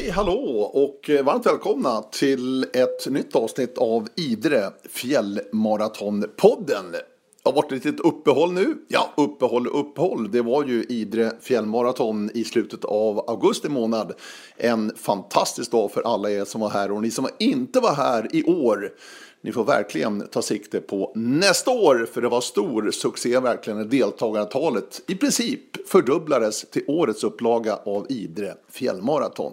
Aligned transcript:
Hej 0.00 0.10
hallå 0.10 0.70
och 0.74 1.10
varmt 1.24 1.46
välkomna 1.46 2.02
till 2.02 2.62
ett 2.62 3.06
nytt 3.06 3.36
avsnitt 3.36 3.78
av 3.78 4.08
Idre 4.16 4.70
fjällmaratonpodden. 4.90 6.92
Det 6.92 7.00
har 7.44 7.52
varit 7.52 7.72
ett 7.72 7.84
litet 7.84 8.00
uppehåll 8.00 8.52
nu. 8.52 8.74
Ja, 8.88 9.10
uppehåll 9.16 9.66
uppehåll. 9.66 10.30
Det 10.30 10.42
var 10.42 10.64
ju 10.64 10.84
Idre 10.88 11.32
fjällmaraton 11.40 12.30
i 12.34 12.44
slutet 12.44 12.84
av 12.84 13.30
augusti 13.30 13.68
månad. 13.68 14.12
En 14.56 14.92
fantastisk 14.96 15.70
dag 15.70 15.92
för 15.92 16.02
alla 16.02 16.30
er 16.30 16.44
som 16.44 16.60
var 16.60 16.70
här 16.70 16.92
och 16.92 17.02
ni 17.02 17.10
som 17.10 17.28
inte 17.38 17.80
var 17.80 17.94
här 17.94 18.36
i 18.36 18.44
år. 18.44 18.92
Ni 19.40 19.52
får 19.52 19.64
verkligen 19.64 20.28
ta 20.28 20.42
sikte 20.42 20.80
på 20.80 21.12
nästa 21.14 21.70
år 21.70 22.08
för 22.12 22.22
det 22.22 22.28
var 22.28 22.40
stor 22.40 22.90
succé 22.90 23.38
verkligen 23.38 23.78
när 23.78 23.86
deltagartalet 23.86 25.02
i 25.08 25.14
princip 25.14 25.88
fördubblades 25.88 26.70
till 26.70 26.84
årets 26.86 27.24
upplaga 27.24 27.76
av 27.76 28.06
Idre 28.08 28.54
fjällmaraton. 28.70 29.52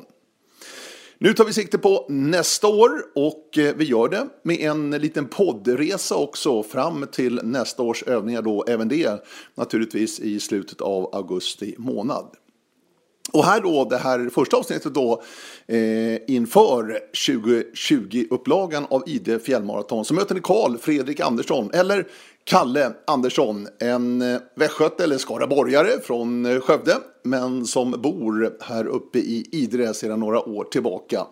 Nu 1.19 1.33
tar 1.33 1.45
vi 1.45 1.53
sikte 1.53 1.77
på 1.77 2.05
nästa 2.09 2.67
år 2.67 2.91
och 3.15 3.57
eh, 3.57 3.75
vi 3.75 3.85
gör 3.85 4.09
det 4.09 4.27
med 4.43 4.59
en 4.59 4.91
liten 4.91 5.27
poddresa 5.27 6.15
också 6.15 6.63
fram 6.63 7.05
till 7.11 7.39
nästa 7.43 7.83
års 7.83 8.03
övningar 8.03 8.41
då, 8.41 8.65
även 8.67 8.87
det 8.87 9.25
naturligtvis 9.55 10.19
i 10.19 10.39
slutet 10.39 10.81
av 10.81 11.15
augusti 11.15 11.75
månad. 11.77 12.25
Och 13.33 13.45
här 13.45 13.61
då, 13.61 13.85
det 13.85 13.97
här 13.97 14.29
första 14.29 14.57
avsnittet 14.57 14.93
då 14.93 15.23
eh, 15.67 16.17
inför 16.27 16.99
2020-upplagan 17.27 18.85
av 18.89 19.03
ID 19.07 19.41
fjällmaraton 19.43 20.05
så 20.05 20.13
möter 20.13 20.35
ni 20.35 20.41
Karl 20.41 20.77
Fredrik 20.77 21.19
Andersson 21.19 21.69
eller 21.73 22.07
Kalle 22.49 22.93
Andersson, 23.07 23.67
en 23.79 24.21
eh, 24.21 24.39
västgöte 24.55 25.03
eller 25.03 25.17
skaraborgare 25.17 25.99
från 26.03 26.45
eh, 26.45 26.59
Skövde 26.59 26.95
men 27.23 27.65
som 27.65 27.91
bor 27.91 28.57
här 28.61 28.87
uppe 28.87 29.19
i 29.19 29.45
Idre 29.51 29.93
sedan 29.93 30.19
några 30.19 30.49
år 30.49 30.63
tillbaka 30.63 31.27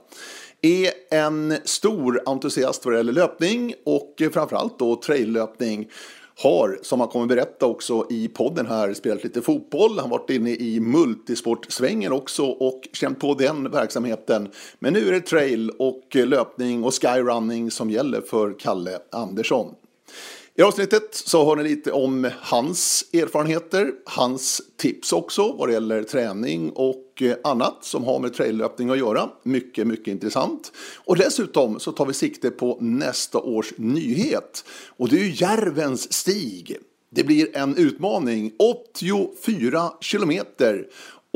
är 0.61 0.91
en 1.11 1.57
stor 1.63 2.21
entusiast 2.25 2.85
vad 2.85 2.93
det 2.93 2.97
gäller 2.97 3.13
löpning 3.13 3.73
och 3.85 4.21
eh, 4.21 4.29
framförallt 4.29 4.79
då 4.79 4.95
traillöpning 4.95 5.89
har, 6.43 6.79
som 6.81 6.99
han 6.99 7.09
kommer 7.09 7.25
berätta 7.25 7.65
också 7.65 8.07
i 8.09 8.27
podden 8.27 8.65
här, 8.65 8.93
spelat 8.93 9.23
lite 9.23 9.41
fotboll. 9.41 9.99
Han 9.99 10.11
har 10.11 10.17
varit 10.17 10.29
inne 10.29 10.51
i 10.51 10.79
multisportsvängen 10.79 12.11
också 12.11 12.45
och 12.45 12.81
känt 12.93 13.19
på 13.19 13.33
den 13.33 13.71
verksamheten. 13.71 14.49
Men 14.79 14.93
nu 14.93 15.07
är 15.07 15.11
det 15.11 15.21
trail 15.21 15.69
och 15.69 16.15
löpning 16.15 16.83
och 16.83 16.93
skyrunning 17.01 17.71
som 17.71 17.89
gäller 17.89 18.21
för 18.21 18.59
Kalle 18.59 18.99
Andersson. 19.11 19.75
I 20.57 20.61
avsnittet 20.61 21.15
så 21.15 21.45
hör 21.45 21.55
ni 21.55 21.63
lite 21.63 21.91
om 21.91 22.31
hans 22.41 23.05
erfarenheter, 23.13 23.91
hans 24.05 24.61
tips 24.77 25.13
också 25.13 25.51
vad 25.51 25.69
det 25.69 25.73
gäller 25.73 26.03
träning 26.03 26.69
och 26.69 27.21
eh, 27.21 27.35
annat 27.43 27.77
som 27.81 28.03
har 28.03 28.19
med 28.19 28.33
traillöpning 28.33 28.89
att 28.89 28.97
göra. 28.97 29.29
Mycket, 29.43 29.87
mycket 29.87 30.07
intressant. 30.07 30.71
Och 31.05 31.17
dessutom 31.17 31.79
så 31.79 31.91
tar 31.91 32.05
vi 32.05 32.13
sikte 32.13 32.51
på 32.51 32.77
nästa 32.81 33.39
års 33.39 33.73
nyhet 33.77 34.65
och 34.97 35.09
det 35.09 35.15
är 35.15 35.23
ju 35.23 35.33
Järvens 35.35 36.13
stig. 36.13 36.77
Det 37.09 37.23
blir 37.23 37.57
en 37.57 37.77
utmaning, 37.77 38.51
84 38.59 39.91
kilometer 40.01 40.87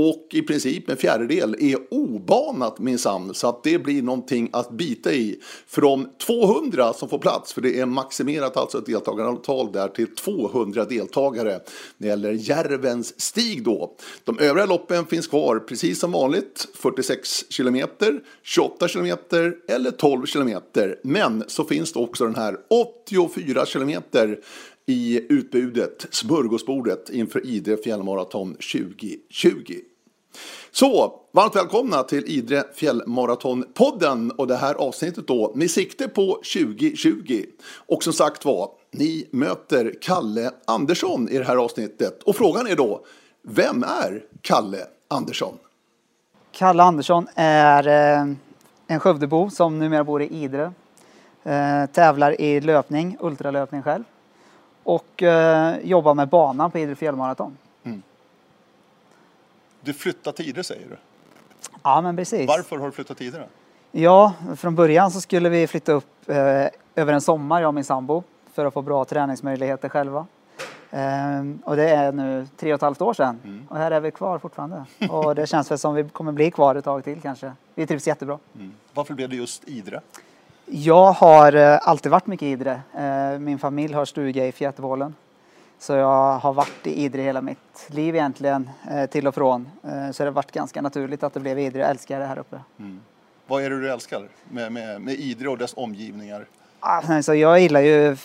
och 0.02 0.28
i 0.32 0.42
princip 0.42 0.90
en 0.90 0.98
fjärdedel 0.98 1.56
är 1.60 1.78
obanat 1.92 2.80
minsann. 2.80 3.34
Så 3.34 3.50
att 3.50 3.64
det 3.64 3.80
blir 3.80 4.02
någonting 4.02 4.50
att 4.54 4.72
bita 4.72 5.14
i. 5.14 5.40
För 5.68 5.82
de 5.82 6.10
200 6.26 6.94
som 6.94 7.10
får 7.10 7.18
plats, 7.18 7.54
för 7.54 7.62
det 7.62 7.80
är 7.80 7.86
maximerat 7.86 8.58
alltså 8.58 8.78
ett 8.78 8.86
deltagarantal 8.86 9.72
där 9.72 9.88
till 9.88 10.16
200 10.16 10.86
deltagare. 10.86 11.52
När 11.52 11.60
det 11.98 12.08
gäller 12.08 12.32
Järvens 12.32 13.22
stig 13.22 13.64
då. 13.64 13.96
De 14.24 14.40
övriga 14.40 14.66
loppen 14.66 15.06
finns 15.06 15.28
kvar 15.28 15.60
precis 15.60 16.00
som 16.00 16.12
vanligt. 16.12 16.68
46 16.74 17.52
kilometer, 17.52 18.22
28 18.44 18.88
kilometer 18.88 19.56
eller 19.68 19.92
12 19.92 20.26
kilometer. 20.26 21.00
Men 21.04 21.44
så 21.48 21.64
finns 21.64 21.94
det 21.94 22.00
också 22.00 22.26
den 22.26 22.36
här 22.36 22.58
84 22.70 23.66
kilometer 23.66 24.40
i 24.86 25.26
utbudet, 25.30 26.08
smörgåsbordet 26.12 27.10
inför 27.10 27.46
Idre 27.46 27.78
fjällmaraton 27.78 28.54
2020. 28.54 29.89
Så, 30.72 31.14
varmt 31.32 31.56
välkomna 31.56 32.04
till 32.04 32.24
Idre 32.28 32.64
fjällmaratonpodden 32.76 34.32
och 34.32 34.48
det 34.48 34.56
här 34.56 34.76
avsnittet 34.76 35.28
då 35.28 35.52
med 35.56 35.72
sikte 35.72 36.08
på 36.08 36.34
2020. 36.34 37.44
Och 37.88 38.04
som 38.04 38.14
sagt 38.14 38.46
var, 38.46 38.70
ni 38.92 39.28
möter 39.32 39.94
Kalle 40.02 40.52
Andersson 40.66 41.30
i 41.30 41.38
det 41.38 41.44
här 41.44 41.56
avsnittet. 41.56 42.24
Och 42.24 42.36
frågan 42.36 42.68
är 42.68 42.76
då, 42.76 43.06
vem 43.42 43.84
är 43.84 44.24
Kalle 44.42 44.80
Andersson? 45.08 45.58
Kalle 46.52 46.84
Andersson 46.84 47.28
är 47.36 47.88
eh, 47.88 48.34
en 48.88 49.00
Skövdebo 49.00 49.50
som 49.50 49.80
numera 49.80 50.04
bor 50.04 50.22
i 50.22 50.28
Idre. 50.44 50.74
Eh, 51.44 51.86
tävlar 51.86 52.42
i 52.42 52.62
löpning, 52.62 53.18
ultralöpning 53.20 53.82
själv. 53.82 54.04
Och 54.84 55.24
eh, 55.24 55.76
jobbar 55.84 56.14
med 56.14 56.30
banan 56.30 56.72
på 56.72 56.80
Idre 56.80 56.96
fjällmaraton. 56.96 57.58
Du 59.82 59.94
flyttar 59.94 60.32
tider 60.32 60.64
säger 60.64 60.88
du. 60.90 60.98
Ja, 61.84 62.02
men 62.02 62.16
precis. 62.16 62.48
Varför 62.48 62.78
har 62.78 62.86
du 62.86 62.92
flyttat 62.92 63.18
tider? 63.18 63.48
Ja, 63.92 64.34
från 64.58 64.76
början 64.76 65.12
så 65.12 65.22
skulle 65.22 65.50
vi 65.50 65.68
flytta 65.68 65.92
upp 65.92 66.30
eh, 66.30 66.36
över 66.96 67.14
en 67.14 67.22
sommar, 67.22 67.62
jag 67.62 67.68
och 67.68 67.74
min 67.74 67.84
sambo, 67.84 68.24
för 68.54 68.66
att 68.66 68.74
få 68.74 68.82
bra 68.82 69.06
träningsmöjligheter 69.06 69.90
själva. 69.90 70.26
Ehm, 70.92 71.60
och 71.66 71.76
det 71.76 71.90
är 71.90 72.12
nu 72.12 72.48
tre 72.58 72.74
och 72.74 72.76
ett 72.76 72.82
halvt 72.82 73.02
år 73.02 73.14
sedan 73.14 73.40
Mm. 73.44 73.66
och 73.70 73.78
här 73.78 73.92
är 73.92 74.00
vi 74.00 74.12
kvar 74.12 74.40
fortfarande. 74.40 74.86
och 75.10 75.36
det 75.36 75.48
känns 75.48 75.72
väl 75.72 75.78
som 75.78 75.94
vi 75.96 76.10
kommer 76.10 76.32
bli 76.32 76.52
kvar 76.52 76.76
ett 76.76 76.86
tag 76.86 77.04
till 77.04 77.22
kanske. 77.22 77.52
Vi 77.76 77.88
trivs 77.88 78.08
jättebra. 78.08 78.40
Mm. 78.56 78.72
Varför 78.94 79.14
blev 79.14 79.30
det 79.30 79.36
just 79.36 79.70
Idre? 79.70 80.02
Jag 80.66 81.12
har 81.12 81.54
eh, 81.56 81.80
alltid 81.88 82.12
varit 82.12 82.28
mycket 82.28 82.46
i 82.46 82.50
Idre. 82.52 82.82
Eh, 82.98 83.40
min 83.40 83.60
familj 83.60 83.94
har 83.94 84.06
stuga 84.06 84.48
i 84.48 84.52
Fjätervålen. 84.52 85.16
Så 85.80 85.94
jag 85.94 86.38
har 86.40 86.54
varit 86.54 86.88
i 86.88 87.04
Idre 87.04 87.22
hela 87.22 87.42
mitt 87.42 87.88
liv 87.88 88.16
egentligen, 88.16 88.70
eh, 88.92 89.06
till 89.06 89.28
och 89.28 89.36
från. 89.36 89.70
Eh, 89.84 90.12
Så 90.12 90.24
det 90.24 90.30
har 90.30 90.34
varit 90.34 90.52
ganska 90.52 90.82
naturligt 90.82 91.24
att 91.24 91.34
det 91.34 91.40
blev 91.40 91.60
Idre. 91.60 91.80
Jag 91.80 91.90
älskar 91.90 92.20
det 92.20 92.26
här 92.26 92.40
uppe. 92.40 92.60
Vad 93.48 93.64
är 93.64 93.70
det 93.70 93.80
du 93.82 93.92
älskar 93.92 94.30
med, 94.50 94.72
med, 94.72 95.02
med 95.02 95.14
Idre 95.14 95.50
och 95.50 95.58
dess 95.58 95.74
omgivningar? 95.78 96.46
Ah, 96.80 97.02
nej, 97.08 97.24
Så 97.24 97.34
jag 97.36 97.60
gillar 97.60 97.80
ju, 97.82 98.18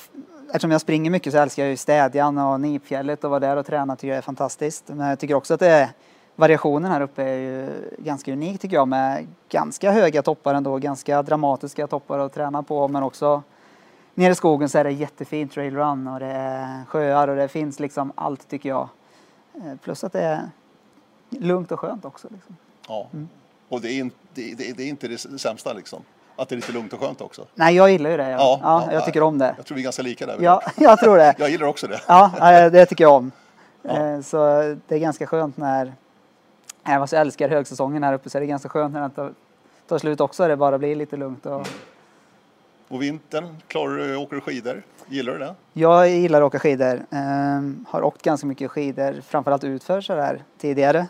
eftersom 0.46 0.70
jag 0.70 0.80
springer 0.80 1.10
mycket 1.10 1.32
så 1.32 1.38
älskar 1.38 1.62
jag 1.62 1.70
ju 1.70 1.76
Städjan 1.76 2.38
och 2.38 2.60
Nipfjället 2.60 3.24
och 3.24 3.30
vara 3.30 3.40
där 3.40 3.56
och 3.56 3.66
träna 3.66 3.96
tycker 3.96 4.08
jag 4.08 4.18
är 4.18 4.22
fantastiskt. 4.22 4.84
Men 4.88 5.08
jag 5.08 5.18
tycker 5.18 5.34
också 5.34 5.54
att 5.54 5.60
det 5.60 5.68
är, 5.68 5.88
variationen 6.36 6.90
här 6.92 7.00
uppe 7.00 7.22
är 7.22 7.36
ju 7.36 7.68
ganska 7.98 8.32
unik 8.32 8.60
tycker 8.60 8.76
jag 8.76 8.88
med 8.88 9.26
ganska 9.48 9.90
höga 9.90 10.22
toppar 10.22 10.54
ändå, 10.54 10.78
ganska 10.78 11.22
dramatiska 11.22 11.86
toppar 11.86 12.18
att 12.18 12.34
träna 12.34 12.62
på 12.62 12.88
men 12.88 13.02
också 13.02 13.42
nere 14.14 14.32
i 14.32 14.34
skogen 14.34 14.68
så 14.68 14.78
är 14.78 14.84
det 14.84 14.90
jättefint 14.90 15.52
trailrun 15.52 16.08
och 16.08 16.20
det 16.20 16.26
är 16.26 16.84
sjöar 16.84 17.28
och 17.28 17.36
det 17.36 17.48
finns 17.48 17.80
liksom 17.80 18.12
allt 18.14 18.48
tycker 18.48 18.68
jag. 18.68 18.88
Eh, 19.54 19.76
Plus 19.82 20.04
att 20.04 20.12
det 20.12 20.20
är 20.22 20.50
lugnt 21.30 21.72
och 21.72 21.80
skönt 21.80 22.04
också. 22.04 22.28
Liksom. 22.30 22.56
Ja. 22.88 23.06
Och 23.68 23.80
det 23.80 23.88
är, 23.92 23.98
in, 23.98 24.10
det, 24.34 24.54
det, 24.58 24.72
det 24.76 24.82
är 24.82 24.88
inte 24.88 25.08
det 25.08 25.18
sämsta 25.18 25.72
liksom? 25.72 26.02
Att 26.36 26.48
det 26.48 26.54
är 26.54 26.56
lite 26.56 26.72
lugnt 26.72 26.92
och 26.92 27.00
skönt 27.00 27.20
också? 27.20 27.46
Nej, 27.54 27.74
jag 27.76 27.90
gillar 27.90 28.10
ju 28.10 28.16
det. 28.16 28.30
Ja, 28.30 28.60
ja, 28.62 28.92
jag 28.92 29.04
tycker 29.04 29.22
om 29.22 29.38
det. 29.38 29.54
Jag 29.56 29.66
tror 29.66 29.74
vi 29.76 29.82
är 29.82 29.84
ganska 29.84 30.02
lika 30.02 30.26
där. 30.26 30.36
Ja, 30.40 30.62
jag 30.76 30.98
tror 30.98 31.16
det. 31.16 31.34
Jag 31.38 31.50
gillar 31.50 31.66
också 31.66 31.86
det. 31.86 32.00
Ja, 32.08 32.30
eh, 32.64 32.70
det 32.72 32.86
tycker 32.86 33.04
jag 33.04 33.12
om. 33.12 33.32
Ja. 33.82 33.96
Eh, 33.96 34.20
Så 34.20 34.36
det 34.88 34.94
är 34.94 34.98
ganska 34.98 35.26
skönt 35.26 35.56
när, 35.56 35.92
fast 36.84 37.12
jag 37.12 37.20
älskar 37.20 37.48
högsäsongen 37.48 38.02
här 38.02 38.12
uppe 38.12 38.30
så 38.30 38.38
är 38.38 38.40
det 38.40 38.46
ganska 38.46 38.68
skönt 38.68 38.94
när 38.94 39.00
den 39.00 39.10
tar, 39.10 39.32
tar 39.88 39.98
slut 39.98 40.20
också. 40.20 40.48
Det 40.48 40.56
bara 40.56 40.78
blir 40.78 40.96
lite 40.96 41.16
lugnt. 41.16 41.46
Och 41.46 41.68
Och 42.88 43.02
vintern, 43.02 43.56
klarar 43.68 43.96
du, 43.96 44.16
åker 44.16 44.40
skidor? 44.40 44.82
Gillar 45.08 45.32
du 45.32 45.38
det? 45.38 45.54
jag 45.72 46.10
gillar 46.10 46.42
att 46.42 46.46
åka 46.46 46.58
skidor. 46.58 47.06
Ehm, 47.10 47.86
har 47.88 48.02
åkt 48.02 48.22
ganska 48.22 48.46
mycket 48.46 48.70
skidor, 48.70 49.20
framförallt 49.26 49.64
utför 49.64 50.00
sådär 50.00 50.42
tidigare. 50.58 51.06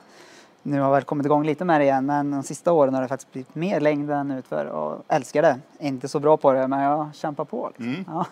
Nu 0.63 0.79
har 0.81 0.87
jag 0.87 0.95
väl 0.95 1.03
kommit 1.03 1.27
igång 1.27 1.45
lite 1.47 1.65
med 1.65 1.81
det 1.81 1.85
igen 1.85 2.07
men 2.07 2.31
de 2.31 2.43
sista 2.43 2.73
åren 2.73 2.95
har 2.95 3.03
det 3.03 3.09
faktiskt 3.09 3.33
blivit 3.33 3.55
mer 3.55 3.81
längd 3.81 4.11
än 4.11 4.31
utför 4.31 4.67
och 4.67 5.05
älskar 5.09 5.43
det. 5.43 5.59
Inte 5.79 6.09
så 6.09 6.21
bra 6.21 6.37
på 6.37 6.53
det 6.53 6.69
men 6.69 6.81
jag 6.81 7.11
kämpar 7.15 7.45
på. 7.45 7.71
Liksom. 7.77 8.05
Ja. 8.09 8.27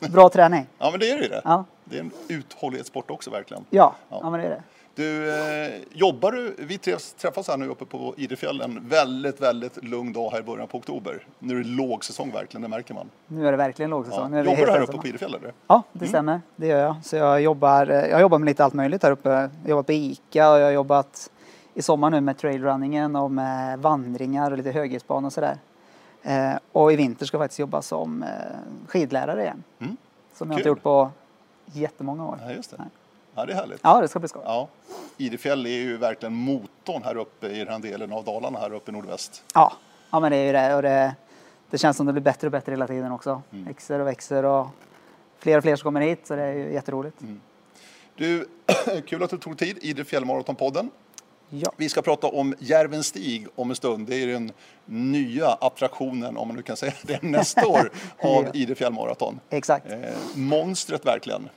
bra 0.08 0.28
träning. 0.28 0.66
Ja, 0.78 0.90
men 0.90 1.00
det 1.00 1.10
är 1.10 1.22
ju 1.22 1.28
det. 1.28 1.40
Ja, 1.44 1.64
Det 1.84 1.96
är 1.96 2.00
en 2.00 2.10
uthållighetssport 2.28 3.10
också 3.10 3.30
verkligen. 3.30 3.64
ja. 3.70 3.94
Ja. 4.10 4.18
ja 4.22 4.30
men 4.30 4.40
det 4.40 4.46
är 4.46 4.50
det. 4.50 4.62
Du, 4.94 5.30
eh, 5.30 5.72
jobbar 5.92 6.32
du, 6.32 6.54
vi 6.58 6.78
träffas, 6.78 7.48
här 7.48 7.56
nu 7.56 7.68
uppe 7.68 7.84
på 7.84 8.14
Idrefjällen, 8.16 8.88
väldigt, 8.88 9.40
väldigt 9.40 9.84
lugn 9.84 10.12
dag 10.12 10.30
här 10.30 10.40
i 10.40 10.42
början 10.42 10.68
på 10.68 10.78
oktober. 10.78 11.26
Nu 11.38 11.54
är 11.54 11.64
det 11.64 11.68
lågsäsong 11.68 12.32
verkligen, 12.32 12.62
det 12.62 12.68
märker 12.68 12.94
man. 12.94 13.10
Nu 13.26 13.46
är 13.46 13.50
det 13.50 13.56
verkligen 13.56 13.90
lågsäsong. 13.90 14.34
Ja. 14.34 14.44
Jobbar 14.44 14.66
du 14.66 14.72
här 14.72 14.80
uppe 14.80 14.96
på 14.96 15.06
Idrefjäll 15.06 15.34
eller? 15.34 15.52
Ja, 15.66 15.82
det 15.92 16.06
stämmer. 16.06 16.40
Det 16.56 16.66
gör 16.66 16.78
jag. 16.78 16.96
Så 17.04 17.16
jag 17.16 17.40
jobbar, 17.40 17.90
eh, 17.90 17.96
jag 17.96 18.20
jobbar 18.20 18.38
med 18.38 18.46
lite 18.46 18.64
allt 18.64 18.74
möjligt 18.74 19.02
här 19.02 19.10
uppe. 19.10 19.28
Jag 19.28 19.36
har 19.36 19.50
jobbat 19.68 19.86
på 19.86 19.92
ICA 19.92 20.50
och 20.50 20.58
jag 20.58 20.64
har 20.64 20.72
jobbat 20.72 21.30
i 21.74 21.82
sommar 21.82 22.10
nu 22.10 22.20
med 22.20 22.38
trailrunningen 22.38 23.16
och 23.16 23.30
med 23.30 23.78
vandringar 23.78 24.50
och 24.50 24.56
lite 24.56 24.70
höghetsbana 24.70 25.26
och 25.26 25.32
sådär. 25.32 25.58
Eh, 26.22 26.52
och 26.72 26.92
i 26.92 26.96
vinter 26.96 27.26
ska 27.26 27.36
jag 27.36 27.42
faktiskt 27.42 27.58
jobba 27.58 27.82
som 27.82 28.22
eh, 28.22 28.28
skidlärare 28.88 29.42
igen. 29.42 29.62
Mm. 29.78 29.96
Som 30.34 30.50
jag 30.50 30.56
Kul. 30.56 30.60
inte 30.60 30.68
gjort 30.68 30.82
på 30.82 31.10
jättemånga 31.64 32.28
år. 32.28 32.38
Ja, 32.42 32.52
just 32.52 32.70
det. 32.70 32.76
Nej. 32.78 32.88
Ja, 33.34 33.46
det 33.46 33.52
är 33.52 33.56
härligt. 33.56 33.80
Ja, 33.82 34.00
det 34.00 34.08
ska 34.08 34.18
bli 34.18 34.28
skoj. 34.28 34.42
Ja. 34.44 34.68
Idefjäll 35.16 35.66
är 35.66 35.70
ju 35.70 35.96
verkligen 35.96 36.34
motorn 36.34 37.02
här 37.02 37.16
uppe 37.16 37.48
i 37.48 37.58
den 37.58 37.68
här 37.68 37.78
delen 37.78 38.12
av 38.12 38.24
Dalarna 38.24 38.58
här 38.58 38.72
uppe 38.74 38.90
i 38.90 38.94
nordväst. 38.94 39.44
Ja, 39.54 39.72
ja 40.10 40.20
men 40.20 40.30
det 40.30 40.36
är 40.36 40.46
ju 40.46 40.52
det. 40.52 40.74
Och 40.74 40.82
det, 40.82 41.14
det 41.70 41.78
känns 41.78 41.96
som 41.96 42.06
det 42.06 42.12
blir 42.12 42.22
bättre 42.22 42.46
och 42.46 42.52
bättre 42.52 42.72
hela 42.72 42.86
tiden 42.86 43.12
också. 43.12 43.42
Mm. 43.52 43.64
Växer 43.64 43.98
och 44.00 44.06
växer 44.06 44.44
och 44.44 44.66
fler 45.38 45.56
och 45.56 45.62
fler 45.62 45.76
som 45.76 45.84
kommer 45.84 46.00
hit 46.00 46.26
så 46.26 46.36
det 46.36 46.42
är 46.42 46.52
ju 46.52 46.72
jätteroligt. 46.72 47.20
Mm. 47.20 47.40
Du, 48.16 48.48
kul 49.06 49.22
att 49.22 49.30
du 49.30 49.38
tog 49.38 49.58
tid, 49.58 49.78
Idre 49.80 50.04
Fjällmaratonpodden. 50.04 50.90
Ja. 51.48 51.72
Vi 51.76 51.88
ska 51.88 52.02
prata 52.02 52.26
om 52.26 52.54
Järvens 52.58 53.06
stig 53.06 53.46
om 53.54 53.70
en 53.70 53.76
stund. 53.76 54.08
Det 54.08 54.16
är 54.16 54.26
den 54.26 54.52
nya 54.84 55.48
attraktionen, 55.48 56.36
om 56.36 56.48
man 56.48 56.56
nu 56.56 56.62
kan 56.62 56.76
säga 56.76 56.92
det, 57.02 57.22
nästa 57.22 57.66
år 57.66 57.90
av 58.18 58.44
Ja. 58.44 58.50
Idre 58.54 58.74
Fjällmaraton. 58.74 59.40
Exakt. 59.50 59.90
Eh, 59.90 59.98
monstret 60.34 61.06
verkligen. 61.06 61.48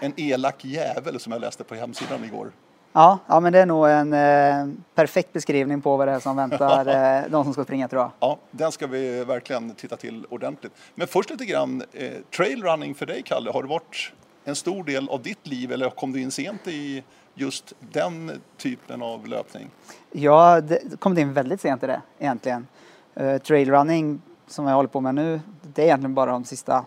En 0.00 0.12
elak 0.16 0.64
jävel 0.64 1.20
som 1.20 1.32
jag 1.32 1.40
läste 1.40 1.64
på 1.64 1.74
hemsidan 1.74 2.24
igår. 2.24 2.52
Ja, 2.96 3.18
ja, 3.26 3.40
men 3.40 3.52
det 3.52 3.58
är 3.58 3.66
nog 3.66 3.88
en 3.88 4.12
eh, 4.12 4.76
perfekt 4.94 5.32
beskrivning 5.32 5.80
på 5.80 5.96
vad 5.96 6.08
det 6.08 6.12
är 6.12 6.20
som 6.20 6.36
väntar 6.36 6.86
eh, 7.24 7.30
de 7.30 7.44
som 7.44 7.52
ska 7.52 7.64
springa 7.64 7.88
tror 7.88 8.02
jag. 8.02 8.10
Ja, 8.20 8.38
den 8.50 8.72
ska 8.72 8.86
vi 8.86 9.24
verkligen 9.24 9.74
titta 9.74 9.96
till 9.96 10.26
ordentligt. 10.30 10.72
Men 10.94 11.06
först 11.06 11.30
lite 11.30 11.44
grann, 11.44 11.82
eh, 11.92 12.12
trailrunning 12.36 12.94
för 12.94 13.06
dig 13.06 13.22
Kalle, 13.22 13.50
har 13.50 13.62
det 13.62 13.68
varit 13.68 14.12
en 14.44 14.56
stor 14.56 14.84
del 14.84 15.08
av 15.08 15.22
ditt 15.22 15.46
liv 15.46 15.72
eller 15.72 15.90
kom 15.90 16.12
du 16.12 16.20
in 16.20 16.30
sent 16.30 16.68
i 16.68 17.04
just 17.34 17.72
den 17.80 18.40
typen 18.56 19.02
av 19.02 19.26
löpning? 19.26 19.70
Jag 20.12 20.64
det 20.64 21.00
kom 21.00 21.18
in 21.18 21.32
väldigt 21.32 21.60
sent 21.60 21.82
i 21.82 21.86
det 21.86 22.02
egentligen. 22.18 22.66
Uh, 23.20 23.38
trailrunning 23.38 24.22
som 24.46 24.66
jag 24.66 24.74
håller 24.74 24.88
på 24.88 25.00
med 25.00 25.14
nu, 25.14 25.40
det 25.62 25.82
är 25.82 25.86
egentligen 25.86 26.14
bara 26.14 26.30
de 26.30 26.44
sista 26.44 26.84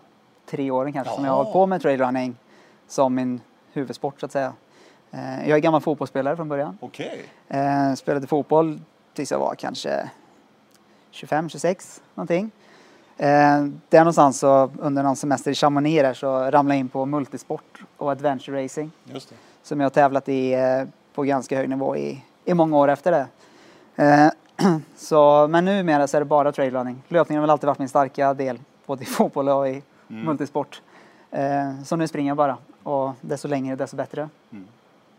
tre 0.50 0.72
åren 0.72 0.94
kanske 0.94 1.14
som 1.14 1.26
jag 1.26 1.32
har 1.32 1.38
hållit 1.38 1.54
på 1.54 1.66
med 1.66 1.82
trailrunning 1.82 2.36
som 2.88 3.16
min 3.16 3.42
huvudsport 3.74 4.20
så 4.20 4.26
att 4.26 4.32
säga. 4.32 4.54
Eh, 5.12 5.50
jag 5.50 5.56
är 5.58 5.62
gammal 5.62 5.82
fotbollsspelare 5.82 6.36
från 6.36 6.50
början. 6.50 6.78
Okej, 6.82 7.26
Eh, 7.48 7.94
spelade 7.94 8.28
fotboll 8.28 8.82
tills 9.14 9.32
jag 9.32 9.40
var 9.40 9.56
kanske 9.56 10.10
25, 11.12 11.50
26 11.50 12.02
någonting. 12.16 12.52
Eh, 13.18 13.28
där 13.90 14.00
någonstans 14.00 14.40
så 14.40 14.72
under 14.80 15.04
någon 15.04 15.16
semester 15.16 15.52
i 15.52 15.56
Chamonix 15.56 16.02
där, 16.02 16.14
så 16.14 16.28
ramlade 16.52 16.76
jag 16.76 16.80
in 16.80 16.90
på 16.90 17.06
multisport 17.06 17.82
och 17.98 18.12
adventure 18.12 18.64
racing 18.64 18.92
just 19.04 19.30
det. 19.30 19.36
som 19.64 19.80
jag 19.80 19.86
har 19.86 19.90
tävlat 19.90 20.30
i 20.30 20.56
på 21.14 21.24
ganska 21.24 21.58
hög 21.58 21.70
nivå 21.70 21.96
i, 21.98 22.24
i 22.46 22.54
många 22.54 22.78
år 22.78 22.88
efter 22.88 23.12
det. 23.12 23.28
Så, 24.96 25.48
men 25.48 25.66
numera 25.66 26.08
så 26.08 26.18
är 26.18 26.22
det 26.22 26.26
bara 26.26 26.52
trailrunning. 26.52 27.04
Löpningen 27.08 27.40
har 27.40 27.44
väl 27.44 27.50
alltid 27.50 27.68
varit 27.68 27.80
min 27.80 27.90
starka 27.90 28.34
del 28.34 28.60
både 28.86 29.04
i 29.04 29.06
fotboll 29.06 29.50
och 29.50 29.70
i 29.70 29.82
Mm. 30.10 30.26
multisport. 30.26 30.82
Så 31.86 31.96
nu 31.96 32.08
springer 32.08 32.30
jag 32.32 32.38
bara 32.38 32.58
och 32.88 33.14
desto 33.22 33.48
längre 33.48 33.76
desto 33.76 33.96
bättre. 33.98 34.30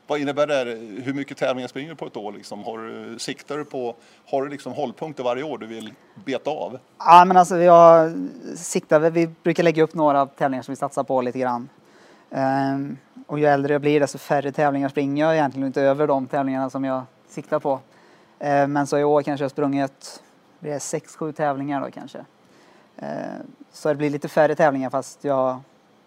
Vad 0.07 0.21
innebär 0.21 0.47
det? 0.47 0.55
här? 0.55 0.67
Hur 1.03 1.13
mycket 1.13 1.37
tävlingar 1.37 1.69
springer 1.69 1.91
du 1.91 1.97
på 1.97 2.07
ett 2.07 2.17
år? 2.17 2.33
Liksom? 2.33 2.65
Har 2.65 2.79
du, 2.79 3.19
siktar 3.19 3.59
du 3.59 3.65
på, 3.65 3.95
har 4.27 4.43
du 4.43 4.49
liksom 4.49 4.73
hållpunkter 4.73 5.25
varje 5.25 5.43
år 5.43 5.59
du 5.59 5.67
vill 5.67 5.93
beta 6.25 6.51
av? 6.51 6.79
Ja 6.99 7.25
men 7.25 7.37
alltså 7.37 7.57
jag 7.57 8.13
siktar, 8.57 9.11
vi 9.11 9.27
brukar 9.43 9.63
lägga 9.63 9.83
upp 9.83 9.95
några 9.95 10.27
tävlingar 10.27 10.63
som 10.63 10.73
vi 10.73 10.77
satsar 10.77 11.03
på 11.03 11.23
lite 11.23 11.39
grann. 11.39 11.69
Ehm, 12.31 12.97
och 13.27 13.39
ju 13.39 13.47
äldre 13.47 13.73
jag 13.73 13.81
blir 13.81 14.01
desto 14.01 14.19
färre 14.19 14.53
tävlingar 14.53 14.89
springer 14.89 15.25
jag 15.25 15.35
egentligen 15.35 15.67
inte 15.67 15.83
över 15.83 16.07
de 16.07 16.27
tävlingarna 16.27 16.71
som 16.71 16.85
jag 16.85 17.03
siktar 17.29 17.59
på. 17.59 17.81
Ehm, 18.39 18.73
men 18.73 18.87
så 18.87 18.99
i 18.99 19.05
år 19.05 19.23
kanske 19.23 19.45
jag 19.45 19.51
sprungit, 19.51 20.23
det 20.59 20.71
är 20.71 20.79
sex, 20.79 21.17
sju 21.17 21.33
tävlingar 21.33 21.81
då 21.81 21.91
kanske. 21.91 22.25
Ehm, 22.97 23.53
så 23.73 23.89
det 23.89 23.95
blir 23.95 24.11
lite 24.11 24.29
färre 24.29 24.55
tävlingar 24.55 24.91
fast 24.91 25.25
jag 25.25 25.61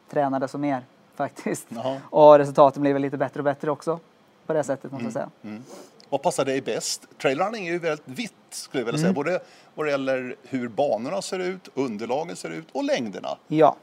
tränar 0.10 0.40
desto 0.40 0.58
mer 0.58 0.84
faktiskt. 1.30 1.66
Jaha. 1.70 1.98
Och 2.10 2.38
resultaten 2.38 2.84
väl 2.84 3.02
lite 3.02 3.18
bättre 3.18 3.40
och 3.40 3.44
bättre 3.44 3.72
också 3.72 4.00
på 4.46 4.54
det 4.54 4.64
sättet 4.64 4.92
måste 4.92 5.06
jag 5.06 5.14
säga. 5.14 5.30
Mm. 5.44 5.64
Vad 6.10 6.22
passar 6.22 6.46
dig 6.46 6.62
bäst? 6.62 7.06
Trailrunning 7.22 7.68
är 7.68 7.72
ju 7.72 7.80
väldigt 7.80 8.08
vitt 8.08 8.34
skulle 8.50 8.82
jag 8.82 8.86
vilja 8.86 9.00
Mm. 9.00 9.02
säga. 9.02 9.14
Både 9.14 9.40
vad 9.76 9.86
det 9.86 9.92
gäller 9.92 10.36
hur 10.44 10.68
banorna 10.68 11.22
ser 11.22 11.40
ut, 11.40 11.70
underlagen 11.74 12.36
ser 12.36 12.50
ut 12.50 12.68
och 12.72 12.84
längderna. 12.84 13.38
Ja. 13.48 13.76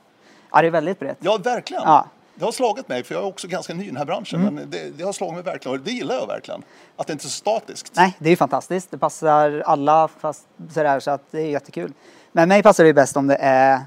ja, 0.53 0.61
det 0.61 0.67
är 0.67 0.71
väldigt 0.71 0.99
brett. 0.99 1.19
Ja, 1.21 1.37
verkligen. 1.37 1.83
Ja. 1.87 2.07
Det 2.35 2.45
har 2.45 2.53
slagit 2.53 2.89
mig, 2.89 3.05
för 3.05 3.15
jag 3.15 3.25
är 3.25 3.27
också 3.29 3.49
ganska 3.49 3.75
ny 3.75 3.85
i 3.85 3.87
den 3.87 3.97
här 3.97 4.05
branschen, 4.05 4.41
Mm. 4.41 4.55
men 4.55 4.71
det, 4.71 4.91
det 4.99 5.05
har 5.05 5.13
slagit 5.13 5.35
mig 5.35 5.43
verkligen 5.43 5.79
och 5.79 5.85
det 5.85 5.91
gillar 5.91 6.15
jag 6.15 6.27
verkligen. 6.27 6.63
Att 6.97 7.07
det 7.07 7.13
inte 7.13 7.23
är 7.23 7.29
så 7.29 7.31
statiskt. 7.31 7.93
Nej, 7.97 8.17
det 8.19 8.29
är 8.29 8.31
ju 8.31 8.37
fantastiskt. 8.37 8.91
Det 8.91 8.99
passar 8.99 9.63
alla 9.67 10.09
fast 10.09 10.47
sådär 10.75 11.01
så 11.01 11.11
att 11.11 11.23
det 11.31 11.41
är 11.41 11.47
jättekul. 11.51 11.93
Men 12.33 12.49
mig 12.49 12.63
passar 12.63 12.85
det 12.85 12.93
bäst 12.95 13.17
om 13.17 13.27
det 13.27 13.37
är 13.41 13.81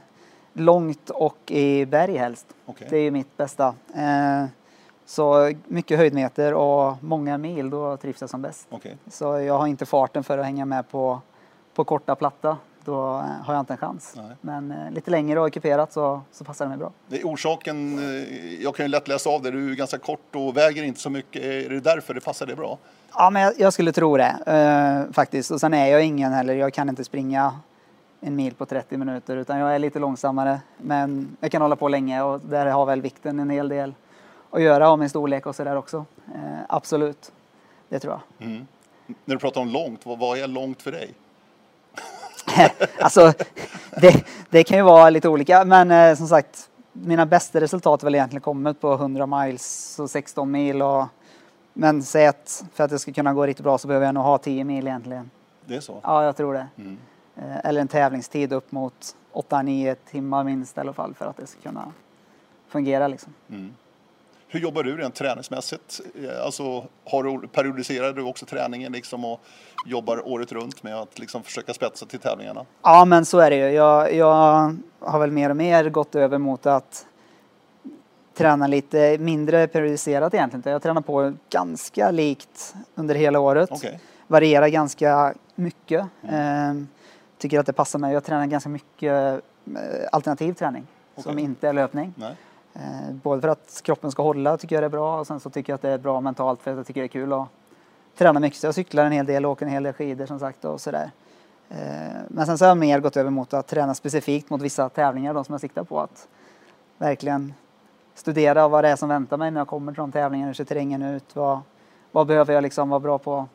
långt 0.53 1.09
och 1.09 1.51
i 1.51 1.85
berg 1.85 2.17
helst. 2.17 2.47
Okej. 2.65 2.87
Det 2.89 2.97
är 2.97 3.01
ju 3.01 3.11
mitt 3.11 3.37
bästa. 3.37 3.75
Eh, 3.95 4.45
så 5.05 5.53
mycket 5.67 5.97
höjdmeter 5.97 6.53
och 6.53 7.03
många 7.03 7.37
mil, 7.37 7.69
då 7.69 7.97
trivs 7.97 8.21
jag 8.21 8.29
som 8.29 8.41
bäst. 8.41 8.67
Okej. 8.69 8.97
Så 9.09 9.39
jag 9.39 9.57
har 9.57 9.67
inte 9.67 9.85
farten 9.85 10.23
för 10.23 10.37
att 10.37 10.45
hänga 10.45 10.65
med 10.65 10.89
på, 10.89 11.21
på 11.73 11.83
korta 11.83 12.15
platta. 12.15 12.57
Då 12.85 13.17
eh, 13.17 13.45
har 13.45 13.53
jag 13.53 13.59
inte 13.59 13.73
en 13.73 13.77
chans. 13.77 14.13
Nej. 14.17 14.35
Men 14.41 14.71
eh, 14.71 14.91
lite 14.91 15.11
längre 15.11 15.39
och 15.39 15.53
kuperat 15.53 15.93
så, 15.93 16.21
så 16.31 16.43
passar 16.43 16.65
det 16.65 16.69
mig 16.69 16.77
bra. 16.77 16.91
Det 17.07 17.21
är 17.21 17.23
orsaken, 17.23 17.99
eh, 17.99 18.63
jag 18.63 18.75
kan 18.75 18.85
ju 18.85 18.89
lätt 18.89 19.07
läsa 19.07 19.29
av 19.29 19.41
det, 19.41 19.51
du 19.51 19.71
är 19.71 19.75
ganska 19.75 19.97
kort 19.97 20.35
och 20.35 20.57
väger 20.57 20.83
inte 20.83 20.99
så 20.99 21.09
mycket. 21.09 21.43
Är 21.43 21.69
det 21.69 21.79
därför 21.79 22.13
det 22.13 22.21
passar 22.21 22.45
dig 22.45 22.55
bra? 22.55 22.77
Ja, 23.13 23.29
men 23.29 23.41
jag, 23.41 23.53
jag 23.57 23.73
skulle 23.73 23.91
tro 23.91 24.17
det 24.17 25.07
faktiskt. 25.13 25.51
Och 25.51 25.59
sen 25.59 25.73
är 25.73 25.87
jag 25.87 26.03
ingen 26.05 26.33
heller. 26.33 26.53
Jag 26.53 26.73
kan 26.73 26.89
inte 26.89 27.03
springa 27.03 27.53
en 28.21 28.35
mil 28.35 28.53
på 28.53 28.65
30 28.65 28.97
minuter 28.97 29.37
utan 29.37 29.59
jag 29.59 29.75
är 29.75 29.79
lite 29.79 29.99
långsammare. 29.99 30.61
Men 30.77 31.37
jag 31.39 31.51
kan 31.51 31.61
hålla 31.61 31.75
på 31.75 31.87
länge 31.87 32.21
och 32.21 32.39
där 32.39 32.65
har 32.65 32.85
väl 32.85 33.01
vikten 33.01 33.39
en 33.39 33.49
hel 33.49 33.69
del 33.69 33.93
att 34.51 34.61
göra 34.61 34.91
och 34.91 34.99
min 34.99 35.09
storlek 35.09 35.45
och 35.45 35.55
sådär 35.55 35.75
också. 35.75 36.05
Eh, 36.35 36.59
absolut, 36.69 37.31
det 37.89 37.99
tror 37.99 38.13
jag. 38.13 38.47
Mm. 38.47 38.67
När 39.25 39.35
du 39.35 39.39
pratar 39.39 39.61
om 39.61 39.69
långt, 39.69 40.05
vad, 40.05 40.19
vad 40.19 40.37
är 40.37 40.47
långt 40.47 40.81
för 40.81 40.91
dig? 40.91 41.13
alltså, 42.99 43.33
det, 44.01 44.25
det 44.49 44.63
kan 44.63 44.77
ju 44.77 44.83
vara 44.83 45.09
lite 45.09 45.29
olika 45.29 45.65
men 45.65 45.91
eh, 45.91 46.15
som 46.15 46.27
sagt 46.27 46.69
mina 46.93 47.25
bästa 47.25 47.61
resultat 47.61 48.01
har 48.01 48.07
väl 48.07 48.15
egentligen 48.15 48.41
kommit 48.41 48.81
på 48.81 48.93
100 48.93 49.25
miles 49.25 49.99
och 49.99 50.09
16 50.09 50.51
mil 50.51 50.81
och 50.81 51.05
men 51.73 52.03
säg 52.03 52.27
att 52.27 52.63
för 52.73 52.83
att 52.83 52.89
det 52.89 52.99
ska 52.99 53.13
kunna 53.13 53.33
gå 53.33 53.45
riktigt 53.45 53.63
bra 53.63 53.77
så 53.77 53.87
behöver 53.87 54.05
jag 54.05 54.15
nog 54.15 54.23
ha 54.23 54.37
10 54.37 54.63
mil 54.63 54.87
egentligen. 54.87 55.29
Det 55.65 55.75
är 55.75 55.79
så? 55.79 55.99
Ja, 56.03 56.23
jag 56.23 56.37
tror 56.37 56.53
det. 56.53 56.67
Mm. 56.77 56.97
Eh, 57.41 57.65
Eller 57.65 57.81
en 57.81 57.87
tävlingstid 57.87 58.53
upp 58.53 58.71
mot 58.71 59.15
8-9 59.33 59.95
timmar 60.11 60.43
minst 60.43 60.77
i 60.77 60.79
alla 60.79 60.93
fall 60.93 61.13
för 61.13 61.25
att 61.25 61.37
det 61.37 61.47
ska 61.47 61.61
kunna 61.61 61.91
fungera 62.67 63.07
liksom. 63.07 63.33
Mm. 63.49 63.73
Hur 64.47 64.59
jobbar 64.59 64.83
du 64.83 64.97
rent 64.97 65.15
träningsmässigt? 65.15 66.01
Eh, 66.23 66.45
Alltså, 66.45 66.85
har 67.05 67.23
du, 67.23 67.47
periodiserar 67.47 68.13
du 68.13 68.23
också 68.23 68.45
träningen 68.45 68.91
liksom 68.91 69.25
och 69.25 69.39
jobbar 69.87 70.27
året 70.27 70.51
runt 70.51 70.83
med 70.83 70.95
att 70.95 71.19
liksom 71.19 71.43
försöka 71.43 71.73
spetsa 71.73 72.05
till 72.05 72.19
tävlingarna? 72.19 72.65
Ja, 72.81 73.05
men 73.05 73.25
så 73.25 73.39
är 73.39 73.49
det 73.49 73.55
ju. 73.55 73.69
Jag, 73.75 74.13
jag 74.13 74.75
har 74.99 75.19
väl 75.19 75.31
mer 75.31 75.49
och 75.49 75.57
mer 75.57 75.89
gått 75.89 76.15
över 76.15 76.37
mot 76.37 76.65
att 76.65 77.05
träna 78.33 78.67
lite 78.67 79.17
mindre 79.17 79.67
periodiserat 79.67 80.33
egentligen. 80.33 80.71
Jag 80.71 80.81
tränar 80.81 81.01
på 81.01 81.33
ganska 81.49 82.11
likt 82.11 82.73
under 82.95 83.15
hela 83.15 83.39
året. 83.39 83.69
Okej. 83.71 83.99
Varierar 84.27 84.67
ganska 84.67 85.33
mycket. 85.55 86.05
Eh, 86.23 86.73
tycker 87.41 87.59
att 87.59 87.65
det 87.65 87.73
passar 87.73 87.99
mig. 87.99 88.13
Jag 88.13 88.23
tränar 88.23 88.45
ganska 88.45 88.69
mycket 88.69 89.13
eh, 89.13 90.07
alternativ 90.11 90.53
träning 90.53 90.87
som 91.17 91.31
Okej. 91.31 91.43
inte 91.43 91.69
är 91.69 91.73
löpning. 91.73 92.13
Nej. 92.17 92.35
Eh, 92.73 93.13
både 93.23 93.41
för 93.41 93.47
att 93.47 93.81
kroppen 93.83 94.11
ska 94.11 94.23
hålla 94.23 94.57
tycker 94.57 94.75
jag 94.75 94.83
det 94.83 94.87
är 94.87 94.89
bra 94.89 95.19
och 95.19 95.27
sen 95.27 95.39
så 95.39 95.49
tycker 95.49 95.73
jag 95.73 95.75
att 95.75 95.81
det 95.81 95.89
är 95.89 95.97
bra 95.97 96.21
mentalt 96.21 96.61
för 96.61 96.71
att 96.71 96.77
jag 96.77 96.87
tycker 96.87 97.01
det 97.01 97.05
är 97.05 97.07
kul 97.07 97.33
att 97.33 97.47
träna 98.17 98.39
mycket. 98.39 98.59
Så 98.59 98.67
jag 98.67 98.75
cyklar 98.75 99.05
en 99.05 99.11
hel 99.11 99.25
del 99.25 99.45
och 99.45 99.51
åker 99.51 99.65
en 99.65 99.71
hel 99.71 99.83
del 99.83 99.93
skidor 99.93 100.25
som 100.25 100.39
sagt 100.39 100.65
och 100.65 100.81
sådär. 100.81 101.11
Eh, 101.69 101.77
men 102.27 102.45
sen 102.45 102.57
så 102.57 102.65
har 102.65 102.69
jag 102.69 102.77
mer 102.77 102.99
gått 102.99 103.17
över 103.17 103.29
mot 103.29 103.53
att 103.53 103.67
träna 103.67 103.93
specifikt 103.93 104.49
mot 104.49 104.61
vissa 104.61 104.89
tävlingar, 104.89 105.33
de 105.33 105.45
som 105.45 105.53
jag 105.53 105.61
siktar 105.61 105.83
på. 105.83 105.99
Att 105.99 106.27
verkligen 106.97 107.53
studera 108.13 108.67
vad 108.67 108.83
det 108.83 108.89
är 108.89 108.95
som 108.95 109.09
väntar 109.09 109.37
mig 109.37 109.51
när 109.51 109.61
jag 109.61 109.67
kommer 109.67 109.91
till 109.91 110.01
de 110.01 110.11
tävlingarna. 110.11 110.47
Hur 110.47 110.53
ser 110.53 110.65
terrängen 110.65 111.01
ut? 111.01 111.35
Vad, 111.35 111.59
vad 112.11 112.27
behöver 112.27 112.53
jag 112.53 112.61
liksom 112.61 112.89
vara 112.89 112.99
bra 112.99 113.17
på 113.17 113.47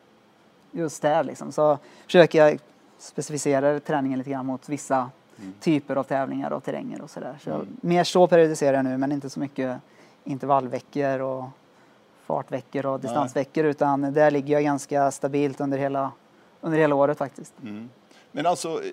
just 0.71 1.01
där 1.01 1.23
liksom. 1.23 1.51
Så 1.51 1.77
försöker 2.05 2.45
jag 2.45 2.59
specificera 2.99 3.79
träningen 3.79 4.17
lite 4.19 4.29
grann 4.31 4.45
mot 4.45 4.69
vissa 4.69 5.09
typer 5.59 5.95
av 5.95 6.03
tävlingar 6.03 6.51
och 6.51 6.63
terränger 6.63 7.01
och 7.01 7.09
sådär. 7.09 7.37
Så 7.43 7.51
Mm. 7.51 7.67
mer 7.81 8.03
så 8.03 8.27
periodiserar 8.27 8.73
jag 8.77 8.85
nu 8.85 8.97
men 8.97 9.11
inte 9.11 9.29
så 9.29 9.39
mycket 9.39 9.77
intervallveckor 10.23 11.19
och 11.19 11.45
fartveckor 12.25 12.85
och 12.85 12.99
distansveckor 12.99 13.65
utan 13.65 14.13
där 14.13 14.31
ligger 14.31 14.53
jag 14.53 14.63
ganska 14.63 15.11
stabilt 15.11 15.61
under 15.61 15.77
hela, 15.77 16.11
under 16.61 16.77
hela 16.77 16.95
året 16.95 17.17
faktiskt. 17.17 17.53
Mm. 17.61 17.89
Men 18.31 18.45
alltså, 18.45 18.69
eh, 18.83 18.91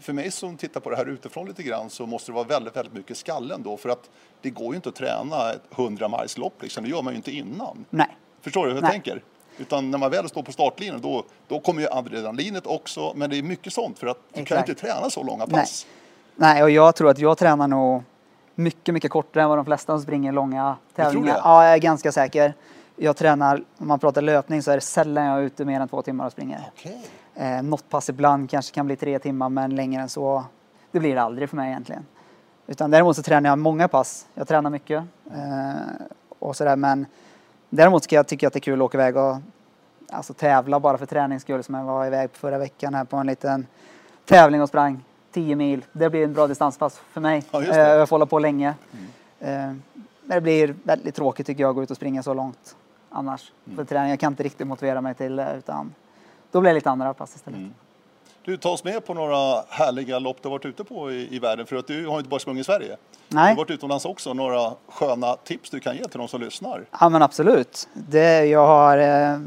för 0.00 0.12
mig 0.12 0.30
som 0.30 0.56
tittar 0.56 0.80
på 0.80 0.90
det 0.90 0.96
här 0.96 1.06
utifrån 1.08 1.46
lite 1.46 1.62
grann 1.62 1.90
så 1.90 2.06
måste 2.06 2.30
det 2.30 2.34
vara 2.34 2.44
väldigt, 2.46 2.76
väldigt 2.76 2.94
mycket 2.94 3.16
skallen 3.16 3.62
då 3.62 3.76
för 3.76 3.88
att 3.88 4.10
det 4.40 4.50
går 4.50 4.68
ju 4.68 4.76
inte 4.76 4.88
att 4.88 4.94
träna 4.94 5.50
ett 5.52 5.62
100 5.70 6.08
miles 6.08 6.38
lopp 6.38 6.62
liksom. 6.62 6.84
Det 6.84 6.90
gör 6.90 7.02
man 7.02 7.12
ju 7.12 7.16
inte 7.16 7.30
innan. 7.30 7.84
Nej, 7.90 8.16
Förstår 8.40 8.62
du 8.62 8.68
hur 8.68 8.76
jag 8.76 8.82
Nej. 8.82 8.92
tänker? 8.92 9.22
Utan 9.58 9.90
när 9.90 9.98
man 9.98 10.10
väl 10.10 10.28
står 10.28 10.42
på 10.42 10.52
startlinjen 10.52 11.00
då, 11.00 11.24
då 11.48 11.60
kommer 11.60 11.82
ju 11.82 11.88
adrenalinet 11.90 12.66
också. 12.66 13.12
Men 13.16 13.30
det 13.30 13.38
är 13.38 13.42
mycket 13.42 13.72
sånt 13.72 13.98
för 13.98 14.06
att 14.06 14.18
du 14.28 14.34
kan 14.34 14.42
Exakt. 14.42 14.68
inte 14.68 14.80
träna 14.80 15.10
så 15.10 15.22
långa 15.22 15.44
Nej. 15.46 15.60
pass. 15.60 15.86
Nej 16.36 16.62
och 16.62 16.70
jag 16.70 16.94
tror 16.94 17.10
att 17.10 17.18
jag 17.18 17.38
tränar 17.38 17.68
nog 17.68 18.02
mycket, 18.54 18.94
mycket 18.94 19.10
kortare 19.10 19.42
än 19.42 19.48
vad 19.48 19.58
de 19.58 19.64
flesta 19.64 19.92
som 19.92 20.00
springer 20.02 20.32
långa 20.32 20.76
tror 20.94 21.04
tävlingar. 21.04 21.34
det? 21.34 21.40
Ja, 21.44 21.64
jag 21.64 21.74
är 21.74 21.78
ganska 21.78 22.12
säker. 22.12 22.54
Jag 22.96 23.16
tränar, 23.16 23.64
om 23.78 23.88
man 23.88 23.98
pratar 23.98 24.22
löpning 24.22 24.62
så 24.62 24.70
är 24.70 24.74
det 24.74 24.80
sällan 24.80 25.24
jag 25.24 25.38
är 25.38 25.42
ute 25.42 25.64
mer 25.64 25.80
än 25.80 25.88
två 25.88 26.02
timmar 26.02 26.26
och 26.26 26.32
springer. 26.32 26.70
Okej. 26.76 27.06
Eh, 27.34 27.62
något 27.62 27.88
pass 27.88 28.08
ibland 28.08 28.50
kanske 28.50 28.74
kan 28.74 28.86
bli 28.86 28.96
tre 28.96 29.18
timmar 29.18 29.48
men 29.48 29.76
längre 29.76 30.02
än 30.02 30.08
så, 30.08 30.44
det 30.90 31.00
blir 31.00 31.14
det 31.14 31.22
aldrig 31.22 31.48
för 31.50 31.56
mig 31.56 31.70
egentligen. 31.70 32.06
Utan 32.66 32.90
däremot 32.90 33.16
så 33.16 33.22
tränar 33.22 33.50
jag 33.50 33.58
många 33.58 33.88
pass. 33.88 34.26
Jag 34.34 34.48
tränar 34.48 34.70
mycket. 34.70 35.02
Eh, 35.34 35.72
och 36.38 36.56
sådär 36.56 36.76
men 36.76 37.06
däremot 37.70 38.04
ska 38.04 38.16
jag 38.16 38.26
tycka 38.26 38.46
att 38.46 38.52
det 38.52 38.58
är 38.58 38.60
kul 38.60 38.80
att 38.80 38.84
åka 38.84 38.98
iväg 38.98 39.16
och 39.16 39.36
alltså, 40.10 40.32
tävla 40.32 40.80
bara 40.80 40.98
för 40.98 41.06
tränings 41.06 41.42
skull 41.42 41.62
som 41.62 41.74
jag 41.74 41.84
var 41.84 42.06
iväg 42.06 42.32
på 42.32 42.38
förra 42.38 42.58
veckan 42.58 42.94
här 42.94 43.04
på 43.04 43.16
en 43.16 43.26
liten 43.26 43.66
tävling 44.24 44.62
och 44.62 44.68
sprang 44.68 45.04
10 45.32 45.56
mil. 45.56 45.84
Det 45.92 46.10
blir 46.10 46.24
en 46.24 46.32
bra 46.32 46.46
distanspass 46.46 47.00
för 47.10 47.20
mig. 47.20 47.44
Ja, 47.50 47.62
Eh. 47.62 47.68
Mm. 47.68 47.98
jag 47.98 48.08
får 48.08 48.16
hålla 48.16 48.26
på 48.26 48.38
länge. 48.38 48.74
Eh, 49.40 49.72
men 50.28 50.34
det 50.34 50.40
blir 50.40 50.74
väldigt 50.82 51.14
tråkigt 51.14 51.46
tycker 51.46 51.62
jag 51.62 51.70
att 51.70 51.76
gå 51.76 51.82
ut 51.82 51.90
och 51.90 51.96
springa 51.96 52.22
så 52.22 52.34
långt 52.34 52.76
annars. 53.10 53.52
Mm. 53.66 53.76
För 53.76 53.84
träning. 53.84 54.10
Jag 54.10 54.20
kan 54.20 54.32
inte 54.32 54.42
riktigt 54.42 54.66
motivera 54.66 55.00
mig 55.00 55.14
till 55.14 55.36
det 55.36 55.54
utan 55.58 55.94
då 56.50 56.60
blir 56.60 56.70
det 56.70 56.74
lite 56.74 56.90
andra 56.90 57.14
pass 57.14 57.34
istället. 57.36 57.58
Mm. 57.58 57.74
Du, 58.46 58.56
ta 58.56 58.70
oss 58.70 58.84
med 58.84 59.06
på 59.06 59.14
några 59.14 59.62
härliga 59.68 60.18
lopp 60.18 60.36
du 60.42 60.48
har 60.48 60.50
varit 60.50 60.64
ute 60.64 60.84
på 60.84 61.12
i, 61.12 61.36
i 61.36 61.38
världen. 61.38 61.66
För 61.66 61.76
att 61.76 61.86
du 61.86 62.06
har 62.06 62.18
inte 62.18 62.28
bara 62.30 62.40
sprungit 62.40 62.60
i 62.60 62.64
Sverige. 62.64 62.96
Du 63.28 63.36
har 63.36 63.44
Nej, 63.44 63.56
varit 63.56 63.70
utomlands 63.70 64.04
också. 64.04 64.34
Några 64.34 64.72
sköna 64.88 65.36
tips 65.36 65.70
du 65.70 65.80
kan 65.80 65.96
ge 65.96 66.04
till 66.04 66.18
de 66.18 66.28
som 66.28 66.40
lyssnar. 66.40 66.84
ja 67.00 67.08
men 67.08 67.22
absolut. 67.22 67.88
Det, 67.92 68.44
jag 68.44 68.66
har, 68.66 68.98
eh, 68.98 69.38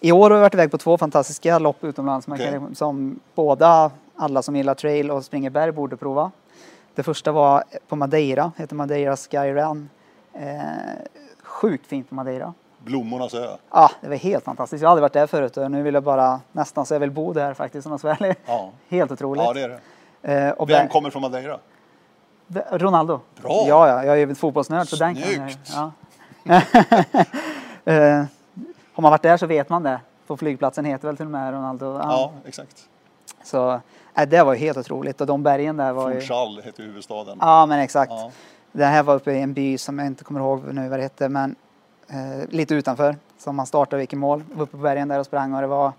I 0.00 0.12
år 0.12 0.30
har 0.30 0.36
jag 0.36 0.42
varit 0.42 0.54
iväg 0.54 0.70
på 0.70 0.78
två 0.78 0.98
fantastiska 0.98 1.58
lopp 1.58 1.84
utomlands 1.84 2.28
Okej. 2.28 2.52
kan, 2.52 2.74
som 2.74 3.20
båda, 3.34 3.90
alla 4.16 4.42
som 4.42 4.56
gillar 4.56 4.74
trail 4.74 5.10
och 5.10 5.24
springer 5.24 5.50
berg 5.50 5.72
borde 5.72 5.96
prova. 5.96 6.30
Det 6.94 7.02
första 7.02 7.32
var 7.32 7.64
på 7.88 7.96
Madeira, 7.96 8.52
heter 8.56 8.74
Madeira 8.76 9.16
Sky 9.16 9.36
Run. 9.52 9.88
Eh, 10.32 10.58
sjukt 11.42 11.86
fint 11.86 12.08
på 12.08 12.14
Madeira. 12.14 12.54
Blommornas 12.84 13.34
ö. 13.34 13.56
Ja, 13.70 13.90
det 14.00 14.08
var 14.08 14.16
helt 14.16 14.44
fantastiskt. 14.44 14.82
Jag 14.82 14.88
har 14.88 14.92
aldrig 14.92 15.02
varit 15.02 15.12
där 15.12 15.26
förut 15.26 15.56
och 15.56 15.70
nu 15.70 15.82
vill 15.82 15.94
jag 15.94 16.02
bara 16.02 16.40
nästan 16.52 16.86
så 16.86 16.94
jag 16.94 17.00
vill 17.00 17.10
bo 17.10 17.32
där 17.32 17.54
faktiskt 17.54 17.86
om 17.86 17.92
jag 17.92 18.00
ska 18.00 18.08
vara 18.08 18.16
ärlig. 18.16 18.36
Ja. 18.46 18.70
Helt 18.88 19.12
otroligt. 19.12 19.44
ja, 19.44 19.52
det 19.52 19.62
är 19.62 19.68
det. 20.22 20.46
Eh, 20.46 20.50
och 20.50 20.70
Vem 20.70 20.88
kommer 20.88 21.10
från 21.10 21.22
Madeira? 21.22 21.58
Ronaldo. 22.70 23.20
Bra. 23.42 23.64
Ja, 23.68 23.88
ja, 23.88 24.04
jag 24.04 24.14
är 24.20 24.26
ju 24.26 24.34
fotbollsnörd 24.34 24.88
så 24.88 24.96
den 24.96 25.14
kan 25.14 25.22
jag 25.22 25.30
ju. 25.30 25.36
Snyggt. 25.36 25.72
Ja. 25.74 25.92
eh, 27.92 28.24
har 28.94 29.02
man 29.02 29.10
varit 29.10 29.22
där 29.22 29.36
så 29.36 29.46
vet 29.46 29.68
man 29.68 29.82
det. 29.82 30.00
På 30.26 30.36
flygplatsen 30.36 30.84
heter 30.84 31.08
väl 31.08 31.16
till 31.16 31.26
och 31.26 31.32
med 31.32 31.52
Ronaldo. 31.52 31.86
Ja. 31.86 32.00
Ja, 32.02 32.32
exakt. 32.46 32.88
Så 33.44 33.80
eh, 34.14 34.28
det 34.28 34.42
var 34.42 34.54
ju 34.54 34.58
helt 34.60 34.78
otroligt 34.78 35.20
och 35.20 35.26
de 35.26 35.42
bergen 35.42 35.76
där 35.76 35.92
var 35.92 36.10
ju... 36.10 36.20
Funchal 36.20 36.62
heter 36.64 36.82
huvudstaden. 36.82 37.38
Ja, 37.40 37.66
men 37.66 37.78
exakt. 37.78 38.12
Ja. 38.12 38.30
Det 38.72 38.84
här 38.84 39.02
var 39.02 39.14
uppe 39.14 39.32
i 39.32 39.40
en 39.40 39.54
by 39.54 39.78
som 39.78 39.98
jag 39.98 40.06
inte 40.06 40.24
kommer 40.24 40.40
ihåg 40.40 40.74
nu 40.74 40.88
vad 40.88 40.98
det 40.98 41.02
hette, 41.02 41.28
men 41.28 41.56
eh, 42.08 42.48
lite 42.48 42.74
utanför. 42.74 43.16
Som 43.38 43.56
man 43.56 43.66
startade 43.66 43.96
och 43.96 44.00
gick 44.02 44.12
i 44.12 44.16
mål. 44.16 44.44
Var 44.54 44.62
uppe 44.62 44.76
på 44.76 44.82
bergen 44.82 45.08
där 45.08 45.18
och 45.18 45.26
sprang 45.26 45.54
och 45.54 45.60
det 45.60 45.66
var, 45.66 45.92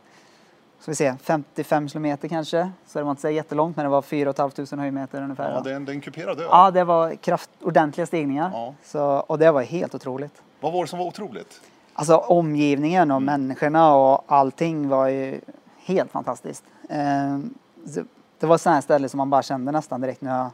ska 0.80 0.92
vi 0.92 0.96
se, 0.96 1.16
55 1.22 1.90
kilometer 1.90 2.28
kanske. 2.28 2.72
Så 2.88 3.00
det 3.00 3.04
var 3.04 3.12
inte 3.12 3.22
så 3.22 3.30
jättelångt, 3.30 3.76
men 3.76 3.84
det 3.86 3.90
var 3.90 4.02
4 4.02 4.34
500 4.34 4.78
höjdmeter 4.78 5.22
ungefär. 5.22 5.50
Ja, 5.52 5.58
då. 5.58 5.64
det 5.64 5.72
är 5.72 5.76
en, 5.76 5.86
det 5.86 5.92
är 5.92 5.94
en 5.94 6.02
kuperad 6.02 6.40
ö. 6.40 6.44
Ja, 6.50 6.72
det 6.72 6.84
var 6.84 7.16
kraft, 7.16 7.50
ordentliga 7.62 8.06
stigningar. 8.08 8.50
Ja. 8.54 8.74
Så, 8.84 9.04
och 9.04 9.40
det 9.40 9.52
var 9.52 9.62
helt 9.62 9.96
otroligt. 9.96 10.42
Vad 10.60 10.74
var 10.74 10.82
det 10.82 10.88
som 10.88 11.00
var 11.00 11.06
otroligt? 11.06 11.62
Alltså 11.94 12.18
omgivningen 12.18 13.12
och 13.12 13.18
Mm. 13.18 13.26
människorna 13.42 13.96
och 13.96 14.24
allting 14.28 14.90
var 14.90 15.08
ju 15.08 15.42
helt 15.86 16.12
fantastiskt. 16.12 16.64
Eh, 16.90 17.40
så 17.88 18.04
det 18.40 18.46
var 18.48 18.58
sådana 18.58 18.76
här 18.76 18.82
ställen 18.82 19.10
som 19.10 19.18
man 19.18 19.30
bara 19.30 19.42
kände 19.44 19.72
nästan 19.72 20.02
direkt 20.02 20.22
när 20.22 20.38
jag... 20.38 20.50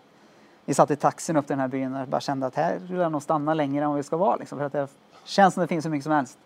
Vi 0.66 0.74
satt 0.74 0.92
i 0.92 0.96
taxin 0.96 1.38
upp 1.38 1.48
till 1.48 1.54
den 1.54 1.60
här 1.60 1.68
byn 1.68 1.96
och 1.96 2.08
bara 2.08 2.22
kände 2.22 2.46
att 2.46 2.56
här 2.56 2.80
vill 2.80 2.98
jag 3.00 3.12
nog 3.12 3.22
stanna 3.22 3.54
längre 3.54 3.84
än 3.84 3.90
vad 3.90 3.98
vi 3.98 4.04
ska 4.04 4.18
vara. 4.18 4.36
Liksom, 4.36 4.58
för 4.58 4.66
att 4.66 4.72
det 4.74 4.88
känns 5.24 5.54
som 5.54 5.62
det 5.62 5.68
finns 5.68 5.84
så 5.84 5.90
mycket 5.90 6.04
som 6.04 6.12
helst. 6.14 6.38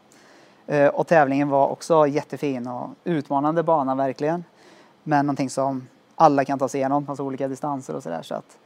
Eh, 0.67 0.87
och 0.87 1.07
tävlingen 1.07 1.49
var 1.49 1.67
också 1.67 2.07
jättefin 2.07 2.67
och 2.67 2.89
utmanande 3.03 3.63
bana 3.63 3.95
verkligen. 3.95 4.43
Men 5.03 5.25
någonting 5.25 5.49
som 5.49 5.87
alla 6.15 6.45
kan 6.45 6.59
ta 6.59 6.67
sig 6.67 6.79
igenom, 6.79 7.05
alltså 7.09 7.23
olika 7.23 7.47
distanser 7.47 7.95
och 7.95 8.03
sådär. 8.03 8.21
Så 8.21 8.35
att, 8.35 8.57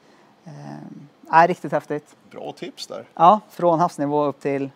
eh, 0.45 1.33
är 1.41 1.47
riktigt 1.47 1.71
häftigt. 1.71 2.15
Bra 2.31 2.51
tips 2.51 2.87
där. 2.87 3.05
Ja, 3.15 3.39
från 3.49 3.79
havsnivå 3.79 4.23
upp 4.25 4.39
till 4.39 4.69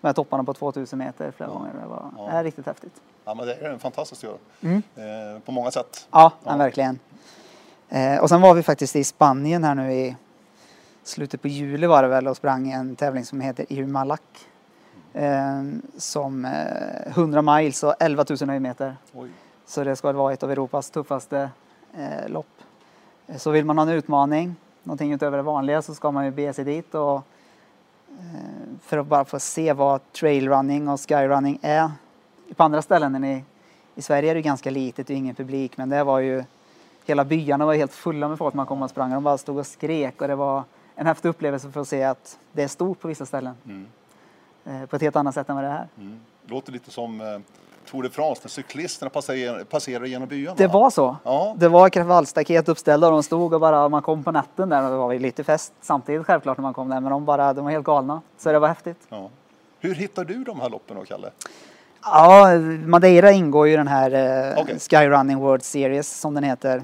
de 0.00 0.06
här 0.06 0.14
topparna 0.14 0.44
på 0.44 0.54
2000 0.54 0.98
meter 0.98 1.30
flera 1.30 1.50
Ja. 1.50 1.58
gånger. 1.58 1.70
Det 1.82 1.88
var 1.88 2.04
Ja. 2.16 2.28
är 2.30 2.44
riktigt 2.44 2.66
häftigt. 2.66 2.94
Ja, 3.24 3.34
men 3.34 3.46
det 3.46 3.54
är 3.54 3.70
en 3.70 3.78
fantastisk 3.78 4.24
ö. 4.24 4.28
Mm. 4.60 4.82
Eh, 4.96 5.40
på 5.44 5.52
många 5.52 5.70
sätt. 5.70 6.06
Ja, 6.10 6.32
Ja. 6.44 6.56
Verkligen. 6.56 6.98
Eh, 7.88 8.18
och 8.22 8.28
sen 8.28 8.40
var 8.40 8.54
vi 8.54 8.62
faktiskt 8.62 8.96
i 8.96 9.04
Spanien 9.04 9.64
här 9.64 9.74
nu 9.74 9.92
i 9.92 10.16
slutet 11.02 11.42
på 11.42 11.48
juli 11.48 11.86
var 11.86 12.02
det 12.02 12.08
väl 12.08 12.28
och 12.28 12.36
sprang 12.36 12.70
en 12.70 12.96
tävling 12.96 13.24
som 13.24 13.40
heter 13.40 13.66
Irmalak. 13.72 14.22
Eh, 15.12 15.62
som 15.96 16.44
eh, 16.44 17.08
100 17.08 17.42
miles 17.42 17.82
och 17.82 17.94
11 18.00 18.24
000 18.40 18.48
höjdmeter. 18.48 18.96
Oj. 19.14 19.28
Så 19.66 19.84
det 19.84 19.96
ska 19.96 20.12
vara 20.12 20.32
ett 20.32 20.42
av 20.42 20.50
Europas 20.50 20.90
tuffaste 20.90 21.50
eh, 21.94 22.28
lopp. 22.28 22.46
Eh, 23.26 23.36
Så 23.36 23.50
vill 23.50 23.64
man 23.64 23.78
ha 23.78 23.82
en 23.82 23.88
utmaning, 23.92 24.56
någonting 24.82 25.12
utöver 25.12 25.36
det 25.36 25.42
vanliga, 25.42 25.82
så 25.82 25.94
ska 25.94 26.10
man 26.10 26.24
ju 26.24 26.30
bege 26.30 26.52
sig 26.52 26.64
dit 26.64 26.94
och 26.94 27.14
eh, 27.14 27.22
för 28.82 28.98
att 28.98 29.06
bara 29.06 29.24
få 29.24 29.38
se 29.40 29.72
vad 29.72 30.12
trailrunning 30.12 30.88
och 30.88 31.00
skyrunning 31.08 31.58
är. 31.62 31.90
På 32.56 32.62
andra 32.62 32.82
ställen 32.82 33.14
än 33.14 33.24
i, 33.24 33.44
i 33.94 34.02
Sverige 34.02 34.30
är 34.30 34.34
det 34.34 34.42
ganska 34.42 34.70
litet, 34.70 35.06
det 35.06 35.12
är 35.14 35.16
ingen 35.18 35.34
publik, 35.34 35.76
men 35.76 35.88
det 35.88 36.04
var 36.04 36.18
ju 36.18 36.44
hela 37.06 37.24
byarna 37.24 37.66
var 37.66 37.74
helt 37.74 37.92
fulla 37.92 38.28
med 38.28 38.38
folk 38.38 38.54
man 38.54 38.66
kom 38.66 38.82
och 38.82 38.90
sprang. 38.90 39.10
De 39.10 39.24
bara 39.24 39.38
stod 39.38 39.58
och 39.58 39.66
skrek 39.66 40.22
och 40.22 40.28
det 40.28 40.34
var 40.34 40.64
en 40.94 41.06
häftig 41.06 41.28
upplevelse 41.28 41.70
för 41.70 41.80
att 41.80 41.88
se 41.88 42.02
att 42.02 42.38
det 42.52 42.62
är 42.62 42.68
stort 42.68 43.00
på 43.00 43.08
vissa 43.08 43.26
ställen. 43.26 43.54
Mm. 43.64 43.86
Eh, 44.64 44.86
på 44.86 44.96
ett 44.96 45.02
helt 45.02 45.16
annat 45.16 45.34
sätt 45.34 45.48
än 45.48 45.54
vad 45.56 45.64
det 45.64 45.68
är 45.68 45.72
här. 45.72 45.88
Mm. 45.98 46.20
Låter 46.46 46.72
lite 46.72 46.90
som 46.90 47.20
eh, 47.20 47.26
Tour 47.90 48.02
de 48.02 48.08
France 48.08 48.40
när 48.44 48.48
cyklisterna 48.48 49.10
passerar, 49.10 49.64
passerar 49.64 50.04
genom 50.04 50.28
byarna. 50.28 50.56
Det 50.56 50.66
var 50.66 50.90
så. 50.90 51.16
Ja. 51.24 51.54
Det 51.58 51.68
var 51.68 51.88
kravallstaket 51.88 52.68
uppställda 52.68 53.06
och 53.06 53.12
de 53.12 53.22
stod 53.22 53.54
och 53.54 53.60
bara, 53.60 53.88
man 53.88 54.02
kom 54.02 54.24
på 54.24 54.32
natten 54.32 54.68
där 54.68 54.84
och 54.84 54.90
det 54.90 54.96
var 54.96 55.14
lite 55.14 55.44
fest 55.44 55.72
samtidigt 55.80 56.26
självklart 56.26 56.58
när 56.58 56.62
man 56.62 56.74
kom 56.74 56.88
där 56.88 57.00
men 57.00 57.10
de 57.12 57.24
bara, 57.24 57.52
de 57.52 57.64
var 57.64 57.72
helt 57.72 57.86
galna. 57.86 58.22
Så 58.38 58.52
det 58.52 58.58
var 58.58 58.68
häftigt. 58.68 58.98
ja. 59.08 59.30
Hur 59.82 59.94
hittar 59.94 60.24
du 60.24 60.44
de 60.44 60.60
här 60.60 60.68
loppen 60.68 60.96
då, 60.96 61.04
Kalle? 61.04 61.30
Ja, 62.02 62.58
Madeira 62.86 63.30
ingår 63.30 63.66
ju 63.66 63.72
i 63.72 63.76
den 63.76 63.88
här 63.88 64.10
eh, 64.10 64.58
Okej. 64.62 64.78
Skyrunning 64.78 65.38
World 65.38 65.62
Series 65.62 66.20
som 66.20 66.34
den 66.34 66.44
heter. 66.44 66.82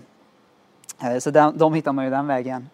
Eh, 1.03 1.19
så 1.19 1.31
den, 1.31 1.59
de 1.59 1.75
hittar 1.75 1.93
man 1.93 2.05
ju 2.05 2.11
den 2.11 2.27
vägen. 2.27 2.69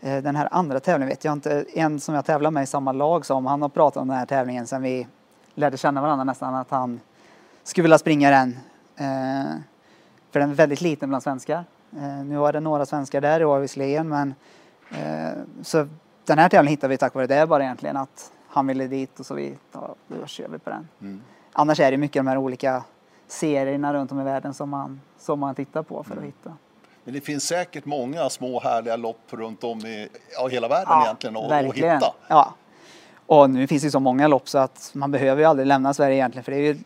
Eh, 0.00 0.22
den 0.22 0.36
här 0.36 0.48
andra 0.50 0.80
tävlingen 0.80 1.08
vet 1.08 1.24
jag 1.24 1.32
inte. 1.32 1.64
En 1.74 2.00
som 2.00 2.14
jag 2.14 2.24
tävlar 2.24 2.50
med 2.50 2.62
i 2.62 2.66
samma 2.66 2.92
lag 2.92 3.26
som, 3.26 3.46
han 3.46 3.62
har 3.62 3.68
pratat 3.68 4.00
om 4.02 4.08
den 4.08 4.16
här 4.16 4.26
tävlingen 4.26 4.66
sen 4.66 4.82
vi 4.82 5.06
lärde 5.54 5.76
känna 5.76 6.00
varandra 6.00 6.24
nästan 6.24 6.54
att 6.54 6.70
han 6.70 7.00
skulle 7.62 7.82
vilja 7.82 7.98
springa 7.98 8.30
den. 8.30 8.58
Eh, 8.96 9.54
för 10.30 10.40
den 10.40 10.50
är 10.50 10.54
väldigt 10.54 10.80
liten 10.80 11.08
bland 11.08 11.22
svenskar. 11.22 11.64
Eh, 11.96 12.24
nu 12.24 12.36
var 12.36 12.52
det 12.52 12.60
några 12.60 12.86
svenskar 12.86 13.20
där 13.20 13.40
i 13.40 13.44
år 13.44 13.58
visserligen 13.58 14.08
men 14.08 14.34
så 15.62 15.88
den 16.24 16.38
här 16.38 16.48
tävlingen 16.48 16.70
hittade 16.70 16.90
vi 16.90 16.98
tack 16.98 17.14
vare 17.14 17.26
det 17.26 17.46
bara 17.46 17.62
egentligen 17.62 17.96
att 17.96 18.32
han 18.48 18.66
ville 18.66 18.86
dit 18.86 19.20
och 19.20 19.26
så 19.26 19.34
vi, 19.34 19.54
ja, 19.72 19.94
då 20.08 20.26
kör 20.26 20.48
vi 20.48 20.58
på 20.58 20.70
den. 20.70 20.88
Mm. 21.00 21.22
Annars 21.52 21.80
är 21.80 21.90
det 21.90 21.96
mycket 21.96 22.20
de 22.20 22.26
här 22.26 22.36
olika 22.36 22.84
serierna 23.28 23.94
runt 23.94 24.12
om 24.12 24.20
i 24.20 24.24
världen 24.24 24.54
som 24.54 24.70
man, 24.70 25.00
som 25.18 25.40
man 25.40 25.54
tittar 25.54 25.82
på 25.82 25.94
Mm. 25.94 26.04
för 26.04 26.16
att 26.16 26.22
hitta. 26.22 26.52
Men 27.10 27.14
det 27.14 27.20
finns 27.20 27.44
säkert 27.44 27.84
många 27.84 28.30
små 28.30 28.60
härliga 28.60 28.96
lopp 28.96 29.20
runt 29.30 29.64
om 29.64 29.86
i 29.86 30.08
ja, 30.36 30.48
hela 30.48 30.68
världen 30.68 31.02
egentligen 31.02 31.36
att 31.36 31.44
att 31.44 31.50
verkligen. 31.50 31.94
hitta. 31.94 32.14
Ja. 32.28 32.54
Och 33.26 33.50
nu 33.50 33.66
finns 33.66 33.82
det 33.82 33.90
så 33.90 34.00
många 34.00 34.28
lopp 34.28 34.48
så 34.48 34.58
att 34.58 34.90
man 34.94 35.10
behöver 35.10 35.42
ju 35.42 35.48
aldrig 35.48 35.66
lämna 35.66 35.94
Sverige 35.94 36.16
egentligen 36.16 36.44
för 36.44 36.52
det 36.52 36.58
är 36.58 36.62
ju 36.62 36.78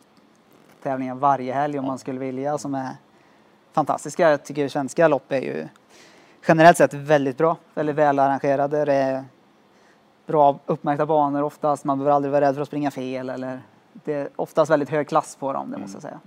tävlingar 0.82 1.14
varje 1.14 1.54
helg 1.54 1.78
om 1.78 1.84
man 1.84 1.98
skulle 1.98 2.20
vilja 2.20 2.58
som 2.58 2.74
är 2.74 2.88
fantastiska. 3.72 4.30
Jag 4.30 4.44
tycker 4.44 4.68
svenska 4.68 5.08
lopp 5.08 5.32
är 5.32 5.40
ju 5.40 5.68
generellt 6.48 6.76
sett 6.76 6.94
väldigt 6.94 7.38
bra, 7.38 7.56
väldigt 7.74 7.96
välarrangerade. 7.96 8.84
Det 8.84 8.94
är 8.94 9.24
bra 10.26 10.58
uppmärkta 10.66 11.06
banor 11.06 11.42
oftast, 11.42 11.84
man 11.84 11.98
behöver 11.98 12.16
aldrig 12.16 12.32
vara 12.32 12.44
rädd 12.44 12.54
för 12.54 12.62
att 12.62 12.68
springa 12.68 12.90
fel 12.90 13.30
eller 13.30 13.60
det 13.92 14.14
är 14.14 14.28
oftast 14.36 14.70
väldigt 14.70 14.90
hög 14.90 15.08
klass 15.08 15.36
på 15.36 15.52
dem, 15.52 15.70
det 15.70 15.78
måste 15.78 15.96
jag 15.96 16.02
säga. 16.02 16.20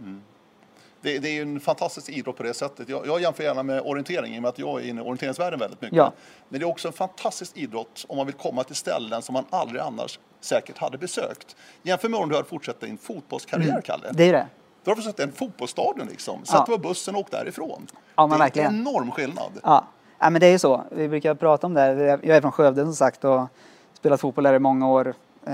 Det, 1.08 1.20
det 1.20 1.38
är 1.38 1.42
en 1.42 1.60
fantastisk 1.60 2.10
idrott 2.10 2.38
på 2.38 2.44
det 2.44 2.54
sättet. 2.54 2.90
Jag, 2.90 3.08
jag 3.08 3.22
jämför 3.22 3.44
gärna 3.44 3.64
med 3.64 3.82
orientering 3.82 4.36
i 4.36 4.38
och 4.38 4.42
med 4.42 4.50
att 4.50 4.60
jag 4.60 4.82
är 4.82 4.88
inne 4.88 5.02
i 5.02 5.04
orienteringsvärlden 5.04 5.60
väldigt 5.60 5.82
mycket. 5.82 5.98
Ja. 5.98 6.14
Men 6.50 6.60
det 6.60 6.64
är 6.64 6.68
också 6.68 6.88
en 6.88 6.94
fantastisk 6.94 7.58
idrott 7.58 8.06
om 8.10 8.18
man 8.18 8.26
vill 8.26 8.36
komma 8.36 8.64
till 8.64 8.76
ställen 8.76 9.22
som 9.22 9.34
man 9.34 9.46
aldrig 9.50 9.82
annars 9.82 10.20
säkert 10.42 10.78
hade 10.78 10.98
besökt. 10.98 11.56
Jämför 11.84 12.10
med 12.10 12.20
om 12.20 12.30
du 12.30 12.36
hade 12.36 12.48
fortsatt 12.48 12.80
din 12.80 12.98
fotbollskarriär, 12.98 13.82
Kalle. 13.82 14.04
Mm. 14.04 14.16
Det 14.16 14.24
är 14.24 14.34
det. 14.34 14.48
Du 14.84 14.92
har 14.92 14.96
försett 14.96 15.20
en 15.20 15.32
fotbollsstadion 15.32 16.08
liksom. 16.08 16.40
Ja. 16.46 16.52
Sätt 16.52 16.66
på 16.66 16.78
bussen 16.78 17.16
och 17.16 17.22
åk 17.22 17.32
därifrån. 17.32 17.88
Ja, 18.16 18.28
men 18.28 18.30
det 18.30 18.36
är 18.36 18.40
verkligen. 18.40 18.76
en 18.76 18.82
enorm 18.82 19.12
skillnad. 19.12 19.52
Ja. 19.64 19.88
ja, 20.20 20.30
men 20.30 20.40
det 20.40 20.48
är 20.48 20.52
ju 20.52 20.60
så. 20.60 20.84
Vi 20.92 21.08
brukar 21.08 21.36
prata 21.36 21.68
om 21.68 21.74
det. 21.74 22.20
Jag 22.24 22.38
är 22.38 22.42
från 22.42 22.52
Skövde 22.52 22.84
som 22.84 22.96
sagt 22.96 23.24
och 23.26 23.48
spelat 23.94 24.22
fotboll 24.22 24.44
där 24.44 24.54
i 24.54 24.60
många 24.60 24.90
år. 24.90 25.14
Eh, 25.46 25.54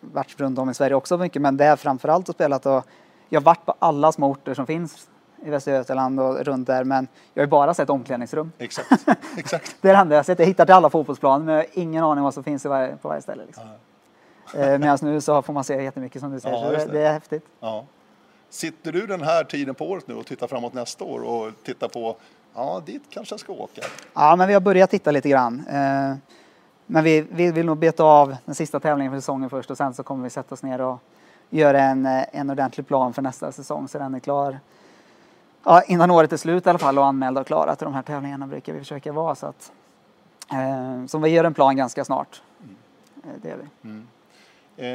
varit 0.00 0.40
runt 0.40 0.58
om 0.58 0.70
i 0.70 0.74
Sverige 0.74 0.94
också 0.94 1.18
mycket, 1.18 1.42
men 1.42 1.56
där 1.56 1.76
framförallt 1.76 2.28
och 2.28 2.34
spelat 2.34 2.66
och 2.66 2.84
jag 3.32 3.40
har 3.40 3.44
varit 3.44 3.66
på 3.66 3.74
alla 3.78 4.12
små 4.12 4.30
orter 4.30 4.54
som 4.54 4.66
finns 4.66 5.08
i 5.44 5.50
Västra 5.50 5.74
Götaland 5.74 6.20
och 6.20 6.44
runt 6.44 6.66
där. 6.66 6.84
Men 6.84 7.08
jag 7.34 7.42
har 7.42 7.46
ju 7.46 7.50
bara 7.50 7.74
sett 7.74 7.90
omklädningsrum. 7.90 8.52
Exakt, 8.58 9.06
exakt. 9.36 9.76
Det 9.80 9.88
är 9.88 9.92
det 9.92 9.98
enda 9.98 10.14
jag 10.14 10.18
har 10.18 10.24
sett. 10.24 10.38
Jag 10.38 10.46
hittar 10.46 10.64
till 10.66 10.74
alla 10.74 10.90
fotbollsplaner 10.90 11.44
men 11.44 11.54
jag 11.54 11.60
har 11.62 11.66
ingen 11.72 12.04
aning 12.04 12.24
vad 12.24 12.34
som 12.34 12.44
finns 12.44 12.64
varje, 12.64 12.96
på 12.96 13.08
varje 13.08 13.22
ställe. 13.22 13.42
Liksom. 13.46 13.64
Eh, 14.54 14.78
Medan 14.78 14.98
nu 15.02 15.20
så 15.20 15.42
får 15.42 15.52
man 15.52 15.64
se 15.64 15.82
jättemycket 15.82 16.20
som 16.20 16.30
du 16.32 16.40
säger. 16.40 16.56
Ja, 16.64 16.70
det, 16.70 16.76
det. 16.76 16.92
det 16.92 17.00
är 17.00 17.12
häftigt. 17.12 17.44
Ja. 17.60 17.84
Sitter 18.50 18.92
du 18.92 19.06
den 19.06 19.22
här 19.22 19.44
tiden 19.44 19.74
på 19.74 19.90
året 19.90 20.08
nu 20.08 20.14
och 20.14 20.26
tittar 20.26 20.46
framåt 20.46 20.74
nästa 20.74 21.04
år 21.04 21.20
och 21.20 21.52
tittar 21.64 21.88
på, 21.88 22.16
ja, 22.54 22.82
dit 22.86 23.02
kanske 23.10 23.32
jag 23.32 23.40
ska 23.40 23.52
åka. 23.52 23.82
Ja, 24.14 24.36
men 24.36 24.48
vi 24.48 24.54
har 24.54 24.60
börjat 24.60 24.90
titta 24.90 25.10
lite 25.10 25.28
grann. 25.28 25.66
Eh, 25.68 26.14
Men 26.86 27.04
vi, 27.04 27.26
vi 27.30 27.52
vill 27.52 27.66
nog 27.66 27.78
beta 27.78 28.04
av 28.04 28.36
den 28.44 28.54
sista 28.54 28.80
tävlingen 28.80 29.12
för 29.12 29.20
säsongen 29.20 29.50
först 29.50 29.70
och 29.70 29.76
sen 29.76 29.94
så 29.94 30.02
kommer 30.02 30.24
vi 30.24 30.30
sätta 30.30 30.54
oss 30.54 30.62
ner 30.62 30.80
och 30.80 30.98
göra 31.50 31.80
en, 31.82 32.06
eh, 32.06 32.24
en 32.32 32.50
ordentlig 32.50 32.86
plan 32.86 33.12
för 33.12 33.22
nästa 33.22 33.52
säsong 33.52 33.88
så 33.88 33.98
den 33.98 34.14
är 34.14 34.20
klar 34.20 34.60
ja, 35.64 35.82
innan 35.82 36.10
året 36.10 36.32
är 36.32 36.36
slut 36.36 36.66
i 36.66 36.70
alla 36.70 36.78
fall 36.78 36.98
och 36.98 37.06
anmälda 37.06 37.40
och 37.40 37.46
klara 37.46 37.76
till 37.76 37.84
de 37.84 37.94
här 37.94 38.02
tävlingarna 38.02 38.46
brukar 38.46 38.72
vi 38.72 38.78
försöka 38.78 39.12
vara 39.12 39.34
så 39.34 39.46
att 39.46 39.72
eh, 40.52 41.06
så 41.06 41.18
vi 41.18 41.28
gör 41.30 41.44
en 41.44 41.54
plan 41.54 41.76
ganska 41.76 42.04
snart. 42.04 42.42
Eh, 43.24 43.30
Det 43.42 43.48
gör 43.48 43.56
vi. 43.56 43.90
Eh, 44.76 44.86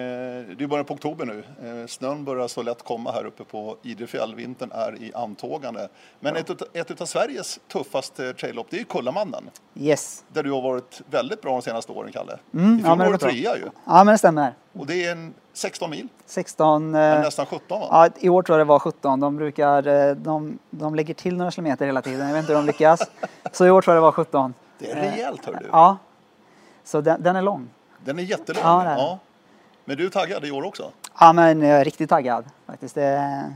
det 0.57 0.63
är 0.63 0.67
början 0.67 0.85
på 0.85 0.93
oktober 0.93 1.25
nu. 1.25 1.43
Eh, 1.81 1.88
snön 1.88 2.25
börjar 2.25 2.47
så 2.47 2.62
lätt 2.63 2.83
komma 2.83 3.12
här 3.12 3.25
uppe 3.25 3.43
på 3.43 3.77
Idrefjäll. 3.81 4.35
Vintern 4.35 4.71
är 4.71 5.03
i 5.03 5.13
antågande. 5.13 5.88
Men 6.19 6.35
ett, 6.35 6.50
utav- 6.50 6.67
ett 6.74 7.01
av 7.01 7.05
Sveriges 7.05 7.59
tuffaste 7.67 8.33
traillopp, 8.33 8.67
det 8.69 8.75
är 8.75 8.79
ju 8.79 8.85
Kullamannen. 8.85 9.50
Yes. 9.75 10.24
Där 10.33 10.43
du 10.43 10.51
har 10.51 10.62
varit 10.62 11.01
väldigt 11.09 11.41
bra 11.41 11.51
de 11.51 11.62
senaste 11.62 11.91
åren, 11.91 12.12
Kalle. 12.12 12.38
Mm, 12.53 12.79
I 12.79 12.81
ja, 12.81 12.85
fjol 12.85 12.97
det 12.97 13.05
var 13.05 13.12
du 13.12 13.17
trea 13.17 13.57
ju. 13.57 13.63
Ja 13.85 14.03
men 14.03 14.07
det 14.07 14.17
stämmer. 14.17 14.53
Och 14.74 14.85
det 14.85 15.05
är 15.05 15.12
en 15.12 15.33
16 15.55 15.89
mil, 15.89 16.07
16 16.25 16.95
eh, 16.95 17.19
nästan 17.19 17.45
17 17.45 17.79
va? 17.79 17.88
Ja, 17.91 18.09
i 18.19 18.29
år 18.29 18.43
tror 18.43 18.59
jag 18.59 18.67
det 18.67 18.69
var 18.69 18.79
17. 18.79 19.19
De 19.19 19.38
brukar, 19.38 19.88
eh, 19.88 20.15
de, 20.15 20.59
de 20.69 20.95
lägger 20.95 21.13
till 21.13 21.38
några 21.38 21.51
kilometer 21.51 21.85
hela 21.85 22.01
tiden. 22.01 22.27
Jag 22.27 22.33
vet 22.33 22.41
inte 22.41 22.53
hur 22.53 22.59
de 22.59 22.65
lyckas. 22.65 23.01
Så 23.51 23.65
i 23.65 23.69
år 23.71 23.81
tror 23.81 23.95
jag 23.95 24.01
det 24.01 24.05
var 24.05 24.12
17. 24.12 24.53
Det 24.79 24.91
är 24.91 24.95
rejält 24.95 25.45
hör 25.45 25.53
du. 25.53 25.67
Ja. 25.71 25.97
Så 26.83 27.01
den, 27.01 27.24
den 27.24 27.35
är 27.35 27.41
lång. 27.41 27.69
Den 28.00 28.19
är 28.19 28.24
jättelång. 28.24 28.63
Ja, 28.63 28.81
är 28.81 28.85
den. 28.85 28.97
ja. 28.97 29.19
Men 29.85 29.97
du 29.97 30.05
är 30.05 30.09
taggad 30.09 30.45
i 30.45 30.51
år 30.51 30.63
också? 30.63 30.91
Ja, 31.19 31.33
men 31.33 31.62
jag 31.62 31.79
är 31.79 31.85
riktigt 31.85 32.09
taggad 32.09 32.45
faktiskt. 32.65 32.95
Det, 32.95 33.53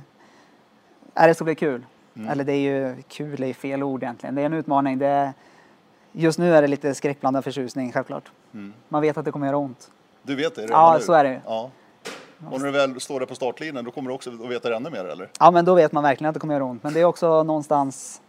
ja, 1.13 1.27
det 1.27 1.34
ska 1.34 1.44
bli 1.44 1.56
kul. 1.56 1.86
Mm. 2.15 2.29
Eller 2.29 2.44
det 2.44 2.53
är 2.53 2.60
ju 2.60 2.96
kul, 3.08 3.44
är 3.44 3.53
fel 3.53 3.84
ord 3.84 4.03
egentligen. 4.03 4.36
Det 4.36 4.41
är 4.41 4.46
en 4.46 4.53
utmaning. 4.53 4.98
Det 4.98 5.08
är, 5.08 5.34
just 6.12 6.39
nu 6.39 6.56
är 6.56 6.62
det 6.62 6.68
lite 6.68 6.96
skräckblandad 6.96 7.44
förtjusning 7.44 7.91
självklart. 7.91 8.32
Mm. 8.53 8.74
Man 8.89 9.01
vet 9.01 9.18
att 9.18 9.25
det 9.25 9.32
kommer 9.32 9.48
göra 9.48 9.58
ont. 9.58 9.91
Du 10.24 10.36
vet 10.36 10.56
det 10.56 10.65
Ja, 10.70 11.00
så 11.01 11.13
är 11.13 11.24
det 11.24 11.29
ju. 11.29 11.39
Ja. 11.46 11.70
Och 12.48 12.60
när 12.60 12.65
du 12.65 12.72
väl 12.72 13.00
står 13.01 13.19
där 13.19 13.27
på 13.27 13.36
startlinjen, 13.36 13.86
då 13.86 13.91
kommer 13.91 14.10
du 14.10 14.15
också 14.15 14.29
att 14.29 14.51
veta 14.51 14.69
det 14.69 14.75
ännu 14.75 14.89
mer 14.89 15.05
eller? 15.05 15.29
Ja, 15.39 15.51
men 15.51 15.65
då 15.65 15.75
vet 15.75 15.91
man 15.91 16.03
verkligen 16.03 16.29
att 16.29 16.34
det 16.34 16.39
kommer 16.39 16.53
göra 16.53 16.63
ont. 16.63 16.84
Men 16.84 16.93
det 16.93 17.00
är 17.00 17.05
också 17.05 17.43
någonstans, 17.43 18.22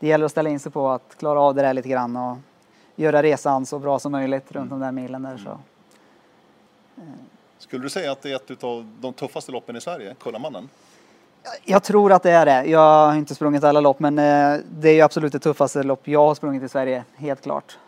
det 0.00 0.06
gäller 0.06 0.24
att 0.24 0.30
ställa 0.30 0.50
in 0.50 0.60
sig 0.60 0.72
på 0.72 0.88
att 0.88 1.16
klara 1.18 1.40
av 1.40 1.54
det 1.54 1.62
där 1.62 1.74
lite 1.74 1.88
grann 1.88 2.16
och 2.16 2.36
göra 2.96 3.22
resan 3.22 3.66
så 3.66 3.78
bra 3.78 3.98
som 3.98 4.12
möjligt 4.12 4.52
runt 4.52 4.70
de 4.70 4.80
där 4.80 4.92
milen 4.92 5.22
där. 5.22 5.36
Så. 5.36 5.58
Skulle 7.58 7.82
du 7.82 7.90
säga 7.90 8.12
att 8.12 8.22
det 8.22 8.30
är 8.30 8.36
ett 8.36 8.64
av 8.64 8.92
de 9.00 9.12
tuffaste 9.12 9.52
loppen 9.52 9.76
i 9.76 9.80
Sverige, 9.80 10.14
Kullamannen? 10.20 10.68
Jag 11.64 11.82
tror 11.82 12.12
att 12.12 12.22
det 12.22 12.30
är 12.30 12.46
det. 12.46 12.64
Jag 12.64 13.06
har 13.06 13.14
inte 13.14 13.34
sprungit 13.34 13.64
alla 13.64 13.80
lopp 13.80 14.00
men 14.00 14.18
eh, 14.18 14.60
det 14.70 14.88
är 14.88 14.94
ju 14.94 15.00
absolut 15.00 15.32
det 15.32 15.38
tuffaste 15.38 15.82
lopp 15.82 16.08
jag 16.08 16.26
har 16.26 16.34
sprungit 16.34 16.62
i 16.62 16.68
Sverige, 16.68 17.04
helt 17.14 17.42
klart. 17.42 17.78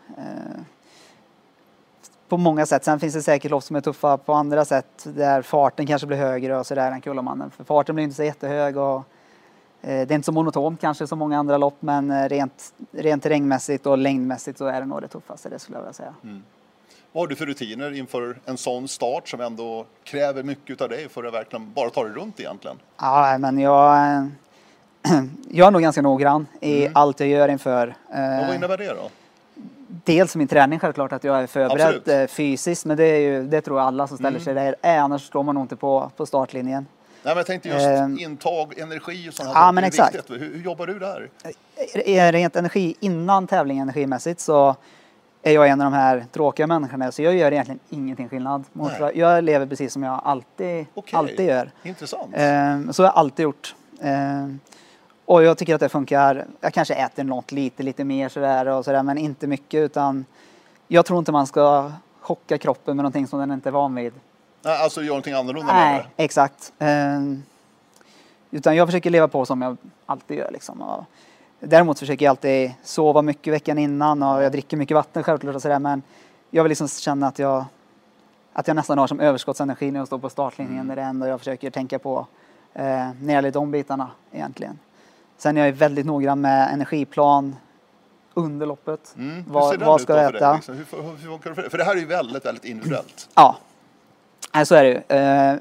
På 2.29 2.37
många 2.37 2.65
sätt. 2.65 2.83
Sen 2.83 2.99
finns 2.99 3.13
det 3.13 3.21
säkert 3.21 3.51
lopp 3.51 3.63
som 3.63 3.75
är 3.75 3.81
tuffa 3.81 4.17
på 4.17 4.33
andra 4.33 4.65
sätt 4.65 4.85
där 5.03 5.41
farten 5.41 5.87
kanske 5.87 6.07
blir 6.07 6.17
högre 6.17 6.57
och 6.57 6.67
sådär 6.67 6.91
än 6.91 7.01
Kullamannen. 7.01 7.51
För 7.51 7.63
farten 7.63 7.95
blir 7.95 8.03
inte 8.03 8.15
så 8.15 8.23
jättehög 8.23 8.77
och 8.77 8.97
eh, 9.81 10.07
det 10.07 10.11
är 10.11 10.15
inte 10.15 10.25
så 10.25 10.31
monotont 10.31 10.81
kanske 10.81 11.07
som 11.07 11.19
många 11.19 11.39
andra 11.39 11.57
lopp 11.57 11.75
men 11.79 12.11
eh, 12.11 12.29
rent, 12.29 12.73
rent 12.91 13.23
terrängmässigt 13.23 13.85
och 13.85 13.97
längdmässigt 13.97 14.57
så 14.57 14.65
är 14.65 14.79
det 14.79 14.85
nog 14.85 15.01
det 15.01 15.07
tuffaste, 15.07 15.49
det 15.49 15.59
skulle 15.59 15.77
jag 15.77 15.81
vilja 15.81 15.93
säga. 15.93 16.13
Vad 17.11 17.21
har 17.21 17.27
du 17.27 17.35
för 17.35 17.45
rutiner 17.45 17.91
inför 17.97 18.37
en 18.45 18.57
sån 18.57 18.87
start 18.87 19.29
som 19.29 19.41
ändå 19.41 19.85
kräver 20.03 20.43
mycket 20.43 20.81
av 20.81 20.89
dig 20.89 21.09
för 21.09 21.23
att 21.23 21.33
verkligen 21.33 21.73
bara 21.73 21.89
ta 21.89 22.03
dig 22.03 22.13
runt 22.13 22.39
egentligen? 22.39 22.77
Ja, 22.97 23.37
men 23.37 23.59
jag, 23.59 23.97
eh, 23.97 24.25
jag 25.49 25.67
är 25.67 25.71
nog 25.71 25.81
ganska 25.81 26.01
noggrann 26.01 26.47
i 26.61 26.87
allt 26.93 27.19
jag 27.19 27.29
gör 27.29 27.49
inför. 27.49 27.95
Eh, 28.13 28.47
vad 28.47 28.55
innebär 28.55 28.77
det 28.77 28.87
då? 28.87 29.09
Dels 29.87 30.35
min 30.35 30.47
träning 30.47 30.79
självklart, 30.79 31.11
att 31.11 31.23
jag 31.23 31.43
är 31.43 31.47
förberedd 31.47 31.81
Absolut. 31.87 32.07
eh, 32.07 32.27
fysiskt, 32.27 32.85
men 32.85 32.97
det, 32.97 33.03
är 33.05 33.19
ju, 33.19 33.43
det 33.43 33.61
tror 33.61 33.79
jag 33.79 33.87
alla 33.87 34.07
som 34.07 34.17
ställer 34.17 34.39
sig 34.39 34.53
där 34.53 34.75
är, 34.81 34.99
annars 34.99 35.21
står 35.27 35.43
man 35.43 35.55
nog 35.55 35.63
inte 35.63 35.75
på, 35.75 36.11
på 36.17 36.25
startlinjen. 36.25 36.87
Nej, 37.23 37.33
men 37.33 37.37
jag 37.37 37.45
tänkte 37.45 37.69
just 37.69 37.85
Ehm. 37.85 38.17
intag, 38.19 38.77
energi 38.79 39.29
och 39.29 39.33
sådana 39.33 39.53
Ja, 39.55 39.71
men 39.71 39.83
exakt. 39.83 40.29
Hur, 40.29 40.39
hur 40.39 40.61
jobbar 40.63 40.87
du 40.87 40.99
där? 40.99 41.29
Eh, 42.05 42.31
Rent 42.31 42.55
energi, 42.55 42.95
innan 42.99 43.47
tävling 43.47 43.79
energimässigt 43.79 44.39
så 44.39 44.75
är 45.43 45.51
jag 45.53 45.67
en 45.69 45.81
av 45.81 45.91
de 45.91 45.97
här 45.97 46.25
tråkiga 46.31 46.67
människorna, 46.67 47.11
så 47.11 47.21
jag 47.21 47.35
gör 47.35 47.51
egentligen 47.51 47.79
ingenting 47.89 48.29
skillnad. 48.29 48.63
Mot 48.73 48.91
jag 49.13 49.43
lever 49.43 49.65
precis 49.65 49.93
som 49.93 50.03
jag 50.03 50.21
alltid, 50.23 50.85
Okej. 50.93 51.17
alltid 51.17 51.45
gör. 51.45 51.71
Intressant. 51.83 52.29
Ehm, 52.33 52.93
så 52.93 53.03
har 53.03 53.07
jag 53.07 53.15
alltid 53.17 53.43
gjort. 53.43 53.75
Ehm, 54.01 54.59
och 55.25 55.43
jag 55.43 55.57
tycker 55.57 55.75
att 55.75 55.81
det 55.81 55.89
funkar. 55.89 56.45
Jag 56.61 56.73
kanske 56.73 56.93
äter 56.93 57.23
något 57.23 57.51
lite, 57.51 57.83
lite 57.83 58.03
mer 58.03 58.29
sådär 58.29 58.67
och 58.67 58.85
sådär, 58.85 59.03
men 59.03 59.17
inte 59.17 59.47
mycket 59.47 59.79
utan 59.79 60.25
jag 60.87 61.05
tror 61.05 61.19
inte 61.19 61.31
man 61.31 61.47
ska 61.47 61.91
chocka 62.21 62.57
kroppen 62.57 62.95
med 62.95 63.03
någonting 63.03 63.27
som 63.27 63.39
den 63.39 63.51
inte 63.51 63.69
är 63.69 63.71
van 63.71 63.95
vid. 63.95 64.13
Nej, 64.61 64.83
alltså 64.83 65.01
gör 65.01 65.07
någonting 65.07 65.33
annorlunda 65.33 65.73
med 65.73 65.93
Nej, 65.93 66.07
exakt. 66.17 66.73
Ehm, 66.79 67.43
utan 68.51 68.75
jag 68.75 68.87
försöker 68.87 69.09
leva 69.09 69.27
på 69.27 69.45
som 69.45 69.61
jag 69.61 69.77
alltid 70.05 70.37
gör 70.37 70.51
liksom. 70.51 70.81
Och 70.81 71.03
däremot 71.59 71.99
försöker 71.99 72.25
jag 72.25 72.29
alltid 72.29 72.71
sova 72.83 73.21
mycket 73.21 73.53
veckan 73.53 73.77
innan 73.77 74.23
och 74.23 74.43
jag 74.43 74.51
dricker 74.51 74.77
mycket 74.77 74.95
vatten 74.95 75.23
självklart 75.23 75.55
och 75.55 75.61
sådär 75.61 75.79
men 75.79 76.01
jag 76.49 76.63
vill 76.63 76.69
liksom 76.69 76.87
känna 76.87 77.27
att 77.27 77.39
jag 77.39 77.65
att 78.53 78.67
jag 78.67 78.75
nästan 78.75 78.97
har 78.97 79.07
som 79.07 79.19
överskottsenergi 79.19 79.91
när 79.91 79.99
jag 79.99 80.07
står 80.07 80.17
på 80.17 80.29
startlinjen. 80.29 80.75
Mm. 80.75 80.87
Det 80.87 80.93
är 80.93 80.95
det 80.95 81.01
enda 81.09 81.27
jag 81.27 81.39
försöker 81.39 81.69
tänka 81.69 81.99
på 81.99 82.27
eh, 82.73 82.83
när 82.83 83.13
det 83.21 83.31
gäller 83.31 83.51
de 83.51 83.71
bitarna 83.71 84.11
egentligen. 84.31 84.79
Sen 85.37 85.57
är 85.57 85.65
jag 85.65 85.73
väldigt 85.73 86.05
noggrann 86.05 86.41
med 86.41 86.73
energiplan 86.73 87.55
under 88.33 88.65
loppet. 88.65 89.13
Mm. 89.17 89.43
Vad- 89.47 89.79
vad 89.83 90.01
ska 90.01 90.17
jag 90.17 90.35
äta? 90.35 90.55
Liksom? 90.55 90.75
Hur, 90.75 90.85
hur, 91.03 91.09
hur 91.17 91.27
funkar 91.29 91.49
det 91.49 91.55
för 91.55 91.61
dig? 91.61 91.71
För 91.71 91.77
det 91.77 91.83
här 91.83 91.95
är 91.95 91.99
ju 91.99 92.05
väldigt, 92.05 92.45
väldigt 92.45 92.65
individuellt. 92.65 93.29
Ja, 93.35 94.65
så 94.65 94.75
är 94.75 94.83
det 94.83 94.89
ju. 94.89 95.17
Eh, 95.17 95.55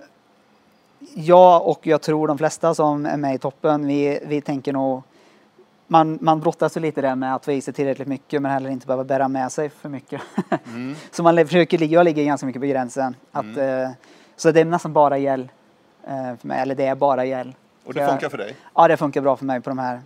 jag 1.15 1.67
och 1.69 1.87
jag 1.87 2.03
tror 2.03 2.29
de 2.29 2.39
flesta 2.39 2.75
som 2.75 3.07
är 3.07 3.17
med 3.17 3.35
i 3.35 3.39
toppen, 3.39 3.87
vi, 3.87 4.21
vi 4.27 4.41
tänker 4.41 4.73
nog 4.73 5.03
man, 5.87 6.19
man 6.21 6.41
brottas 6.41 6.77
ju 6.77 6.81
lite 6.81 7.01
där 7.03 7.15
med 7.15 7.35
att 7.35 7.45
få 7.45 7.53
i 7.53 7.61
sig 7.61 7.75
tillräckligt 7.75 8.09
mycket 8.09 8.43
men 8.43 8.51
heller 8.53 8.71
inte 8.71 8.87
behöva 8.87 9.05
bära 9.05 9.29
med 9.29 9.53
sig 9.53 9.69
för 9.71 9.89
mycket. 9.89 10.21
Mm. 10.67 10.95
så 11.11 11.23
man 11.23 11.37
försöker 11.47 11.79
ligga, 11.79 11.95
jag 11.99 12.05
ligger 12.05 12.25
ganska 12.25 12.47
mycket 12.47 12.63
på 12.63 12.67
gränsen. 12.67 13.17
Att, 13.33 13.57
eh, 13.57 13.91
så 14.37 14.51
det 14.51 14.61
är 14.61 14.65
nästan 14.65 14.93
bara 14.93 15.19
gel 15.19 15.49
eh, 16.07 16.37
för 16.41 16.47
mig, 16.49 16.61
eller 16.61 16.75
det 16.75 16.87
är 16.87 16.95
bara 16.95 17.25
gel. 17.25 17.55
Och 17.85 17.95
det 17.95 18.01
jag- 18.01 18.11
funkar 18.11 18.29
för 18.29 18.39
dig? 18.39 18.57
Ja, 18.75 18.89
det 18.89 18.97
funkar 18.97 19.21
bra 19.21 19.37
för 19.37 19.45
mig 19.45 19.61
på 19.61 19.71
de 19.71 19.79
här 19.79 20.03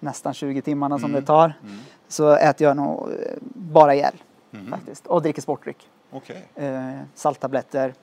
nästan 0.00 0.34
20 0.34 0.62
timmarna 0.62 0.98
som 0.98 1.10
Mm. 1.10 1.20
det 1.20 1.26
tar. 1.26 1.52
Mm. 1.62 1.78
Så 2.08 2.32
äter 2.32 2.66
jag 2.66 2.76
nog 2.76 3.08
eh, 3.10 3.14
bara 3.54 3.94
gel 3.94 4.14
Mhm. 4.50 4.70
faktiskt 4.70 5.06
och 5.06 5.22
dricker 5.22 5.42
sportdryck. 5.42 5.88
Okej. 6.10 6.48
Eh, 6.54 6.92
salttabletter. 7.14 7.94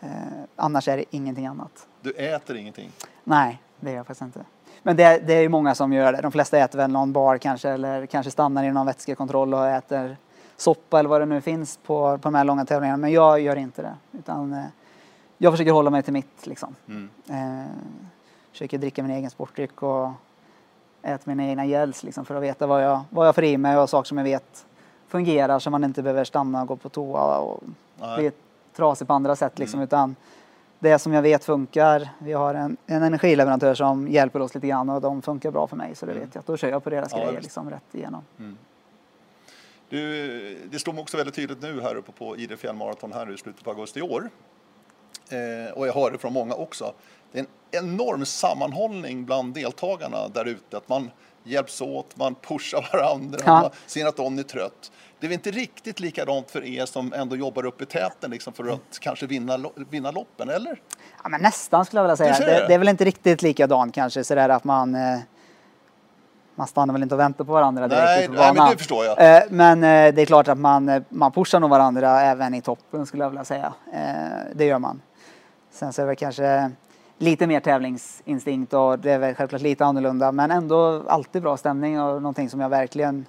Eh, 0.00 0.08
annars 0.56 0.88
är 0.88 0.96
det 0.96 1.04
ingenting 1.10 1.46
annat. 1.46 1.86
Du 2.00 2.10
äter 2.12 2.56
ingenting? 2.56 2.90
Nej, 3.24 3.62
det 3.80 3.90
gör 3.90 3.96
jag 3.96 4.06
faktiskt 4.06 4.22
inte. 4.22 4.40
Men 4.82 4.96
det, 4.96 5.18
det 5.26 5.34
är 5.34 5.40
ju 5.40 5.48
många 5.48 5.74
som 5.74 5.92
gör 5.92 6.12
det. 6.12 6.20
De 6.20 6.32
flesta 6.32 6.58
äter 6.58 6.78
väl 6.78 6.90
någon 6.90 7.12
bar 7.12 7.38
kanske 7.38 7.68
eller 7.70 8.06
kanske 8.06 8.30
stannar 8.30 8.64
i 8.64 8.72
någon 8.72 8.86
vätskekontroll 8.86 9.54
och 9.54 9.66
äter 9.68 10.16
soppa 10.56 10.98
eller 10.98 11.08
vad 11.08 11.20
det 11.20 11.26
nu 11.26 11.40
finns 11.40 11.76
på, 11.76 12.18
på 12.18 12.28
de 12.28 12.34
här 12.34 12.44
långa 12.44 12.64
tävlingarna. 12.64 12.96
Men 12.96 13.12
jag 13.12 13.40
gör 13.40 13.56
inte 13.56 13.82
det. 13.82 13.94
Utan 14.18 14.52
eh, 14.52 14.64
jag 15.42 15.52
försöker 15.52 15.72
hålla 15.72 15.90
mig 15.90 16.02
till 16.02 16.12
mitt 16.12 16.46
liksom. 16.46 16.74
Mm. 16.88 17.08
Eh, 17.28 17.70
försöker 18.52 18.78
dricka 18.78 19.02
min 19.02 19.12
egen 19.12 19.30
sportdryck 19.30 19.82
och 19.82 20.10
äta 21.02 21.22
mina 21.24 21.44
egna 21.44 21.66
gels 21.66 22.02
liksom, 22.02 22.24
för 22.24 22.34
att 22.34 22.42
veta 22.42 22.66
vad 22.66 22.84
jag, 22.84 23.00
vad 23.10 23.26
jag 23.28 23.34
får 23.34 23.44
i 23.44 23.56
mig 23.58 23.78
och 23.78 23.90
saker 23.90 24.06
som 24.08 24.18
jag 24.18 24.24
vet 24.24 24.66
fungerar 25.08 25.58
så 25.58 25.70
man 25.70 25.84
inte 25.84 26.02
behöver 26.02 26.24
stanna 26.24 26.62
och 26.62 26.68
gå 26.68 26.76
på 26.76 26.88
toa 26.88 27.38
och 27.38 27.62
Nej. 28.00 28.18
bli 28.18 28.30
trasig 28.76 29.06
på 29.08 29.12
andra 29.14 29.36
sätt 29.36 29.58
liksom, 29.58 29.78
Mm. 29.78 29.84
utan 29.84 30.16
det 30.78 30.98
som 30.98 31.12
jag 31.12 31.22
vet 31.22 31.44
funkar. 31.44 32.08
Vi 32.18 32.32
har 32.32 32.54
en, 32.54 32.76
en 32.86 33.02
energileverantör 33.02 33.74
som 33.74 34.08
hjälper 34.08 34.40
oss 34.40 34.54
lite 34.54 34.66
grann 34.66 34.88
och 34.90 35.00
de 35.00 35.22
funkar 35.22 35.50
bra 35.50 35.66
för 35.66 35.76
mig 35.76 35.94
så 35.94 36.06
det 36.06 36.12
Mm. 36.12 36.24
vet 36.24 36.34
jag 36.34 36.44
då 36.46 36.56
kör 36.56 36.68
jag 36.68 36.84
på 36.84 36.90
deras 36.90 37.12
Ja, 37.12 37.18
grejer 37.24 37.40
liksom 37.40 37.70
rätt 37.70 37.94
igenom. 37.94 38.22
Du, 39.88 40.58
det 40.70 40.78
står 40.78 41.00
också 41.00 41.16
väldigt 41.16 41.34
tydligt 41.34 41.62
nu 41.62 41.80
här 41.80 41.94
uppe 41.94 42.12
på 42.12 42.36
Idre 42.36 42.56
fjällmaraton 42.56 43.12
här 43.12 43.34
i 43.34 43.36
slutet 43.38 43.64
på 43.64 43.70
augusti 43.70 43.98
i 43.98 44.02
år. 44.02 44.30
Eh, 45.28 45.72
och 45.72 45.86
jag 45.86 45.92
hör 45.94 46.10
det 46.10 46.18
från 46.18 46.32
många 46.32 46.54
också. 46.54 46.92
Det 47.32 47.38
är 47.38 47.42
en 47.42 47.84
enorm 47.84 48.24
sammanhållning 48.26 49.24
bland 49.24 49.54
deltagarna 49.54 50.28
där 50.28 50.44
ute. 50.44 50.76
Att 50.76 50.88
man 50.88 51.10
hjälps 51.44 51.80
åt, 51.80 52.16
man 52.16 52.34
pushar 52.34 52.88
varandra, 52.92 53.38
Ja. 53.46 53.60
man 53.60 53.70
ser 53.86 54.06
att 54.06 54.18
någon 54.18 54.38
är 54.38 54.42
trött. 54.42 54.92
Det 55.20 55.26
är 55.26 55.28
väl 55.28 55.34
inte 55.34 55.50
riktigt 55.50 56.00
likadant 56.00 56.50
för 56.50 56.64
er 56.64 56.86
som 56.86 57.12
ändå 57.12 57.36
jobbar 57.36 57.66
upp 57.66 57.82
i 57.82 57.86
täten 57.86 58.30
liksom 58.30 58.52
för 58.52 58.68
att 58.68 58.98
kanske 59.00 59.26
vinna, 59.26 59.58
vinna 59.90 60.10
loppen, 60.10 60.48
eller? 60.48 60.82
Ja, 61.22 61.28
men 61.28 61.40
nästan 61.42 61.84
skulle 61.84 62.00
jag 62.00 62.04
vilja 62.04 62.16
säga. 62.16 62.46
Det? 62.46 62.66
det 62.68 62.74
är 62.74 62.78
väl 62.78 62.88
inte 62.88 63.04
riktigt 63.04 63.42
likadant 63.42 63.94
kanske 63.94 64.24
sådär 64.24 64.48
att 64.48 64.64
man 64.64 64.94
eh, 64.94 65.18
man 66.54 66.66
stannar 66.66 66.92
väl 66.94 67.02
inte 67.02 67.14
och 67.14 67.20
väntar 67.20 67.44
på 67.44 67.52
varandra 67.52 67.88
direkt 67.88 68.04
Nej, 68.04 68.26
på 68.28 68.34
nej, 68.34 68.52
men 68.54 68.70
det 68.70 68.76
förstår 68.76 69.04
jag. 69.04 69.36
Eh, 69.36 69.42
men 69.50 69.78
eh, 69.78 70.14
det 70.14 70.22
är 70.22 70.26
klart 70.26 70.48
att 70.48 70.58
man, 70.58 70.88
eh, 70.88 71.02
man 71.08 71.32
pushar 71.32 71.60
nog 71.60 71.70
varandra 71.70 72.20
även 72.20 72.54
i 72.54 72.62
toppen 72.62 73.06
skulle 73.06 73.24
jag 73.24 73.30
vilja 73.30 73.44
säga. 73.44 73.72
Det 74.52 74.64
gör 74.64 74.78
man. 74.78 75.00
Sen 75.70 75.92
så 75.92 76.02
är 76.02 76.06
det 76.06 76.16
kanske 76.16 76.70
lite 77.18 77.46
mer 77.46 77.60
tävlingsinstinkt 77.60 78.74
och 78.74 78.98
det 78.98 79.12
är 79.12 79.18
väl 79.18 79.34
självklart 79.34 79.62
lite 79.62 79.84
annorlunda 79.84 80.32
men 80.32 80.50
ändå 80.50 81.02
alltid 81.08 81.42
bra 81.42 81.56
stämning 81.56 82.00
och 82.00 82.22
någonting 82.22 82.50
som 82.50 82.60
jag 82.60 82.68
verkligen 82.68 83.26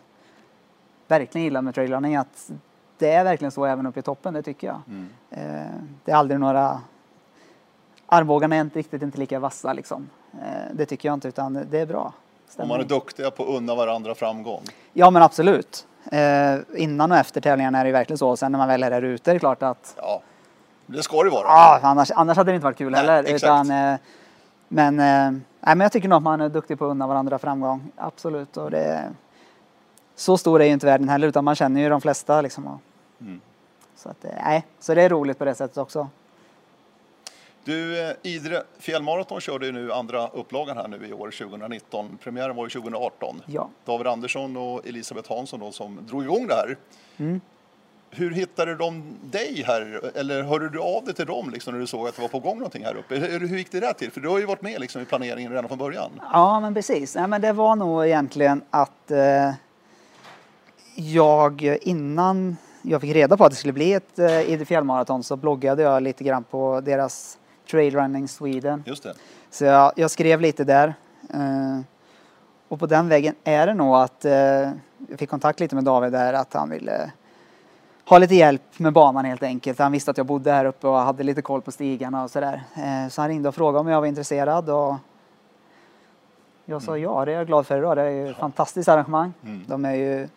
verkligen 1.07 1.45
gillar 1.45 1.61
med 1.61 1.75
trailrunning 1.75 2.15
att 2.15 2.51
det 2.97 3.11
är 3.11 3.23
verkligen 3.23 3.51
så 3.51 3.65
även 3.65 3.85
uppe 3.85 3.99
i 3.99 4.03
toppen, 4.03 4.33
det 4.33 4.41
tycker 4.41 4.67
jag. 4.67 4.81
Mm. 4.87 5.09
Det 6.05 6.11
är 6.11 6.15
aldrig 6.15 6.39
några 6.39 6.81
armbågarna 8.05 8.55
är 8.55 8.61
inte 8.61 8.79
riktigt 8.79 9.01
inte 9.01 9.17
lika 9.17 9.39
vassa 9.39 9.73
liksom. 9.73 10.09
Det 10.73 10.85
tycker 10.85 11.09
jag 11.09 11.13
inte 11.13 11.27
utan 11.27 11.67
det 11.69 11.79
är 11.79 11.85
bra. 11.85 12.13
Om 12.57 12.67
man 12.67 12.79
är 12.79 12.83
duktiga 12.83 13.31
på 13.31 13.43
att 13.43 13.49
unna 13.49 13.75
varandra 13.75 14.15
framgång. 14.15 14.61
Ja 14.93 15.09
men 15.09 15.21
absolut. 15.23 15.87
Eh, 16.11 16.55
innan 16.75 17.11
och 17.11 17.17
efter 17.17 17.41
tävlingarna 17.41 17.79
är 17.79 17.83
det 17.83 17.87
ju 17.87 17.93
verkligen 17.93 18.17
så. 18.17 18.37
Sen 18.37 18.51
när 18.51 18.59
man 18.59 18.67
väl 18.67 18.83
är 18.83 18.89
där 18.89 19.01
ute 19.01 19.31
är 19.31 19.33
det 19.33 19.39
klart 19.39 19.63
att 19.63 19.93
Ja, 19.97 20.21
det 20.85 21.03
ska 21.03 21.23
det 21.23 21.29
vara. 21.29 21.47
ah, 21.47 21.79
annars, 21.83 22.11
annars 22.11 22.37
hade 22.37 22.51
det 22.51 22.55
inte 22.55 22.65
varit 22.65 22.77
kul 22.77 22.91
Nej, 22.91 23.01
heller. 23.01 23.19
exakt. 23.23 23.43
Utan, 23.43 23.71
eh, 23.93 23.99
men, 24.67 24.99
eh, 24.99 25.05
nej, 25.31 25.41
men 25.75 25.79
jag 25.79 25.91
tycker 25.91 26.07
nog 26.09 26.17
att 26.17 26.23
man 26.23 26.41
är 26.41 26.49
duktig 26.49 26.79
på 26.79 26.85
att 26.85 26.91
unna 26.91 27.07
varandra 27.07 27.39
framgång. 27.39 27.91
Absolut. 27.95 28.57
Och 28.57 28.71
det, 28.71 29.09
så 30.15 30.37
stor 30.37 30.61
är 30.61 30.65
ju 30.65 30.71
inte 30.73 30.85
världen 30.85 31.09
heller 31.09 31.27
utan 31.27 31.43
man 31.43 31.55
känner 31.55 31.81
ju 31.81 31.89
de 31.89 32.01
flesta. 32.01 32.41
Liksom, 32.41 32.67
och, 32.67 32.79
Mm. 33.21 33.41
så, 33.95 34.09
att, 34.09 34.25
eh, 34.25 34.31
nej, 34.43 34.65
så 34.79 34.93
det 34.93 35.01
är 35.03 35.09
roligt 35.09 35.37
på 35.39 35.45
det 35.45 35.55
sättet 35.55 35.77
också. 35.77 36.07
Du, 37.63 37.99
eh, 37.99 38.15
Idre 38.23 38.63
fjällmaraton 38.79 39.41
körde 39.41 39.65
ju 39.65 39.71
nu 39.71 39.91
andra 39.91 40.27
upplagan 40.27 40.77
här 40.77 40.87
nu 40.87 41.07
i 41.07 41.13
år 41.13 41.31
2019. 41.31 42.17
Premiären 42.23 42.55
var 42.55 42.65
ju 42.65 42.69
2018. 42.69 43.41
Ja. 43.45 43.69
David 43.85 44.07
Andersson 44.07 44.57
och 44.57 44.87
Elisabeth 44.87 45.33
Hansson 45.33 45.59
då, 45.59 45.71
som 45.71 45.99
drog 46.07 46.23
igång 46.23 46.47
det 46.47 46.53
här. 46.53 46.77
Mm. 47.17 47.41
Hur 48.09 48.31
hittade 48.31 48.75
de 48.75 49.03
dig 49.21 49.63
här? 49.67 50.11
Eller 50.15 50.43
hörde 50.43 50.69
du 50.69 50.79
av 50.79 51.05
dig 51.05 51.13
till 51.13 51.25
dem 51.25 51.49
liksom, 51.49 51.73
när 51.73 51.79
du 51.79 51.87
såg 51.87 52.07
att 52.07 52.15
det 52.15 52.21
var 52.21 52.29
på 52.29 52.39
gång 52.39 52.57
någonting 52.57 52.85
här 52.85 52.95
uppe? 52.95 53.15
Hur, 53.15 53.39
hur 53.39 53.57
gick 53.57 53.71
det 53.71 53.79
där 53.79 53.93
till? 53.93 54.11
För 54.11 54.21
du 54.21 54.29
har 54.29 54.39
ju 54.39 54.45
varit 54.45 54.61
med 54.61 54.81
liksom, 54.81 55.01
i 55.01 55.05
planeringen 55.05 55.51
redan 55.51 55.67
från 55.67 55.77
början. 55.77 56.11
Ja, 56.33 56.59
men 56.59 56.73
precis. 56.73 57.15
Nej, 57.15 57.27
men 57.27 57.41
det 57.41 57.53
var 57.53 57.75
nog 57.75 58.05
egentligen 58.05 58.61
att 58.69 59.11
eh, 59.11 59.51
jag 60.95 61.77
innan 61.81 62.57
jag 62.81 63.01
fick 63.01 63.15
reda 63.15 63.37
på 63.37 63.45
att 63.45 63.51
det 63.51 63.55
skulle 63.57 63.73
bli 63.73 63.93
ett 63.93 64.19
eh, 64.19 64.41
Idre 64.41 64.65
fjällmaraton 64.65 65.23
så 65.23 65.35
bloggade 65.35 65.83
jag 65.83 66.03
lite 66.03 66.23
grann 66.23 66.43
på 66.43 66.81
deras 66.81 67.37
Trail 67.71 67.95
Running 67.95 68.27
Sweden. 68.27 68.83
Just 68.87 69.03
det. 69.03 69.13
Så 69.49 69.65
jag, 69.65 69.91
jag 69.95 70.11
skrev 70.11 70.41
lite 70.41 70.63
där. 70.63 70.93
Eh, 71.33 71.79
och 72.67 72.79
på 72.79 72.85
den 72.85 73.09
vägen 73.09 73.35
är 73.43 73.67
det 73.67 73.73
nog 73.73 73.95
att 73.95 74.25
eh, 74.25 74.31
jag 75.09 75.17
fick 75.17 75.29
kontakt 75.29 75.59
lite 75.59 75.75
med 75.75 75.83
David 75.83 76.11
där 76.11 76.33
att 76.33 76.53
han 76.53 76.69
ville 76.69 77.11
ha 78.05 78.17
lite 78.17 78.35
hjälp 78.35 78.61
med 78.79 78.93
banan 78.93 79.25
helt 79.25 79.43
enkelt. 79.43 79.79
Han 79.79 79.91
visste 79.91 80.11
att 80.11 80.17
jag 80.17 80.25
bodde 80.25 80.51
här 80.51 80.65
uppe 80.65 80.87
och 80.87 80.97
hade 80.97 81.23
lite 81.23 81.41
koll 81.41 81.61
på 81.61 81.71
stigarna 81.71 82.23
och 82.23 82.31
sådär. 82.31 82.63
Eh, 82.75 83.09
så 83.09 83.21
han 83.21 83.29
ringde 83.29 83.49
och 83.49 83.55
frågade 83.55 83.79
om 83.79 83.87
jag 83.87 83.99
var 84.01 84.07
intresserad 84.07 84.69
och 84.69 84.95
jag 86.65 86.81
sa 86.81 86.97
ja, 86.97 87.25
det 87.25 87.31
är 87.31 87.35
jag 87.35 87.47
glad 87.47 87.67
för 87.67 87.77
idag. 87.77 87.97
Det 87.97 88.01
är 88.01 88.09
ju 88.09 88.29
ett 88.29 88.37
fantastiskt 88.37 88.89
arrangemang. 88.89 89.33
Mm. 89.43 89.63
De 89.67 89.85
är 89.85 89.93
ju 89.93 90.27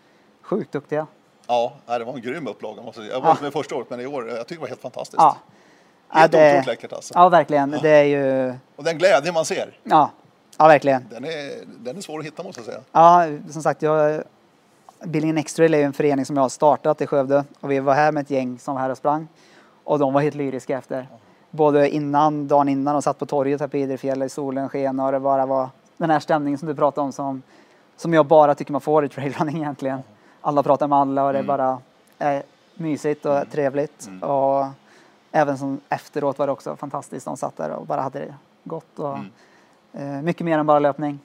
sjukt 0.42 0.72
duktiga. 0.72 1.06
Ja, 1.46 1.72
det 1.86 2.04
var 2.04 2.14
en 2.14 2.20
grym 2.20 2.46
upplaga. 2.46 2.82
jag 2.96 3.20
var 3.20 3.28
Ja. 3.28 3.36
med 3.42 3.52
första 3.52 3.74
året, 3.74 3.90
men 3.90 4.00
i 4.00 4.06
år, 4.06 4.28
jag 4.28 4.38
tycker 4.46 4.54
det 4.54 4.60
var 4.60 4.68
helt 4.68 4.80
fantastiskt. 4.80 5.16
Ja, 5.18 5.36
Helt 6.08 6.32
Ja, 6.34 6.38
det- 6.40 6.48
otroligt 6.50 6.66
läckert 6.66 6.92
alltså. 6.92 7.14
ja 7.16 7.28
verkligen. 7.28 7.70
Det 7.82 7.90
är 7.90 8.04
ju, 8.04 8.54
Och 8.76 8.84
den 8.84 8.98
glädje 8.98 9.32
man 9.32 9.44
ser, 9.44 9.78
ja, 9.84 10.10
ja 10.58 10.66
verkligen. 10.68 11.06
den 11.10 11.24
är, 11.24 11.52
den 11.84 11.96
är 11.96 12.00
svår 12.00 12.18
att 12.18 12.24
hitta 12.26 12.42
måste 12.42 12.60
jag 12.60 12.66
säga. 12.66 12.80
Ja, 12.92 13.24
som 13.52 13.62
sagt, 13.62 13.82
jag, 13.82 14.22
Billingen 15.04 15.38
X-Trail 15.38 15.74
är 15.74 15.78
ju 15.78 15.84
en 15.84 15.92
förening 15.92 16.24
som 16.24 16.36
jag 16.36 16.42
har 16.44 16.48
startat 16.48 17.00
i 17.00 17.06
Skövde 17.06 17.44
och 17.60 17.70
vi 17.70 17.80
var 17.80 17.94
här 17.94 18.12
med 18.12 18.20
ett 18.20 18.30
gäng 18.30 18.58
som 18.58 18.74
var 18.74 18.80
här 18.82 18.90
och 18.90 18.96
sprang 18.96 19.28
och 19.84 19.98
de 19.98 20.12
var 20.12 20.20
helt 20.20 20.34
lyriska 20.34 20.78
efter. 20.78 21.08
Både 21.50 21.88
innan, 21.90 22.48
dagen 22.48 22.68
innan 22.68 22.96
och 22.96 23.04
satt 23.04 23.18
på 23.18 23.26
torget 23.26 23.60
här 23.60 23.68
på 23.68 23.76
Idrefjället 23.76 24.26
i 24.26 24.28
solen 24.34 24.68
sken 24.68 25.00
och 25.00 25.12
det 25.12 25.20
bara 25.20 25.46
var 25.46 25.68
den 25.96 26.10
här 26.10 26.20
stämningen 26.20 26.58
som 26.58 26.68
du 26.68 26.74
pratade 26.74 27.04
om 27.04 27.12
som, 27.12 27.42
som 27.96 28.14
jag 28.14 28.26
bara 28.26 28.54
tycker 28.54 28.72
man 28.72 28.80
får 28.80 29.04
i 29.04 29.08
trailrunning 29.08 29.56
egentligen. 29.62 29.98
Alla 30.40 30.62
pratar 30.62 30.88
med 30.88 30.98
alla 30.98 31.24
och 31.24 31.32
det 31.32 31.38
är 31.38 31.42
bara 31.42 31.78
är 32.18 32.42
mysigt 32.74 33.26
och 33.26 33.50
trevligt. 33.52 34.08
Och 34.22 34.64
även 35.34 35.58
som 35.58 35.80
efteråt 35.88 36.38
var 36.38 36.46
det 36.46 36.52
också 36.52 36.76
fantastiskt. 36.76 37.24
De 37.24 37.36
satt 37.36 37.56
där 37.56 37.70
och 37.70 37.86
bara 37.86 38.00
hade 38.00 38.18
det 38.18 38.34
gott. 38.64 38.98
Och, 38.98 39.18
eh, 39.92 40.22
mycket 40.22 40.44
mer 40.44 40.58
än 40.58 40.66
bara 40.66 40.78
löpning. 40.78 41.18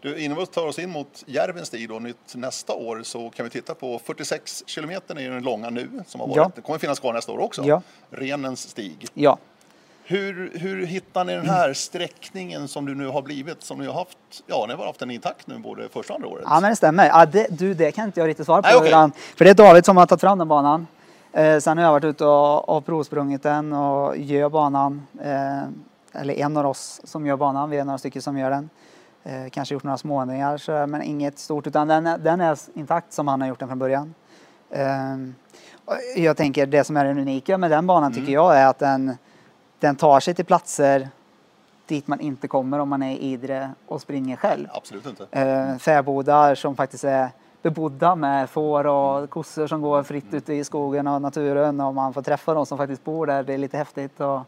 Du, 0.00 0.18
innan 0.18 0.38
vi 0.38 0.46
tar 0.46 0.66
oss 0.66 0.78
in 0.78 0.90
mot 0.90 1.24
Järvens 1.26 1.68
stig 1.68 2.02
nytt 2.02 2.34
nästa 2.34 2.72
år 2.72 3.02
så 3.02 3.30
kan 3.30 3.44
vi 3.44 3.50
titta 3.50 3.74
på 3.74 3.98
46 3.98 4.62
kilometer 4.66 5.18
är 5.20 5.30
den 5.30 5.42
långa 5.42 5.70
nu 5.70 5.88
som 6.06 6.20
har 6.20 6.28
varit. 6.28 6.36
Ja. 6.36 6.50
Det 6.54 6.60
kommer 6.60 6.78
finnas 6.78 7.00
kvar 7.00 7.12
nästa 7.12 7.32
år 7.32 7.38
också. 7.38 7.64
Ja. 7.64 7.82
Renens 8.10 8.68
stig. 8.68 9.06
Ja. 9.14 9.38
Hur, 10.04 10.52
hur 10.54 10.86
hittar 10.86 11.24
ni 11.24 11.34
den 11.34 11.48
här 11.48 11.72
sträckningen 11.72 12.68
som 12.68 12.86
du 12.86 12.94
nu 12.94 13.06
har 13.06 13.22
blivit, 13.22 13.62
som 13.62 13.78
ni 13.78 13.86
har 13.86 13.94
haft, 13.94 14.18
ja 14.46 14.64
ni 14.68 14.74
har 14.74 14.86
haft 14.86 14.98
den 15.00 15.10
intakt 15.10 15.46
nu 15.46 15.58
både 15.58 15.88
första 15.88 16.12
och 16.12 16.16
andra 16.20 16.28
året? 16.28 16.44
Ja 16.46 16.60
men 16.60 16.70
det 16.70 16.76
stämmer. 16.76 17.06
Ja, 17.06 17.26
det, 17.26 17.46
du, 17.50 17.74
det 17.74 17.92
kan 17.92 18.04
inte 18.04 18.20
jag 18.20 18.28
riktigt 18.28 18.46
svara 18.46 18.62
på. 18.62 18.68
Nej, 18.80 18.88
utan- 18.88 19.12
För 19.36 19.44
det 19.44 19.50
är 19.50 19.54
David 19.54 19.84
som 19.84 19.96
har 19.96 20.06
tagit 20.06 20.20
fram 20.20 20.38
den 20.38 20.48
banan. 20.48 20.86
Eh, 21.32 21.58
sen 21.58 21.78
har 21.78 21.84
jag 21.84 21.92
varit 21.92 22.04
ute 22.04 22.24
och, 22.24 22.68
och 22.68 22.86
provsprungit 22.86 23.42
den 23.42 23.72
och 23.72 24.16
gör 24.16 24.48
banan. 24.48 25.06
Eh, 25.22 25.62
eller 26.12 26.34
en 26.34 26.56
av 26.56 26.66
oss 26.66 27.00
som 27.04 27.26
gör 27.26 27.36
banan. 27.36 27.70
Vi 27.70 27.78
är 27.78 27.84
några 27.84 27.98
stycken 27.98 28.22
som 28.22 28.38
gör 28.38 28.50
den. 28.50 28.70
Eh, 29.24 29.48
kanske 29.50 29.74
gjort 29.74 29.82
några 29.84 29.98
småändringar 29.98 30.56
så, 30.56 30.86
men 30.86 31.02
inget 31.02 31.38
stort. 31.38 31.66
Utan 31.66 31.88
den, 31.88 32.06
är- 32.06 32.18
den 32.18 32.40
är 32.40 32.58
intakt 32.74 33.12
som 33.12 33.28
han 33.28 33.40
har 33.40 33.48
gjort 33.48 33.58
den 33.58 33.68
från 33.68 33.78
början. 33.78 34.14
Eh, 34.70 35.16
jag 36.16 36.36
tänker 36.36 36.66
det 36.66 36.84
som 36.84 36.96
är 36.96 37.04
det 37.04 37.10
unika 37.10 37.58
med 37.58 37.70
den 37.70 37.86
banan 37.86 38.12
Mm. 38.12 38.20
tycker 38.20 38.32
jag 38.32 38.58
är 38.58 38.66
att 38.66 38.78
den, 38.78 39.16
den 39.80 39.96
tar 39.96 40.20
sig 40.20 40.34
till 40.34 40.44
platser 40.44 41.08
dit 41.86 42.06
man 42.06 42.20
inte 42.20 42.48
kommer 42.48 42.78
om 42.78 42.88
man 42.88 43.02
är 43.02 43.12
i 43.12 43.18
Idre 43.18 43.70
och 43.86 44.00
springer 44.00 44.36
själv 44.36 44.68
Absolut 44.72 45.06
inte. 45.06 45.26
eh, 45.30 45.76
fäbodar 45.78 46.54
som 46.54 46.76
faktiskt 46.76 47.04
är 47.04 47.28
bebodda 47.62 48.14
med 48.14 48.50
får 48.50 48.86
och 48.86 49.30
kossor 49.30 49.66
som 49.66 49.80
går 49.80 50.02
fritt 50.02 50.34
ute 50.34 50.54
i 50.54 50.64
skogen 50.64 51.06
och 51.06 51.22
naturen 51.22 51.80
och 51.80 51.94
man 51.94 52.14
får 52.14 52.22
träffa 52.22 52.54
de 52.54 52.66
som 52.66 52.78
faktiskt 52.78 53.04
bor 53.04 53.26
där. 53.26 53.42
Det 53.42 53.54
är 53.54 53.58
lite 53.58 53.76
häftigt. 53.76 54.20
Och, 54.20 54.40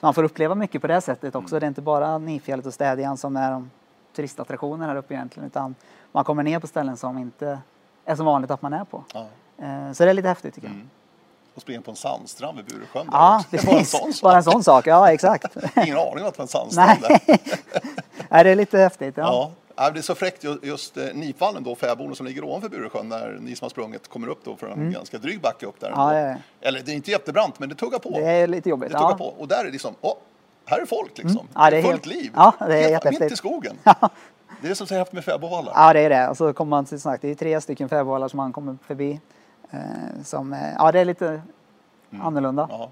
man 0.00 0.14
får 0.14 0.22
uppleva 0.22 0.54
mycket 0.54 0.80
på 0.80 0.86
det 0.86 1.00
sättet 1.00 1.34
också. 1.34 1.60
Det 1.60 1.66
är 1.66 1.68
inte 1.68 1.82
bara 1.82 2.18
Nifjället 2.18 2.66
och 2.66 2.74
Städjan 2.74 3.16
som 3.16 3.36
är 3.36 3.50
de 3.50 3.70
turistattraktioner 4.16 4.88
här 4.88 4.96
uppe 4.96 5.14
egentligen 5.14 5.46
utan 5.46 5.74
man 6.12 6.24
kommer 6.24 6.42
ner 6.42 6.58
på 6.58 6.66
ställen 6.66 6.96
som 6.96 7.18
inte 7.18 7.58
är 8.04 8.16
så 8.16 8.24
vanligt 8.24 8.50
att 8.50 8.62
man 8.62 8.72
är 8.72 8.84
på. 8.84 9.04
Ja. 9.14 9.26
Eh, 9.58 9.92
så 9.92 10.04
det 10.04 10.10
är 10.10 10.14
lite 10.14 10.28
häftigt 10.28 10.54
tycker 10.54 10.68
jag. 10.68 10.74
Mm. 10.74 10.90
Och 11.54 11.62
springa 11.62 11.80
på 11.82 11.90
en 11.90 11.96
sandstrand 11.96 12.56
vid 12.56 12.66
Buresjön. 12.66 13.06
där 13.10 13.18
Ja. 13.18 13.44
Det 13.50 13.64
var 13.64 13.72
en 13.72 13.78
precis. 13.78 14.00
sån 14.00 14.12
sak. 14.12 14.22
Bara 14.22 14.36
en 14.36 14.44
sån 14.44 14.64
sak. 14.64 14.86
Ja, 14.86 15.12
exakt. 15.12 15.56
Ingen 15.76 15.98
aning 15.98 16.22
om 16.22 16.28
att 16.28 16.34
det 16.34 16.38
var 16.38 16.42
en 16.42 16.48
sandstrand 16.48 16.98
Nej. 17.08 17.20
där. 17.26 17.38
Nej, 18.28 18.44
det 18.44 18.50
är 18.50 18.56
lite 18.56 18.78
häftigt. 18.78 19.16
Ja. 19.16 19.22
Ja. 19.24 19.50
Ja, 19.76 19.90
det 19.90 20.00
är 20.00 20.02
så 20.02 20.14
fräckt 20.14 20.44
ju- 20.44 20.58
just 20.62 20.96
eh, 20.96 21.04
Nipvallen 21.14 21.62
då, 21.62 21.74
fäboden 21.74 22.16
som 22.16 22.26
ligger 22.26 22.44
ovanför 22.44 22.68
Buresjön 22.68 23.08
när 23.08 23.38
ni 23.40 23.56
som 23.56 23.64
har 23.64 23.70
sprungit 23.70 24.08
kommer 24.08 24.28
upp 24.28 24.40
då 24.44 24.56
för 24.56 24.66
en 24.68 24.92
ganska 24.92 25.18
dryg 25.18 25.40
backe 25.40 25.66
upp 25.66 25.80
där. 25.80 25.86
Mm. 25.88 26.00
Ja, 26.00 26.12
det. 26.12 26.42
Eller 26.68 26.80
det 26.82 26.92
är 26.92 26.96
inte 26.96 27.10
jättebrant 27.10 27.58
men 27.58 27.68
det 27.68 27.74
tuggar 27.74 27.98
på. 27.98 28.10
Det 28.10 28.24
är 28.30 28.46
lite 28.46 28.68
jobbigt. 28.68 28.88
Det 28.92 28.98
tuggar 28.98 29.10
Ja. 29.10 29.16
på. 29.18 29.24
Och 29.26 29.48
där 29.48 29.60
är 29.60 29.64
det 29.64 29.70
liksom, 29.70 29.94
åh, 30.00 30.14
här 30.66 30.80
är 30.80 30.86
folk 30.86 31.18
liksom. 31.18 31.30
Mm. 31.30 31.46
Ja, 31.54 31.70
det 31.70 31.76
är 31.76 31.82
fullt 31.82 31.92
helt- 31.92 32.06
liv. 32.06 32.32
ja, 32.36 32.52
det 32.58 32.84
är 32.84 32.90
Helt-. 33.04 33.20
Mitt 33.20 33.32
i 33.32 33.36
skogen. 33.36 33.78
Det 34.62 34.68
är 34.70 34.74
som 34.74 34.86
så 34.86 34.94
häftigt 34.94 35.14
med 35.14 35.24
fäbodvallar. 35.24 35.72
Ja, 35.76 35.92
det 35.92 36.00
är 36.00 36.10
det. 36.10 36.28
Och 36.28 36.36
så 36.36 36.52
kommer 36.52 36.70
man 36.70 36.84
till 36.84 37.00
sagt, 37.00 37.22
det 37.22 37.30
är 37.30 37.34
tre 37.34 37.60
stycken 37.60 37.88
fäbodvallar 37.88 38.28
som 38.28 38.36
man 38.36 38.52
kommer 38.52 38.76
förbi. 38.86 39.20
Eh, 39.70 39.78
som, 40.24 40.52
eh, 40.52 40.58
ja, 40.78 40.92
det 40.92 41.00
är 41.00 41.04
lite 41.04 41.42
annorlunda. 42.22 42.68
Mm. 42.74 42.88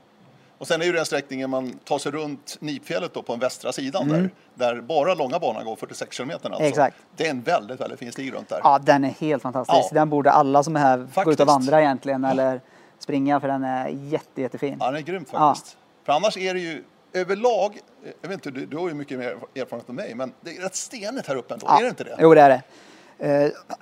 Ja. 0.63 0.65
Och 0.65 0.69
sen 0.69 0.81
är 0.83 0.87
ju 0.87 0.93
den 0.93 1.07
sträckningen 1.07 1.51
man 1.51 1.73
tar 1.85 1.99
sig 1.99 2.13
runt 2.13 2.57
Nipfjället 2.61 3.15
då 3.15 3.23
på 3.23 3.33
den 3.33 3.41
västra 3.41 3.73
sidan 3.73 4.03
Mm. 4.11 4.31
där, 4.55 4.75
där 4.75 4.81
bara 4.81 5.15
långa 5.15 5.39
banan 5.39 5.65
går 5.65 5.77
46 5.77 6.17
kilometer 6.17 6.49
alltså. 6.51 6.65
Exakt. 6.65 6.97
Det 7.17 7.27
är 7.27 7.31
en 7.31 7.43
väldigt, 7.43 7.81
väldigt 7.81 7.99
fin 7.99 8.13
stig 8.13 8.35
runt 8.35 8.49
där. 8.49 8.61
Ja, 8.63 8.79
den 8.79 9.05
är 9.05 9.09
helt 9.09 9.43
fantastisk. 9.43 9.79
Ja. 9.91 9.95
Den 9.95 10.11
borde 10.11 10.31
alla 10.31 10.63
som 10.63 10.77
är 10.77 10.81
här 10.81 10.97
gå 10.99 11.05
ut 11.05 11.11
Faktiskt. 11.15 11.41
och 11.41 11.47
vandra 11.47 11.81
egentligen 11.81 12.25
eller 12.25 12.61
springa 12.99 13.41
för 13.41 13.49
den 13.49 13.65
är 13.65 13.89
jätte, 13.89 14.41
jättefin. 14.43 14.77
Ja, 14.81 14.87
den 14.87 14.97
är 14.97 15.01
grym 15.01 15.25
faktiskt. 15.25 15.77
För 16.05 16.13
annars 16.13 16.37
är 16.37 16.55
det 16.55 16.61
ju 16.61 16.85
överlag, 17.13 17.79
jag 18.23 18.29
vet 18.29 18.47
inte, 18.47 18.51
du, 18.61 18.67
du 18.67 18.77
har 18.77 18.89
ju 18.89 18.95
mycket 18.95 19.19
mer 19.19 19.37
erfarenhet 19.55 19.89
än 19.89 19.95
mig, 19.95 20.15
men 20.15 20.33
det 20.41 20.57
är 20.57 20.63
rätt 20.63 20.77
stenigt 20.77 21.29
här 21.29 21.37
uppe 21.37 21.55
ändå, 21.55 21.67
Ja. 21.69 21.79
är 21.79 21.83
det 21.83 21.89
inte 21.89 22.05
det? 22.05 22.17
Jo, 22.21 22.35
det 22.35 22.41
är 22.41 22.49
det. 22.49 22.63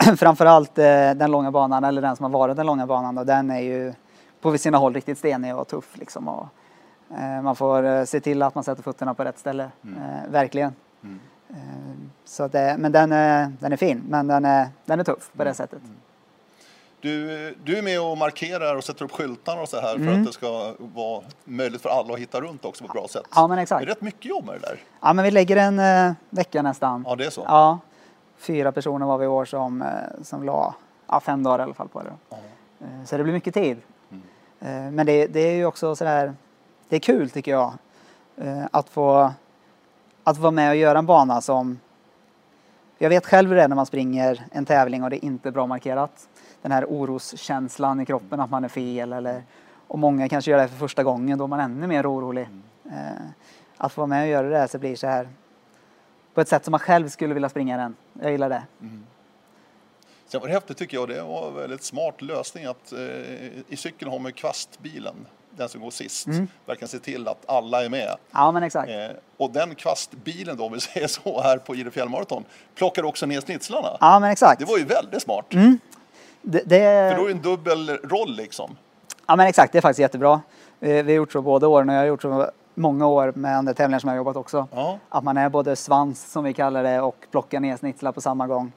Eh, 0.06 0.14
framförallt 0.16 0.78
eh, 0.78 0.84
den 1.14 1.30
långa 1.30 1.50
banan, 1.50 1.84
eller 1.84 2.02
den 2.02 2.16
som 2.16 2.24
har 2.24 2.30
varit 2.30 2.56
den 2.56 2.66
långa 2.66 2.86
banan, 2.86 3.18
och 3.18 3.26
den 3.26 3.50
är 3.50 3.60
ju 3.60 3.92
på 4.40 4.58
sina 4.58 4.78
håll 4.78 4.94
riktigt 4.94 5.18
stenig 5.18 5.56
och 5.56 5.68
tuff. 5.68 5.88
Liksom, 5.98 6.28
och, 6.28 6.46
man 7.42 7.56
får 7.56 7.82
eh, 7.86 8.04
se 8.04 8.20
till 8.20 8.42
att 8.42 8.54
man 8.54 8.64
sätter 8.64 8.82
fötterna 8.82 9.14
på 9.14 9.24
rätt 9.24 9.38
ställe, 9.38 9.70
Mm. 9.84 10.02
eh, 10.02 10.30
verkligen. 10.30 10.74
Eh, 11.50 11.56
så 12.24 12.48
det, 12.48 12.76
men 12.78 12.92
den 12.92 13.12
är, 13.12 13.52
den 13.60 13.72
är 13.72 13.76
fin, 13.76 14.02
men 14.08 14.26
den 14.26 14.44
är, 14.44 14.68
den 14.84 15.00
är 15.00 15.04
tuff 15.04 15.30
på 15.36 15.44
det 15.44 15.54
sättet. 15.54 15.80
Du, 17.00 17.54
du 17.64 17.78
är 17.78 17.82
med 17.82 18.00
och 18.00 18.18
markerar 18.18 18.76
och 18.76 18.84
sätter 18.84 19.04
upp 19.04 19.12
skyltar 19.12 19.62
och 19.62 19.68
så 19.68 19.80
här 19.80 19.92
för 19.94 20.00
Mm. 20.02 20.20
att 20.20 20.26
det 20.26 20.32
ska 20.32 20.74
vara 20.78 21.22
möjligt 21.44 21.82
för 21.82 21.88
alla 21.88 22.14
att 22.14 22.20
hitta 22.20 22.40
runt 22.40 22.64
också 22.64 22.84
på 22.84 22.86
ett 22.86 22.92
bra 22.92 23.08
sätt. 23.08 23.26
Ja, 23.34 23.46
men 23.46 23.56
Det 23.56 23.60
är 23.60 23.62
exakt. 23.62 23.88
rätt 23.88 24.00
mycket 24.00 24.24
jobb 24.24 24.44
med 24.46 24.54
det 24.54 24.60
där. 24.60 24.78
Ja, 25.00 25.12
men 25.12 25.24
vi 25.24 25.30
lägger 25.30 25.56
en 25.56 25.78
eh, 25.78 26.12
vecka 26.30 26.62
nästan. 26.62 27.04
Ja, 27.08 27.16
det 27.16 27.26
är 27.26 27.30
så. 27.30 27.44
Ja, 27.48 27.78
fyra 28.38 28.72
personer 28.72 29.06
var 29.06 29.18
vi 29.18 29.24
i 29.24 29.28
år 29.28 29.44
som, 29.44 29.82
eh, 29.82 29.88
som 30.22 30.42
la 30.44 30.74
ja, 31.08 31.20
fem 31.20 31.42
dagar 31.42 31.58
i 31.58 31.62
alla 31.62 31.74
fall 31.74 31.88
på 31.88 32.02
det. 32.02 32.36
Eh, 32.84 33.04
Så 33.04 33.16
det 33.16 33.22
blir 33.22 33.32
mycket 33.32 33.54
tid. 33.54 33.78
Mm. 34.10 34.22
Eh, 34.86 34.92
Men 34.92 35.06
det, 35.06 35.26
det 35.26 35.40
är 35.40 35.54
ju 35.56 35.64
också 35.66 35.96
sådär, 35.96 36.34
det 36.90 36.96
är 36.96 37.00
kul 37.00 37.30
tycker 37.30 37.50
jag. 37.50 37.72
Eh, 38.36 38.64
att 38.70 38.88
få, 38.88 39.32
att 40.24 40.38
vara 40.38 40.50
med 40.50 40.70
och 40.70 40.76
göra 40.76 40.98
en 40.98 41.06
bana 41.06 41.40
som, 41.40 41.80
jag 42.98 43.08
vet 43.08 43.26
själv 43.26 43.48
hur 43.48 43.56
det 43.56 43.62
är 43.62 43.68
när 43.68 43.76
man 43.76 43.86
springer 43.86 44.44
en 44.52 44.64
tävling 44.64 45.04
och 45.04 45.10
det 45.10 45.16
är 45.16 45.24
inte 45.24 45.50
bra 45.50 45.66
markerat. 45.66 46.28
Den 46.62 46.72
här 46.72 46.84
oroskänslan 46.84 48.00
i 48.00 48.06
kroppen 48.06 48.40
att 48.40 48.50
man 48.50 48.64
är 48.64 48.68
fel 48.68 49.12
eller, 49.12 49.42
och 49.86 49.98
många 49.98 50.28
kanske 50.28 50.50
gör 50.50 50.58
det 50.58 50.68
för 50.68 50.76
första 50.76 51.02
gången 51.02 51.38
då 51.38 51.44
är 51.44 51.48
man 51.48 51.60
ännu 51.60 51.86
mer 51.86 52.12
orolig. 52.12 52.48
Eh, 52.84 53.26
att 53.76 53.92
få 53.92 54.00
vara 54.00 54.06
med 54.06 54.22
och 54.22 54.28
göra 54.28 54.48
det 54.48 54.58
här 54.58 54.66
så 54.66 54.78
blir 54.78 54.96
så 54.96 55.06
här 55.06 55.28
på 56.34 56.40
ett 56.40 56.48
sätt 56.48 56.64
som 56.64 56.70
man 56.72 56.80
själv 56.80 57.08
skulle 57.08 57.34
vilja 57.34 57.48
springa 57.48 57.76
den. 57.76 57.96
Jag 58.20 58.32
gillar 58.32 58.48
det. 58.48 58.62
Mm. 58.80 59.06
Sen 60.26 60.40
var 60.40 60.48
det 60.48 60.54
häftigt 60.54 60.76
tycker 60.76 60.96
jag, 60.96 61.08
det 61.08 61.22
var 61.22 61.48
en 61.48 61.54
väldigt 61.54 61.82
smart 61.82 62.22
lösning 62.22 62.64
att 62.64 62.92
eh, 62.92 62.98
i 63.68 63.76
cykeln 63.76 64.10
har 64.10 64.18
man 64.18 64.28
ju 64.28 64.32
kvastbilen, 64.32 65.26
den 65.60 65.68
som 65.68 65.80
går 65.80 65.90
sist, 65.90 66.26
Mm. 66.26 66.48
verkar 66.66 66.86
se 66.86 66.98
till 66.98 67.28
att 67.28 67.42
alla 67.46 67.84
är 67.84 67.88
med. 67.88 68.16
Ja 68.32 68.52
men 68.52 68.62
exakt. 68.62 68.90
Eh, 68.90 68.96
och 69.36 69.50
den 69.50 69.74
kvastbilen 69.74 70.56
då, 70.56 70.64
om 70.66 70.72
vi 70.72 70.80
säger 70.90 71.06
så, 71.06 71.40
här 71.42 71.58
på 71.58 71.74
Idre 71.74 71.90
fjällmaraton, 71.90 72.44
plockar 72.74 73.02
också 73.04 73.26
ner 73.26 73.40
snitslarna. 73.40 73.96
Ja 74.00 74.20
men 74.20 74.30
exakt. 74.30 74.58
Det 74.58 74.64
var 74.64 74.78
ju 74.78 74.84
väldigt 74.84 75.22
smart. 75.22 75.44
Det, 76.42 76.62
det, 76.66 77.10
För 77.12 77.16
då 77.16 77.22
är 77.24 77.26
det 77.28 77.32
en 77.34 77.42
dubbel 77.42 77.88
roll 77.90 78.36
liksom. 78.36 78.76
Ja 79.26 79.36
men 79.36 79.46
exakt, 79.46 79.72
det 79.72 79.78
är 79.78 79.82
faktiskt 79.82 79.98
jättebra. 80.00 80.40
Vi, 80.78 81.02
vi 81.02 81.12
har 81.12 81.16
gjort 81.16 81.32
så 81.32 81.42
båda 81.42 81.68
åren 81.68 81.88
och 81.88 81.94
jag 81.94 82.00
har 82.00 82.06
gjort 82.06 82.22
så 82.22 82.50
många 82.74 83.06
år 83.06 83.32
med 83.36 83.56
andra 83.56 83.74
tävlingar 83.74 83.98
som 83.98 84.08
jag 84.08 84.12
har 84.14 84.16
jobbat 84.16 84.36
också. 84.36 84.66
Ja. 84.72 84.98
Att 85.08 85.24
man 85.24 85.36
är 85.36 85.48
både 85.48 85.76
svans 85.76 86.32
som 86.32 86.44
vi 86.44 86.52
kallar 86.52 86.82
det 86.82 87.00
och 87.00 87.16
plockar 87.30 87.60
ner 87.60 87.76
snitslar 87.76 88.12
på 88.12 88.20
samma 88.20 88.46
gång. 88.46 88.72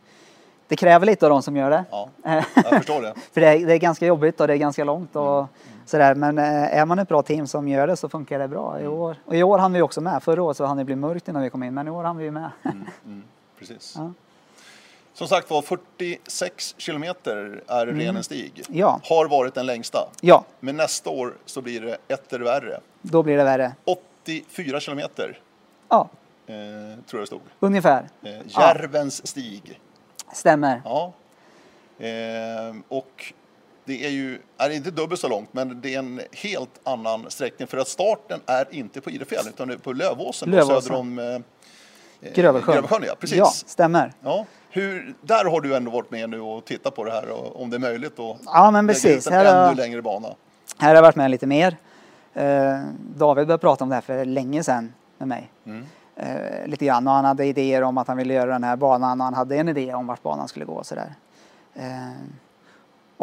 Det 0.67 0.75
kräver 0.75 1.05
lite 1.05 1.25
av 1.25 1.29
de 1.29 1.41
som 1.41 1.55
gör 1.57 1.69
det. 1.69 1.83
Ja, 1.91 2.09
jag 2.55 2.69
förstår 2.69 3.01
det. 3.01 3.13
För 3.33 3.41
det 3.41 3.47
är, 3.47 3.65
det 3.65 3.73
är 3.73 3.77
ganska 3.77 4.05
jobbigt 4.05 4.41
och 4.41 4.47
det 4.47 4.53
är 4.53 4.57
ganska 4.57 4.83
långt 4.83 5.15
och 5.15 5.37
Mm. 5.37 5.47
Sådär. 5.85 6.15
Men 6.15 6.37
eh, 6.37 6.77
är 6.77 6.85
man 6.85 6.99
ett 6.99 7.07
bra 7.09 7.21
team 7.21 7.47
som 7.47 7.67
gör 7.67 7.87
det 7.87 7.95
så 7.95 8.09
funkar 8.09 8.39
det 8.39 8.47
bra 8.47 8.71
Mm. 8.73 8.83
i 8.85 8.87
år. 8.87 9.15
Och 9.25 9.35
i 9.35 9.43
år 9.43 9.57
hann 9.59 9.73
vi 9.73 9.81
också 9.81 10.01
med. 10.01 10.23
Förra 10.23 10.43
året 10.43 10.57
så 10.57 10.65
hann 10.65 10.77
det 10.77 10.85
bli 10.85 10.95
mörkt 10.95 11.27
innan 11.27 11.41
vi 11.43 11.49
kom 11.49 11.63
in 11.63 11.73
men 11.73 11.87
i 11.87 11.91
år 11.91 12.03
hann 12.03 12.17
vi 12.17 12.31
med. 12.31 12.49
Precis. 13.59 13.93
Ja. 13.97 14.11
Som 15.13 15.27
sagt 15.27 15.49
var, 15.49 15.61
46 15.61 16.75
kilometer 16.77 17.63
är 17.67 17.85
renens 17.85 18.25
stig. 18.25 18.63
Mm. 18.67 18.79
Ja. 18.79 18.99
Har 19.03 19.27
varit 19.27 19.53
den 19.53 19.65
längsta. 19.65 19.99
ja, 20.21 20.45
Men 20.59 20.77
nästa 20.77 21.09
år 21.09 21.33
så 21.45 21.61
blir 21.61 21.81
det 21.81 21.97
etter 22.07 22.39
värre. 22.39 22.79
då 23.01 23.23
blir 23.23 23.37
det 23.37 23.43
värre. 23.43 23.71
84 23.85 24.79
kilometer, 24.79 25.39
Ja, 25.89 26.09
eh, 26.47 26.53
tror 26.53 27.19
jag 27.19 27.21
det 27.21 27.27
stod. 27.27 27.41
ungefär. 27.59 28.09
Eh, 28.23 28.31
Järvens 28.45 29.27
stig. 29.27 29.79
Stämmer. 30.33 30.81
Ja. 30.85 31.13
Eh, 31.99 32.75
och 32.87 33.33
det 33.85 34.05
är 34.05 34.09
ju, 34.09 34.39
är 34.57 34.69
inte 34.69 34.91
dubbelt 34.91 35.21
så 35.21 35.27
långt, 35.27 35.49
men 35.53 35.81
det 35.81 35.95
är 35.95 35.99
en 35.99 36.21
helt 36.31 36.79
annan 36.83 37.25
sträckning. 37.29 37.67
För 37.67 37.77
att 37.77 37.87
starten 37.87 38.39
är 38.45 38.67
inte 38.71 39.01
på 39.01 39.09
Idefjäll, 39.09 39.47
utan 39.47 39.67
det 39.67 39.73
är 39.73 39.77
på 39.77 39.93
Lövåsen, 39.93 40.49
Lövåsen. 40.51 40.81
söder 40.81 40.99
om 40.99 41.19
eh, 41.19 41.39
Grövelsjön. 42.33 42.73
Grövelsjön, 42.73 43.03
ja, 43.07 43.15
precis. 43.19 43.37
Ja, 43.37 43.45
stämmer. 43.45 44.13
Ja, 44.21 44.45
hur, 44.69 45.13
där 45.21 45.45
har 45.45 45.61
du 45.61 45.75
ändå 45.75 45.91
varit 45.91 46.11
med 46.11 46.29
nu 46.29 46.39
och 46.41 46.65
tittat 46.65 46.95
på 46.95 47.03
det 47.03 47.11
här 47.11 47.29
och 47.29 47.61
om 47.61 47.69
det 47.69 47.77
är 47.77 47.79
möjligt 47.79 48.19
att 48.19 48.37
Ja, 48.45 48.71
men 48.71 48.87
precis. 48.87 49.29
Här 49.29 49.45
har- 49.55 49.67
ännu 49.67 49.75
längre 49.75 50.01
bana. 50.01 50.27
Här 50.77 50.87
har 50.87 50.95
jag 50.95 51.01
varit 51.01 51.15
med 51.15 51.31
lite 51.31 51.47
mer. 51.47 51.77
Eh, 52.33 52.79
David 53.15 53.47
började 53.47 53.57
prata 53.61 53.83
om 53.83 53.89
det 53.89 53.95
här 53.95 54.01
för 54.01 54.25
länge 54.25 54.63
sedan 54.63 54.93
med 55.17 55.27
mig. 55.27 55.51
Mm. 55.65 55.85
Eh, 56.15 56.67
lite 56.67 56.85
grann 56.85 57.07
och 57.07 57.13
han 57.13 57.25
hade 57.25 57.45
idéer 57.45 57.81
om 57.81 57.97
att 57.97 58.07
han 58.07 58.17
ville 58.17 58.33
göra 58.33 58.51
den 58.51 58.63
här 58.63 58.75
banan 58.75 59.21
och 59.21 59.25
han 59.25 59.33
hade 59.33 59.55
en 59.57 59.69
idé 59.69 59.93
om 59.93 60.07
vart 60.07 60.23
banan 60.23 60.47
skulle 60.47 60.65
gå 60.65 60.73
och 60.73 60.85
sådär. 60.85 61.13
Eh, 61.75 61.83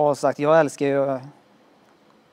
som 0.09 0.17
sagt, 0.17 0.39
jag 0.39 0.61
älskar 0.61 0.87
ju 0.87 1.19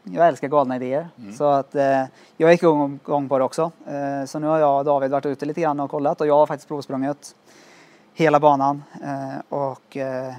jag 0.04 0.28
älskar 0.28 0.48
galna 0.48 0.76
idéer. 0.76 1.08
Så 1.38 1.44
att 1.44 1.76
eh, 1.76 2.04
jag 2.38 2.52
gick 2.52 2.64
igång, 2.64 3.00
igång 3.04 3.30
på 3.30 3.38
det 3.38 3.44
också. 3.44 3.72
Eh, 3.88 4.26
så 4.26 4.40
nu 4.40 4.48
har 4.48 4.60
jag 4.60 4.78
och 4.78 4.86
David 4.86 5.12
varit 5.12 5.26
ute 5.26 5.46
lite 5.46 5.62
grann 5.62 5.80
och 5.80 5.92
kollat 5.92 6.22
och 6.22 6.28
jag 6.28 6.34
har 6.36 6.46
faktiskt 6.46 6.68
provsprungit 6.68 7.36
hela 8.14 8.40
banan. 8.40 8.84
Eh, 9.04 9.40
och 9.50 9.98
eh, 9.98 10.34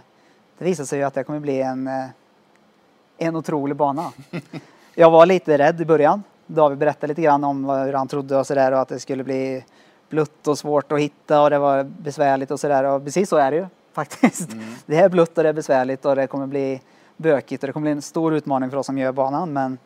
det 0.59 0.65
visar 0.65 0.85
sig 0.85 0.99
ju 0.99 1.05
att 1.05 1.15
det 1.15 1.25
kommer 1.25 1.41
bli 1.41 1.61
en, 1.63 1.87
eh, 1.87 2.05
en 3.19 3.37
otrolig 3.37 3.77
bana. 3.77 4.13
Jag 4.95 5.11
var 5.11 5.27
lite 5.27 5.59
rädd 5.59 5.81
i 5.81 5.85
början. 5.85 6.23
David 6.47 6.79
berättade 6.79 7.07
lite 7.07 7.23
grann 7.23 7.45
om 7.45 7.65
vad- 7.65 7.87
hur 7.87 7.93
han 7.93 8.09
trodde 8.09 8.37
och 8.37 8.47
sådär 8.47 8.73
och 8.73 8.81
att 8.81 8.89
det 8.89 9.01
skulle 9.01 9.25
bli 9.25 9.65
blött 10.09 10.47
och 10.49 10.59
svårt 10.59 10.93
att 10.93 11.01
hitta 11.01 11.43
och 11.43 11.51
det 11.51 11.59
var 11.59 11.83
besvärligt 11.85 12.51
och 12.51 12.61
sådär 12.61 12.85
och 12.85 13.05
precis 13.05 13.29
så 13.29 13.37
är 13.37 13.51
det 13.51 13.57
ju 13.57 13.67
faktiskt. 13.93 14.49
Det 14.87 14.97
är 14.97 15.09
blött 15.09 15.39
och 15.39 15.43
det 15.45 15.49
är 15.49 15.53
besvärligt 15.53 16.05
och 16.05 16.17
det 16.17 16.27
kommer 16.27 16.47
bli 16.47 16.81
bökigt 17.19 17.63
och 17.63 17.67
det 17.67 17.73
kommer 17.73 17.85
bli 17.85 17.93
en 17.93 18.03
stor 18.03 18.35
utmaning 18.35 18.71
för 18.71 18.77
oss 18.77 18.87
som 18.87 18.99
gör 18.99 19.13
banan 19.13 19.53
men 19.53 19.79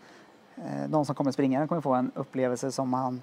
eh, 0.57 0.88
de 0.88 1.05
som 1.05 1.14
kommer 1.14 1.33
springa 1.33 1.59
den 1.59 1.68
kommer 1.68 1.81
få 1.81 1.95
en 1.95 2.11
upplevelse 2.14 2.73
som 2.73 2.88
man 2.88 3.23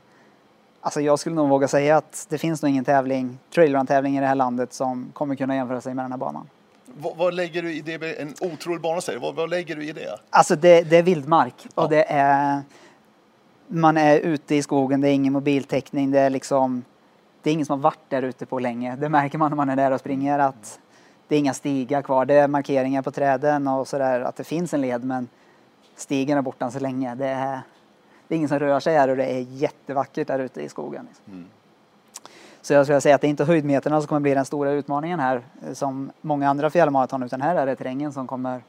Alltså 0.82 1.02
jag 1.02 1.20
skulle 1.20 1.36
nog 1.36 1.50
våga 1.50 1.68
säga 1.68 1.98
att 1.98 2.26
det 2.30 2.38
finns 2.38 2.62
nog 2.62 2.70
ingen 2.70 2.86
tävling, 2.86 3.38
trailrun-tävling 3.54 4.18
i 4.18 4.20
det 4.20 4.26
här 4.26 4.36
landet 4.36 4.74
som 4.74 5.12
kommer 5.14 5.36
kunna 5.36 5.56
jämföra 5.56 5.82
sig 5.82 5.94
med 5.94 6.06
den 6.06 6.12
här 6.12 6.18
banan. 6.20 6.50
Vad, 6.86 7.18
vad 7.18 7.34
lägger 7.34 7.62
du 7.62 7.74
i 7.74 7.82
det? 7.82 8.22
En 8.22 8.34
otrolig 8.42 8.82
bana 8.82 9.02
säger 9.02 9.20
vad, 9.20 9.36
vad 9.36 9.50
lägger 9.50 9.76
du 9.76 9.86
i 9.86 9.92
det? 9.92 10.20
Alltså 10.30 10.56
det, 10.56 10.82
det 10.82 10.98
är 10.98 11.04
vildmark 11.04 11.54
Ja. 11.76 11.84
och 11.84 11.90
det 11.90 12.04
är 12.12 12.62
man 13.68 13.98
är 13.98 14.20
ute 14.20 14.56
i 14.56 14.62
skogen, 14.64 15.02
det 15.02 15.10
är 15.10 15.14
ingen 15.14 15.34
mobiltäckning, 15.34 16.12
det 16.12 16.20
är 16.20 16.30
liksom 16.30 16.84
det 17.42 17.50
är 17.50 17.54
ingen 17.54 17.66
som 17.66 17.80
har 17.80 17.84
varit 17.84 18.10
där 18.10 18.22
ute 18.22 18.46
på 18.46 18.60
länge. 18.60 18.96
Det 18.96 19.10
märker 19.10 19.38
man 19.38 19.52
när 19.52 19.56
man 19.56 19.70
är 19.70 19.76
där 19.76 19.92
och 19.92 20.00
springer 20.00 20.40
att 20.40 20.80
det 21.30 21.36
är 21.36 21.40
inga 21.40 21.54
stigar 21.54 22.02
kvar. 22.02 22.26
Det 22.26 22.34
är 22.34 22.48
markeringar 22.48 23.02
på 23.02 23.12
träden 23.12 23.68
och 23.68 23.88
sådär 23.88 24.22
att 24.22 24.36
det 24.36 24.44
finns 24.44 24.74
en 24.74 24.82
led 24.82 25.04
men 25.04 25.28
stigen 25.96 26.38
är 26.38 26.42
borta 26.42 26.72
så 26.72 26.80
länge. 26.80 27.16
Det 27.16 27.28
är, 27.28 27.62
det 28.28 28.36
är 28.36 28.38
ingen 28.38 28.50
som 28.50 28.60
rör 28.60 28.80
sig 28.80 28.96
här 28.98 29.08
och 29.10 29.18
det 29.18 29.26
är 29.26 29.40
jättevackert 29.40 30.28
där 30.28 30.40
ute 30.40 30.62
i 30.62 30.70
skogen. 30.70 31.08
Liksom. 31.10 31.46
Så 32.62 32.74
jag 32.74 32.86
skulle 32.86 33.02
säga 33.02 33.16
att 33.16 33.22
det 33.22 33.28
är 33.28 33.30
inte 33.30 33.44
höjdmeterna 33.46 34.02
som 34.02 34.08
kommer 34.08 34.20
bli 34.22 34.34
den 34.34 34.46
stora 34.46 34.72
utmaningen 34.72 35.20
här 35.20 35.42
som 35.74 36.12
många 36.22 36.50
andra 36.50 36.70
fjällmaraton 36.70 37.24
utan 37.24 37.42
här 37.42 37.56
är 37.56 37.66
det 37.66 37.76
terrängen 37.76 38.14
som 38.14 38.28
kommer, 38.28 38.62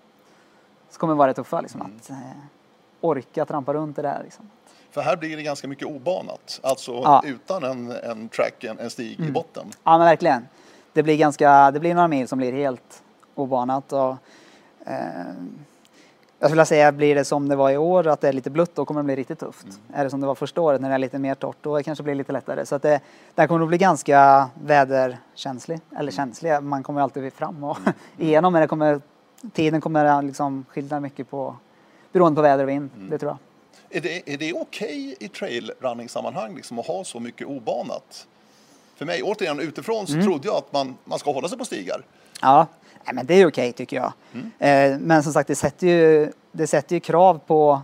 som 0.90 0.98
kommer 1.00 1.14
vara 1.14 1.26
det 1.26 1.34
tuffa. 1.34 1.60
Liksom, 1.60 1.80
Att 1.82 2.10
eh, 2.10 2.16
orka 3.00 3.44
trampa 3.44 3.74
runt 3.74 3.96
det 3.96 4.02
där. 4.02 4.20
Liksom. 4.24 4.50
För 4.90 5.00
här 5.00 5.16
blir 5.16 5.36
det 5.36 5.42
ganska 5.42 5.68
mycket 5.68 5.88
obanat. 5.88 6.60
Alltså 6.62 6.92
Ja. 6.92 7.22
utan 7.26 7.64
en, 7.64 7.90
en 7.90 8.28
track, 8.28 8.64
en, 8.64 8.78
en 8.78 8.90
stig 8.90 9.20
i 9.20 9.30
botten. 9.30 9.66
Ja 9.84 9.98
men 9.98 10.06
verkligen. 10.06 10.48
Det 10.92 11.02
blir 11.02 11.16
ganska, 11.16 11.70
det 11.70 11.80
blir 11.80 11.94
några 11.94 12.08
mil 12.08 12.28
som 12.28 12.38
blir 12.38 12.52
helt 12.52 13.02
obanat 13.34 13.92
och 13.92 14.16
eh, 14.86 15.34
jag 16.38 16.50
skulle 16.50 16.66
säga 16.66 16.92
blir 16.92 17.14
det 17.14 17.24
som 17.24 17.48
det 17.48 17.56
var 17.56 17.70
i 17.70 17.76
år 17.76 18.06
att 18.06 18.20
det 18.20 18.28
är 18.28 18.32
lite 18.32 18.50
blött 18.50 18.74
då 18.74 18.84
kommer 18.84 19.00
det 19.00 19.04
bli 19.04 19.16
riktigt 19.16 19.38
tufft. 19.38 19.66
Är 19.92 20.04
det 20.04 20.10
som 20.10 20.20
det 20.20 20.26
var 20.26 20.34
första 20.34 20.60
året 20.60 20.80
när 20.80 20.88
det 20.88 20.94
är 20.94 20.98
lite 20.98 21.18
mer 21.18 21.34
torrt 21.34 21.56
då 21.60 21.82
kanske 21.82 22.02
det 22.02 22.04
blir 22.04 22.14
lite 22.14 22.32
lättare. 22.32 22.66
Så 22.66 22.74
att 22.74 22.82
det, 22.82 23.00
det 23.34 23.42
här 23.42 23.48
kommer 23.48 23.62
att 23.62 23.68
bli 23.68 23.78
ganska 23.78 24.48
väderkänslig, 24.64 25.80
eller 25.96 26.12
känslig, 26.12 26.62
man 26.62 26.82
kommer 26.82 27.00
alltid 27.00 27.32
fram 27.32 27.64
och 27.64 27.78
igenom 28.18 28.52
men 28.52 28.62
det 28.62 28.68
kommer, 28.68 29.00
tiden 29.52 29.80
kommer 29.80 30.22
liksom 30.22 30.64
skilja 30.68 31.00
mycket 31.00 31.30
på 31.30 31.56
beroende 32.12 32.36
på 32.36 32.42
väder 32.42 32.64
och 32.64 32.68
vind, 32.68 32.90
det 33.10 33.18
tror 33.18 33.30
jag. 33.30 33.38
Är 33.96 34.00
det, 34.00 34.32
är 34.34 34.38
det 34.38 34.52
okej 34.52 35.16
i 35.20 35.28
trailrunning-sammanhang 35.28 36.54
liksom, 36.56 36.78
att 36.78 36.86
ha 36.86 37.04
så 37.04 37.20
mycket 37.20 37.46
obanat? 37.46 38.26
För 39.00 39.06
mig, 39.06 39.22
återigen 39.22 39.60
utifrån, 39.60 40.06
så 40.06 40.22
trodde 40.22 40.48
jag 40.48 40.56
att 40.56 40.72
man, 40.72 40.96
man 41.04 41.18
ska 41.18 41.32
hålla 41.32 41.48
sig 41.48 41.58
på 41.58 41.64
stigar. 41.64 42.02
Ja, 42.42 42.66
nej, 43.04 43.14
men 43.14 43.26
det 43.26 43.34
är 43.34 43.46
okej 43.46 43.72
tycker 43.72 43.96
jag. 43.96 44.12
Eh, 44.58 44.98
men 44.98 45.22
som 45.22 45.32
sagt, 45.32 45.48
det 45.48 45.54
sätter 45.54 45.86
ju, 45.86 46.32
det 46.52 46.66
sätter 46.66 46.96
ju 46.96 47.00
krav 47.00 47.40
på, 47.46 47.80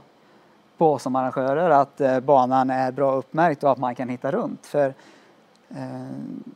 på 0.79 0.93
oss 0.93 1.03
som 1.03 1.17
arrangörer 1.17 1.71
att 1.71 2.01
eh, 2.01 2.21
banan 2.21 2.71
är 2.71 2.93
bra 2.93 3.15
uppmärkt 3.15 3.65
och 3.65 3.73
att 3.73 3.79
man 3.79 3.95
kan 3.95 4.09
hitta 4.09 4.31
runt. 4.31 4.67
För 4.67 4.95
eh, 5.71 5.77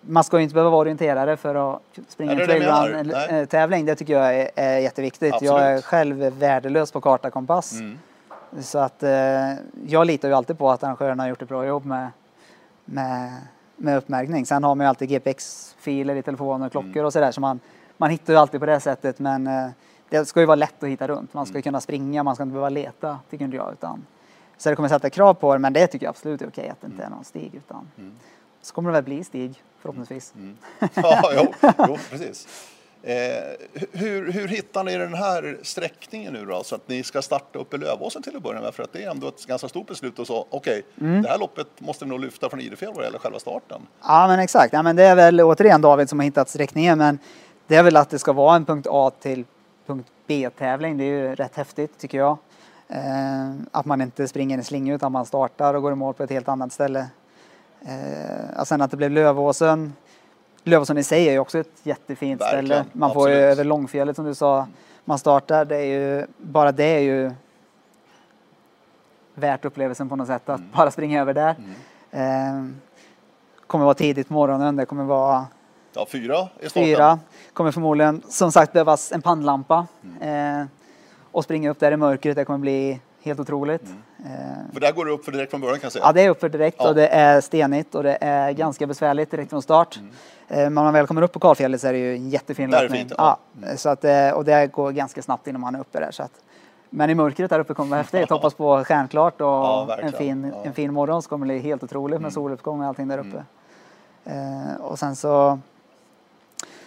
man 0.01 0.25
ska 0.25 0.37
ju 0.37 0.43
inte 0.43 0.55
behöva 0.55 0.71
vara 0.71 0.81
orienterare 0.81 1.37
för 1.37 1.75
att 1.75 1.83
springa 2.09 2.33
en 2.33 2.39
trailrun-tävling. 2.39 3.85
Det 3.85 3.95
tycker 3.95 4.13
jag 4.13 4.35
är, 4.35 4.51
är 4.55 4.79
jätteviktigt. 4.79 5.43
Jag 5.43 5.61
är 5.61 5.67
Absolut. 5.67 5.85
själv 5.85 6.17
värdelös 6.17 6.93
på 6.93 7.01
karta 7.01 7.31
kompass. 7.31 7.73
Mm. 7.73 7.99
Så 8.61 8.79
att 8.79 9.05
jag 9.87 10.07
litar 10.07 10.29
ju 10.29 10.35
alltid 10.35 10.59
på 10.59 10.71
att 10.71 10.83
arrangörerna 10.83 11.23
har 11.23 11.29
gjort 11.29 11.43
ett 11.43 11.49
bra 11.49 11.67
jobb 11.67 11.85
med, 11.85 12.11
med, 12.85 13.33
med 13.81 13.97
uppmärkning. 13.97 14.47
Sen 14.47 14.65
har 14.65 14.75
man 14.75 14.85
ju 14.85 14.89
alltid 14.89 15.09
GPX-filer 15.09 16.17
i 16.17 16.23
telefoner 16.23 16.67
och 16.67 16.73
klockor 16.73 17.05
och 17.05 17.13
sådär 17.13 17.33
så 17.33 17.41
man, 17.41 17.61
man 17.97 18.11
hittar 18.11 18.33
ju 18.33 18.39
alltid 18.39 18.61
på 18.61 18.67
det 18.67 18.81
sättet 18.81 19.19
men 19.19 19.47
eh, 19.47 19.71
det 20.09 20.25
ska 20.25 20.41
ju 20.41 20.47
vara 20.47 20.57
lätt 20.57 20.83
att 20.83 20.89
hitta 20.89 21.09
runt. 21.09 21.35
Man 21.35 21.47
ska 21.47 21.57
ju 21.59 21.63
kunna 21.63 21.81
springa, 21.81 22.23
man 22.23 22.35
ska 22.35 22.43
inte 22.43 22.53
behöva 22.53 22.69
leta 22.69 23.19
tycker 23.31 23.45
inte 23.45 23.57
jag. 23.57 23.73
Utan, 23.73 24.07
så 24.57 24.69
det 24.71 24.77
kommer 24.77 24.89
sätta 24.89 25.11
krav 25.11 25.35
på 25.35 25.53
det 25.53 25.59
men 25.59 25.73
det 25.73 25.87
tycker 25.87 26.07
jag 26.07 26.11
absolut 26.11 26.43
är 26.43 26.49
okej 26.49 26.69
att 26.69 26.81
det 26.81 26.87
inte 26.87 27.03
är 27.03 27.11
någon 27.11 27.25
stig. 27.25 27.55
Utan, 27.55 27.91
så 28.63 28.75
kommer 28.75 28.91
det 28.91 28.95
väl 28.95 29.05
bli 29.05 29.25
stig 29.25 29.63
förhoppningsvis. 29.79 30.33
Mm. 30.37 30.57
Ja, 30.95 31.23
jo, 31.37 31.71
jo 31.89 31.97
precis. 32.11 32.49
Eh, 33.03 33.17
hur, 33.93 34.33
hur 34.33 34.49
hittar 34.49 34.85
ni 34.85 34.97
den 34.97 35.15
här 35.15 35.59
sträckningen 35.63 36.33
nu 36.33 36.45
då? 36.45 36.63
Så 36.65 36.75
att 36.75 36.89
ni 36.89 37.03
ska 37.03 37.23
starta 37.23 37.59
upp 37.59 37.75
i 37.75 37.79
Lövåsen 37.79 38.23
till 38.23 38.37
att 38.37 38.43
börja 38.43 38.61
med? 38.61 38.75
För 38.75 38.83
att 38.83 38.93
det 38.93 39.05
är 39.05 39.11
ändå 39.11 39.29
ett 39.29 39.47
ganska 39.47 39.69
stort 39.69 39.87
beslut 39.87 40.19
och 40.19 40.27
så, 40.27 40.47
okej, 40.51 40.83
okay, 40.97 41.09
mm. 41.09 41.23
det 41.23 41.29
här 41.29 41.39
loppet 41.39 41.67
måste 41.79 42.05
vi 42.05 42.11
nog 42.11 42.21
lyfta 42.21 42.51
från 42.51 42.61
Idefjäll 42.61 42.93
vad 42.95 43.05
gäller 43.05 43.19
själva 43.19 43.39
starten. 43.39 43.81
Ja, 44.03 44.27
men 44.29 44.41
exakt. 44.41 44.73
Ja, 44.73 44.83
men 44.83 44.97
det 44.97 45.05
är 45.05 45.17
väl 45.17 45.41
återigen 45.41 45.81
David 45.81 46.09
som 46.09 46.19
har 46.19 46.25
hittat 46.25 46.49
sträckningen, 46.49 46.99
men 46.99 47.19
det 47.67 47.77
är 47.77 47.83
väl 47.83 47.97
att 47.97 48.11
det 48.11 48.19
ska 48.19 48.33
vara 48.33 48.57
en 48.57 48.65
punkt 48.65 48.87
A 48.91 49.11
till 49.21 49.45
punkt 49.87 50.09
B-tävling. 50.27 50.97
Det 50.97 51.05
är 51.05 51.07
ju 51.07 51.35
rätt 51.35 51.57
häftigt 51.57 51.99
tycker 51.99 52.19
jag. 52.19 52.39
Eh, 52.89 53.51
att 53.71 53.87
man 53.87 54.01
inte 54.01 54.29
springer 54.29 54.59
en 54.59 54.65
slinga 54.65 54.95
utan 54.95 55.13
man 55.13 55.27
startar 55.27 55.75
och 55.75 55.83
går 55.83 55.93
i 55.93 55.95
mål 55.95 56.15
på 56.15 56.23
ett 56.23 56.31
helt 56.31 56.49
annat 56.49 56.73
ställe. 56.73 57.07
Eh, 57.81 58.65
sen 58.65 58.81
att 58.83 58.91
det 58.91 58.97
blev 58.97 59.11
Lövåsen 59.11 59.93
Lövåsen 60.65 60.99
i 60.99 61.03
sig 61.03 61.29
är 61.29 61.33
ju 61.33 61.39
också 61.39 61.59
ett 61.59 61.81
jättefint 61.83 62.41
Verkligen, 62.41 62.67
ställe. 62.67 62.85
Man 62.93 63.15
får 63.15 63.31
ju 63.31 63.35
över 63.35 63.65
Långfjället 63.65 64.17
som 64.17 64.25
du 64.25 64.35
sa. 64.35 64.67
Man 65.05 65.19
startar, 65.19 65.65
det 65.65 65.77
är 65.77 65.85
ju, 65.85 66.27
bara 66.37 66.73
det 66.73 66.85
är 66.85 67.01
ju 67.01 67.31
värt 69.35 69.65
upplevelsen 69.65 70.09
på 70.09 70.17
något 70.17 70.27
sätt 70.27 70.49
att 70.49 70.59
mm. 70.59 70.71
bara 70.75 70.91
springa 70.91 71.21
över 71.21 71.35
där. 71.35 71.57
Mm. 72.11 72.69
Eh, 72.71 72.75
kommer 73.67 73.85
vara 73.85 73.95
tidigt 73.95 74.29
på 74.29 74.35
morgonen, 74.35 74.77
det 74.77 74.87
kommer 74.87 75.05
vara 75.05 75.47
Ja, 75.93 76.07
fyra 76.11 76.39
är 76.39 76.69
starten. 76.69 76.85
Fyra. 76.85 77.19
Kommer 77.53 77.73
förmodligen 77.73 78.23
som 78.29 78.53
sagt 78.53 78.73
behövas 78.73 79.13
en 79.13 79.23
pannlampa. 79.23 79.87
Mm. 80.03 80.61
Eh, 80.61 80.67
och 81.33 81.45
springa 81.45 81.71
upp 81.71 81.81
där 81.81 81.93
i 81.93 81.97
mörkret, 81.97 82.37
det 82.37 82.45
kommer 82.45 82.59
bli 82.59 83.01
helt 83.23 83.41
otroligt. 83.41 83.83
Mm. 83.83 84.33
Eh, 84.33 84.73
för 84.73 84.81
där 84.81 84.93
går 84.93 85.05
det 85.07 85.13
upp 85.13 85.25
för 85.25 85.33
direkt 85.33 85.51
från 85.51 85.61
början 85.61 85.79
kan 85.79 85.87
jag 85.87 85.93
säga. 85.93 86.05
Ja, 86.05 86.13
det 86.13 86.23
är 86.23 86.31
upp 86.31 86.41
för 86.41 86.49
direkt 86.49 86.77
ja. 86.81 86.89
och 86.89 86.95
det 86.95 87.09
är 87.09 87.41
stenigt 87.41 87.95
och 87.95 88.03
det 88.03 88.19
är 88.21 88.43
mm. 88.43 88.57
ganska 88.57 88.87
besvärligt 88.87 89.31
direkt 89.31 89.51
från 89.51 89.63
start. 89.63 89.97
Mm. 89.97 90.11
Eh, 90.51 90.57
men 90.57 90.75
när 90.75 90.83
man 90.83 90.93
väl 90.93 91.07
kommer 91.07 91.23
upp 91.23 91.33
på 91.33 91.41
kalfjället 91.41 91.81
så 91.81 91.87
är 91.87 91.93
det 91.93 91.99
ju 91.99 92.17
en 92.17 92.31
jättefin 92.31 92.71
löpning. 92.71 93.07
Ja. 93.11 93.15
ja. 93.19 93.39
Mm. 93.63 93.77
Så 93.77 93.89
att, 93.89 94.05
eh, 94.05 94.31
och 94.31 94.45
det 94.45 94.67
går 94.67 94.93
ganska 94.93 95.23
snabbt 95.23 95.47
innan 95.47 95.61
man 95.61 95.75
är 95.75 95.81
uppe 95.81 96.01
där. 96.01 96.11
Så 96.11 96.23
att, 96.23 96.33
men 96.91 97.11
i 97.11 97.15
mörkret 97.15 97.51
där 97.51 97.59
uppe 97.61 97.75
kommer 97.75 97.87
det 97.87 97.91
vara 97.91 98.03
häftigt. 98.03 98.31
Hoppas 98.31 98.55
på 98.55 98.85
stjärnklart 98.85 99.41
och 99.41 99.47
ja, 99.47 99.99
en, 100.03 100.13
fin, 100.13 100.53
en 100.65 100.73
fin 100.73 100.93
morgon 100.93 101.23
så 101.23 101.29
kommer 101.29 101.47
det 101.47 101.53
bli 101.53 101.59
helt 101.59 101.83
otroligt 101.83 102.21
med 102.21 102.27
mm. 102.27 102.31
soluppgång 102.31 102.81
och 102.81 102.87
allting 102.87 103.09
där 103.09 103.19
uppe. 103.19 103.45
Mm. 104.25 104.77
och 104.77 104.99
sen 104.99 105.17
så 105.17 105.59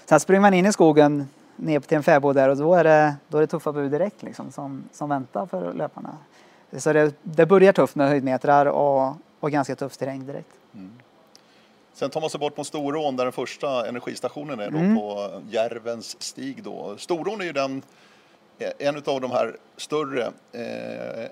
sen 0.05 0.19
springer 0.19 0.41
man 0.41 0.53
in 0.53 0.65
i 0.65 0.73
skogen 0.73 1.27
ner 1.55 1.79
till 1.79 1.97
en 1.97 2.03
fäbod 2.03 2.35
där 2.35 2.49
och 2.49 2.57
då 2.57 2.75
är 2.75 2.83
det, 2.83 3.15
då 3.27 3.37
är 3.37 3.41
det 3.41 3.47
tuffa 3.47 3.71
bud 3.71 3.91
direkt 3.91 4.23
liksom, 4.23 4.51
som, 4.51 4.83
som 4.91 5.09
väntar 5.09 5.45
för 5.45 5.73
löparna. 5.73 6.17
Så 6.77 6.93
det, 6.93 7.13
det 7.23 7.45
börjar 7.45 7.73
tufft 7.73 7.95
med 7.95 8.07
höjdmetrar 8.07 8.65
och, 8.65 9.15
och 9.39 9.51
ganska 9.51 9.75
tuff 9.75 9.97
terräng 9.97 10.25
direkt. 10.25 10.53
Mm. 10.73 10.91
Sen 11.93 12.09
tar 12.09 12.21
man 12.21 12.29
sig 12.29 12.39
bort 12.39 12.57
mot 12.57 12.67
Storån 12.67 13.15
där 13.15 13.23
den 13.23 13.33
första 13.33 13.87
energistationen 13.87 14.59
är 14.59 14.71
då 14.71 14.77
mm. 14.77 14.95
på 14.95 15.29
Järvens 15.49 16.21
stig 16.21 16.63
då. 16.63 16.95
Storån 16.97 17.41
är 17.41 17.45
ju 17.45 17.51
den, 17.51 17.81
en 18.79 18.95
av 19.05 19.21
de 19.21 19.31
här 19.31 19.57
större 19.77 20.25
eh, 20.51 21.29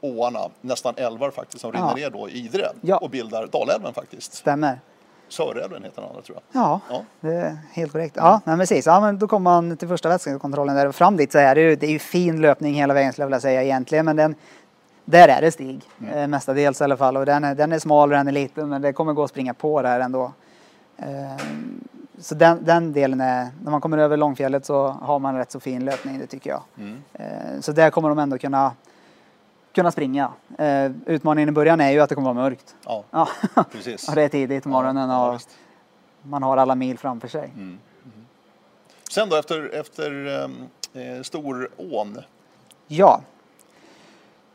åarna, 0.00 0.50
nästan 0.60 0.94
älvar 0.96 1.30
faktiskt, 1.30 1.60
som 1.60 1.72
rinner 1.72 1.94
ner 1.94 2.10
då 2.10 2.28
i 2.28 2.32
Idre 2.32 2.68
ja. 2.80 2.96
och 2.96 3.10
bildar 3.10 3.46
Dalälven 3.46 3.94
faktiskt. 3.94 4.34
Stämmer. 4.34 4.78
Sörälven 5.32 5.82
heter 5.82 6.02
den 6.02 6.10
andra 6.10 6.22
tror 6.22 6.38
jag. 6.52 6.62
Ja, 6.62 6.80
ja. 6.90 7.04
det 7.20 7.34
är 7.34 7.58
helt 7.72 7.92
korrekt. 7.92 8.16
Ja, 8.16 8.40
men 8.44 8.58
precis. 8.58 8.86
Ja, 8.86 9.00
men 9.00 9.18
då 9.18 9.28
kommer 9.28 9.50
man 9.50 9.76
till 9.76 9.88
första 9.88 10.08
vätskekontrollen 10.08 10.76
där 10.76 10.86
och 10.86 10.94
fram 10.94 11.16
dit 11.16 11.32
så 11.32 11.38
är 11.38 11.54
det 11.54 11.60
ju, 11.60 11.76
det 11.76 11.86
är 11.86 11.90
ju 11.90 11.98
fin 11.98 12.40
löpning 12.40 12.74
hela 12.74 12.94
vägen 12.94 13.12
skulle 13.12 13.22
jag 13.22 13.28
vilja 13.28 13.40
säga 13.40 13.62
egentligen. 13.62 14.04
Men 14.04 14.16
den, 14.16 14.34
där 15.04 15.28
är 15.28 15.40
det 15.40 15.52
stig, 15.52 15.80
mm. 16.00 16.30
mestadels 16.30 16.80
i 16.80 16.84
alla 16.84 16.96
fall. 16.96 17.16
Och 17.16 17.26
den 17.26 17.44
är, 17.44 17.54
den 17.54 17.72
är 17.72 17.78
smal 17.78 18.10
och 18.10 18.16
den 18.16 18.28
är 18.28 18.32
liten 18.32 18.68
men 18.68 18.82
det 18.82 18.92
kommer 18.92 19.12
gå 19.12 19.24
att 19.24 19.30
springa 19.30 19.54
på 19.54 19.82
där 19.82 20.00
ändå. 20.00 20.32
Eh, 20.96 21.44
så 22.18 22.34
den, 22.34 22.64
den 22.64 22.92
delen 22.92 23.20
är, 23.20 23.48
när 23.64 23.70
man 23.70 23.80
kommer 23.80 23.98
över 23.98 24.16
Långfjället 24.16 24.66
så 24.66 24.88
har 24.88 25.18
man 25.18 25.36
rätt 25.36 25.50
så 25.50 25.60
fin 25.60 25.84
löpning, 25.84 26.18
det 26.18 26.26
tycker 26.26 26.50
jag. 26.50 26.62
Mm. 26.78 27.02
Eh, 27.12 27.60
så 27.60 27.72
där 27.72 27.90
kommer 27.90 28.08
de 28.08 28.18
ändå 28.18 28.38
kunna 28.38 28.72
kunna 29.74 29.90
springa. 29.90 30.32
Utmaningen 31.06 31.48
i 31.48 31.52
början 31.52 31.80
är 31.80 31.90
ju 31.90 32.00
att 32.00 32.08
det 32.08 32.14
kommer 32.14 32.34
vara 32.34 32.44
mörkt. 32.44 32.74
Ja, 32.84 33.04
ja. 33.10 33.28
precis. 33.72 34.08
och 34.08 34.14
det 34.14 34.22
är 34.22 34.28
tidigt 34.28 34.62
på 34.62 34.68
morgonen 34.68 35.10
och 35.10 35.34
ja, 35.34 35.38
man 36.22 36.42
har 36.42 36.56
alla 36.56 36.74
mil 36.74 36.98
framför 36.98 37.28
sig. 37.28 37.44
Mm. 37.54 37.78
Mm. 38.04 38.26
Sen 39.10 39.28
då 39.28 39.36
efter, 39.36 39.74
efter 39.74 40.26
eh, 40.94 41.22
Storån? 41.22 42.18
Ja, 42.86 43.20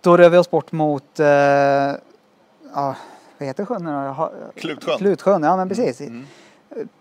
då 0.07 0.17
rör 0.17 0.29
vi 0.29 0.37
oss 0.37 0.51
bort 0.51 0.71
mot, 0.71 1.19
eh, 1.19 1.25
ja, 1.25 2.95
vad 3.37 3.47
heter 3.47 3.65
sjön 3.65 3.83
nu 3.83 4.13
Klutsjön. 4.55 4.97
Klutsjön, 4.97 5.43
ja 5.43 5.57
men 5.57 5.69
precis. 5.69 6.01
Mm. 6.01 6.25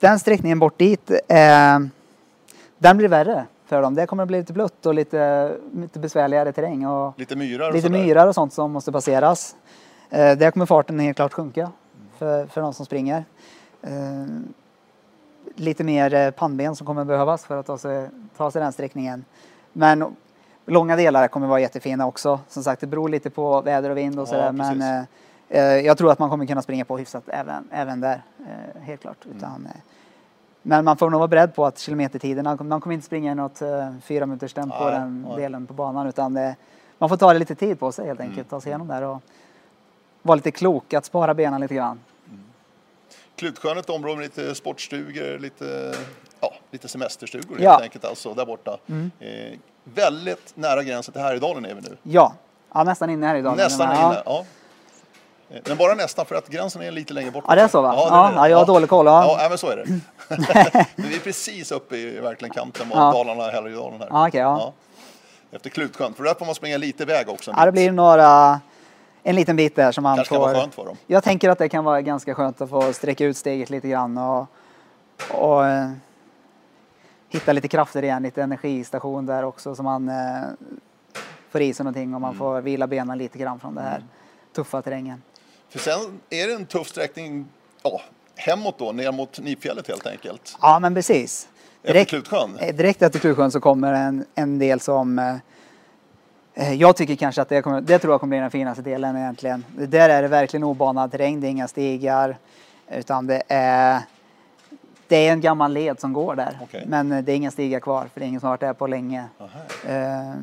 Den 0.00 0.18
sträckningen 0.18 0.58
bort 0.58 0.78
dit, 0.78 1.10
eh, 1.10 1.78
den 2.78 2.96
blir 2.96 3.08
värre 3.08 3.46
för 3.66 3.82
dem. 3.82 3.94
Det 3.94 4.06
kommer 4.06 4.22
att 4.22 4.26
bli 4.28 4.38
lite 4.38 4.52
blött 4.52 4.86
och 4.86 4.94
lite, 4.94 5.52
lite 5.74 5.98
besvärligare 5.98 6.52
terräng. 6.52 6.86
Och 6.86 7.18
lite 7.18 7.36
myrar 7.36 7.68
och 7.68 7.74
Lite 7.74 7.90
myrar 7.90 8.26
och 8.26 8.34
sånt 8.34 8.52
som 8.52 8.72
måste 8.72 8.92
passeras. 8.92 9.56
Eh, 10.10 10.38
där 10.38 10.50
kommer 10.50 10.66
farten 10.66 10.98
helt 10.98 11.16
klart 11.16 11.32
sjunka 11.32 11.70
för, 12.18 12.46
för 12.46 12.60
de 12.60 12.74
som 12.74 12.86
springer. 12.86 13.24
Eh, 13.82 14.26
lite 15.54 15.84
mer 15.84 16.14
eh, 16.14 16.30
pannben 16.30 16.76
som 16.76 16.86
kommer 16.86 17.04
behövas 17.04 17.44
för 17.44 17.56
att 17.56 17.66
ta 17.66 17.78
sig, 17.78 18.08
ta 18.36 18.50
sig 18.50 18.62
den 18.62 18.72
sträckningen. 18.72 19.24
Men 19.72 20.16
långa 20.66 20.96
delar 20.96 21.28
kommer 21.28 21.46
vara 21.46 21.60
jättefina 21.60 22.06
också. 22.06 22.40
Som 22.48 22.62
sagt, 22.64 22.80
det 22.80 22.86
beror 22.86 23.08
lite 23.08 23.30
på 23.30 23.60
väder 23.60 23.90
och 23.90 23.96
vind 23.96 24.18
och 24.18 24.22
ja, 24.22 24.26
sådär. 24.26 24.52
Men 24.52 24.82
eh, 24.82 25.04
eh, 25.48 25.86
jag 25.86 25.98
tror 25.98 26.12
att 26.12 26.18
man 26.18 26.30
kommer 26.30 26.46
kunna 26.46 26.62
springa 26.62 26.84
på 26.84 26.98
hyfsat 26.98 27.24
även, 27.26 27.68
även 27.72 28.00
där. 28.00 28.22
Eh, 28.38 28.82
helt 28.82 29.00
klart. 29.00 29.24
Mm. 29.24 29.36
Utan, 29.36 29.68
men 30.62 30.84
man 30.84 30.96
får 30.96 31.10
nog 31.10 31.18
vara 31.18 31.28
beredd 31.28 31.54
på 31.54 31.66
att 31.66 31.78
kilometertiderna, 31.78 32.56
man 32.60 32.80
kommer 32.80 32.94
inte 32.94 33.06
springa 33.06 33.32
i 33.32 33.34
något 33.34 33.62
uh, 33.62 33.98
fyra 34.02 34.26
minuters 34.26 34.52
tempo 34.52 34.76
ja, 34.80 34.90
den 34.90 35.26
ja. 35.30 35.36
delen 35.36 35.66
på 35.66 35.74
banan 35.74 36.06
utan 36.06 36.38
man 36.98 37.08
får 37.08 37.16
ta 37.16 37.32
det 37.32 37.38
lite 37.38 37.54
tid 37.54 37.78
på 37.78 37.92
sig 37.92 38.06
helt 38.06 38.20
enkelt, 38.20 38.38
mm. 38.38 38.48
ta 38.48 38.60
sig 38.60 38.70
igenom 38.70 38.88
där 38.88 39.02
och 39.02 39.22
vara 40.22 40.36
lite 40.36 40.50
klok, 40.50 40.94
att 40.94 41.04
spara 41.04 41.34
benen 41.34 41.60
lite 41.60 41.74
grann. 41.74 42.00
Mm. 42.28 42.40
Klutsjön 43.36 43.78
ett 43.78 43.90
område 43.90 44.16
med 44.16 44.24
lite 44.24 44.54
sportstugor, 44.54 45.38
lite, 45.38 45.94
ja, 46.40 46.54
lite 46.70 46.88
semesterstugor 46.88 47.60
ja. 47.60 47.70
helt 47.70 47.82
enkelt 47.82 48.04
alltså 48.04 48.34
där 48.34 48.46
borta. 48.46 48.78
Mm. 48.86 49.10
Eh, 49.86 49.94
väldigt 49.94 50.52
nära 50.56 50.82
gränsen 50.82 51.12
till 51.12 51.22
Härjedalen 51.22 51.64
är 51.64 51.74
vi 51.74 51.80
nu. 51.80 51.96
Ja, 52.02 52.32
ja 52.74 52.84
nästan 52.84 53.10
inne 53.10 53.26
i 53.26 53.28
Härjedalen. 53.28 53.58
Nästan 53.58 53.96
inne, 53.96 54.22
ja. 54.24 54.44
Eh, 55.50 55.60
men 55.64 55.76
bara 55.76 55.94
nästan 55.94 56.26
för 56.26 56.34
att 56.34 56.48
gränsen 56.48 56.82
är 56.82 56.90
lite 56.90 57.14
längre 57.14 57.30
bort. 57.30 57.44
Ja, 57.48 57.54
det 57.54 57.62
är 57.62 57.68
så 57.68 57.82
va? 57.82 57.94
Ja, 57.96 58.08
ja, 58.10 58.32
ja 58.36 58.48
jag 58.48 58.58
har 58.58 58.66
dålig 58.66 58.88
koll. 58.88 59.06
Ja. 59.06 59.38
ja, 59.40 59.48
men 59.48 59.58
så 59.58 59.70
är 59.70 59.76
det. 59.76 59.84
men 60.96 61.08
vi 61.08 61.16
är 61.16 61.20
precis 61.20 61.72
uppe 61.72 61.96
i 61.96 62.20
verkligen 62.20 62.54
kanten 62.54 62.88
mot 62.88 62.96
ja. 62.96 63.12
Dalarna, 63.12 63.42
Härjedalen 63.42 64.00
här. 64.00 64.08
Ja, 64.10 64.28
okay, 64.28 64.40
ja. 64.40 64.72
Efter 65.52 65.70
Klutsjön, 65.70 66.14
för 66.14 66.24
där 66.24 66.34
får 66.34 66.46
man 66.46 66.54
springa 66.54 66.76
lite 66.76 67.04
väg 67.04 67.28
också. 67.28 67.54
Ja, 67.56 67.64
det 67.64 67.72
blir 67.72 67.92
några, 67.92 68.60
en 69.22 69.34
liten 69.36 69.56
bit 69.56 69.76
där 69.76 69.92
som 69.92 70.02
man 70.02 70.16
Kanske 70.16 70.34
får. 70.34 70.44
kan 70.44 70.52
vara 70.52 70.60
skönt 70.60 70.74
för 70.74 70.84
dem. 70.84 70.96
Jag 71.06 71.24
tänker 71.24 71.50
att 71.50 71.58
det 71.58 71.68
kan 71.68 71.84
vara 71.84 72.00
ganska 72.02 72.34
skönt 72.34 72.60
att 72.60 72.70
få 72.70 72.92
sträcka 72.92 73.24
ut 73.24 73.36
steget 73.36 73.70
lite 73.70 73.88
grann 73.88 74.18
och, 74.18 74.46
och 75.30 75.62
uh, 75.62 75.90
hitta 77.36 77.52
lite 77.52 77.68
krafter 77.68 78.02
igen, 78.02 78.22
lite 78.22 78.42
energistation 78.42 79.26
där 79.26 79.42
också 79.42 79.74
så 79.74 79.82
man 79.82 80.08
uh, 80.08 80.14
får 81.50 81.60
i 81.60 81.74
sig 81.74 81.84
någonting 81.84 82.14
och 82.14 82.20
man 82.20 82.30
mm. 82.30 82.38
får 82.38 82.60
vila 82.60 82.86
benen 82.86 83.18
lite 83.18 83.38
grann 83.38 83.60
från 83.60 83.74
det 83.74 83.80
här 83.80 83.96
mm. 83.96 84.08
tuffa 84.54 84.82
terrängen. 84.82 85.22
För 85.68 85.78
sen 85.78 86.20
är 86.30 86.46
det 86.46 86.54
en 86.54 86.66
tuff 86.66 86.88
sträckning 86.88 87.46
ja, 87.82 88.00
hemåt 88.36 88.78
då, 88.78 88.92
ner 88.92 89.12
mot 89.12 89.40
Nipfjället 89.40 89.88
helt 89.88 90.06
enkelt. 90.06 90.56
Ja, 90.62 90.78
men 90.78 90.94
precis. 90.94 91.48
Direkt, 91.82 92.12
efter 92.12 92.30
Klutsjön? 92.30 92.58
Eh, 92.58 92.74
direkt 92.74 93.02
efter 93.02 93.18
Klutsjön 93.18 93.50
så 93.50 93.60
kommer 93.60 93.92
en, 93.92 94.24
en 94.34 94.58
del 94.58 94.80
som 94.80 95.18
eh, 95.18 95.36
eh, 96.54 96.74
jag 96.74 96.96
tycker 96.96 97.16
kanske 97.16 97.42
att 97.42 97.48
det, 97.48 97.62
kommer, 97.62 97.80
det 97.80 97.98
tror 97.98 98.12
jag 98.12 98.20
kommer 98.20 98.36
bli 98.36 98.40
den 98.40 98.50
finaste 98.50 98.82
delen 98.82 99.16
egentligen. 99.16 99.64
Där 99.76 100.08
är 100.08 100.22
det 100.22 100.28
verkligen 100.28 100.64
obanad 100.64 101.12
terräng, 101.12 101.40
det 101.40 101.46
är 101.46 101.50
inga 101.50 101.68
stigar 101.68 102.38
utan 102.90 103.26
det 103.26 103.42
är 103.48 104.00
det 105.08 105.16
är 105.16 105.32
en 105.32 105.40
gammal 105.40 105.72
led 105.72 106.00
som 106.00 106.12
går 106.12 106.34
där, 106.34 106.58
okay. 106.62 106.82
men 106.86 107.08
det 107.08 107.32
är 107.32 107.36
inga 107.36 107.50
stigar 107.50 107.80
kvar 107.80 108.06
för 108.12 108.20
det 108.20 108.26
är 108.26 108.28
ingen 108.28 108.40
som 108.40 108.46
har 108.46 108.52
varit 108.52 108.60
där 108.60 108.72
på 108.72 108.86
länge. 108.86 109.24
Eh, 109.88 110.34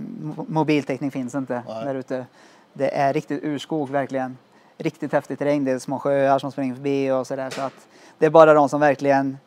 mobiltäckning 0.48 1.12
finns 1.12 1.36
inte 1.36 1.64
där 1.68 1.96
ute. 1.96 2.26
Det 2.74 2.98
är 2.98 3.14
riktigt 3.14 3.44
urskog 3.44 3.90
verkligen 3.90 4.38
riktigt 4.78 5.14
häftig 5.14 5.40
terräng. 5.40 5.64
Det 5.64 5.72
är 5.72 5.80
små 5.80 6.00
sjöar 6.00 6.40
som 6.40 6.52
springer 6.52 6.76
förbi 6.76 7.12
och 7.12 7.28
sådär. 7.28 7.50
Så 7.50 7.62
att 7.62 7.88
det 8.18 8.26
är 8.26 8.30
bara 8.30 8.54
de 8.54 8.70
som 8.70 8.80
verkligen 8.80 9.38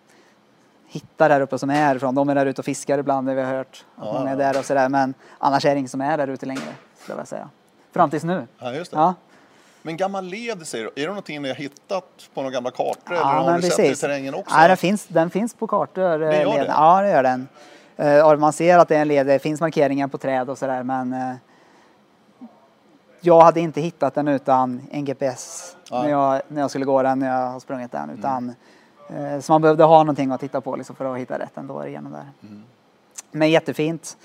hittar 0.87 1.29
där 1.29 1.41
uppe 1.41 1.59
som 1.59 1.71
är 1.71 1.75
härifrån. 1.75 2.15
De 2.15 2.29
är 2.29 2.35
där 2.35 2.47
ute 2.47 2.61
och 2.61 2.65
fiskar 2.65 2.99
ibland, 2.99 3.29
det 3.29 3.35
vi 3.35 3.43
har 3.43 3.55
hört. 3.55 3.85
Att 3.97 4.07
ja, 4.07 4.29
är 4.29 4.37
där 4.37 4.59
och 4.59 4.65
sådär. 4.65 4.89
Men 4.89 5.15
annars 5.39 5.65
är 5.65 5.71
det 5.71 5.79
ingen 5.79 5.89
som 5.89 6.01
är 6.01 6.17
där 6.17 6.29
ute 6.29 6.47
längre, 6.47 6.75
skulle 6.99 7.19
jag 7.19 7.29
säga. 7.29 7.49
Fram 7.93 8.11
tills 8.11 8.25
nu. 8.25 8.47
Ja, 8.59 8.73
just 8.73 8.91
det. 8.91 8.97
Ja. 8.97 9.15
Men 9.87 9.97
gammal 9.97 10.25
led 10.25 10.67
säger 10.67 10.85
du, 10.85 11.03
är 11.03 11.07
det 11.07 11.07
någonting 11.07 11.43
ni 11.43 11.49
har 11.49 11.55
hittat 11.55 12.05
på 12.35 12.43
några 12.43 12.55
gamla 12.55 12.71
kartor 12.71 13.17
ja, 13.17 13.41
eller 13.41 13.51
har 13.53 13.59
du 13.59 13.71
sett 13.71 13.79
i 13.79 13.95
terrängen 13.95 14.35
också? 14.35 14.55
Ja, 14.57 14.69
den 14.69 14.77
finns, 14.77 15.07
den 15.07 15.31
finns 15.31 15.55
på 15.55 15.67
kartor. 15.67 16.19
Det 16.19 16.43
gör 16.43 16.59
det? 16.59 16.67
Ja, 16.67 17.01
det 17.01 17.11
gör 17.11 17.23
den. 17.23 17.49
Uh, 18.01 18.37
man 18.37 18.53
ser 18.53 18.79
att 18.79 18.89
det 18.89 18.97
är 18.97 19.01
en 19.01 19.09
led, 19.09 19.27
det 19.27 19.39
finns 19.39 19.61
markeringar 19.61 20.09
på 20.09 20.19
träd 20.19 20.51
och 20.51 20.59
sådär 20.59 20.83
men 20.83 21.13
uh, 21.13 21.35
jag 23.21 23.41
hade 23.41 23.61
inte 23.61 23.81
hittat 23.81 24.15
den 24.15 24.29
utan 24.29 24.83
en 24.91 25.05
GPS 25.05 25.77
när 25.91 26.09
jag, 26.09 26.43
när 26.49 26.61
jag 26.61 26.71
skulle 26.71 26.85
gå 26.85 27.03
den, 27.03 27.19
när 27.19 27.41
jag 27.41 27.51
har 27.51 27.61
sprungit 27.61 27.93
den. 27.93 28.11
Utan, 28.11 28.55
eh, 29.09 29.41
så 29.41 29.53
man 29.53 29.63
behövde 29.63 29.85
ha 29.85 29.99
någonting 29.99 30.31
att 30.31 30.41
titta 30.41 30.61
på 30.61 30.77
liksom, 30.77 30.97
för 30.97 31.15
att 31.15 31.19
hitta 31.19 31.39
rätt 31.39 31.57
ändå 31.57 31.87
igenom 31.87 32.13
där. 32.13 32.27
Men 33.31 33.51
jättefint. 33.51 34.17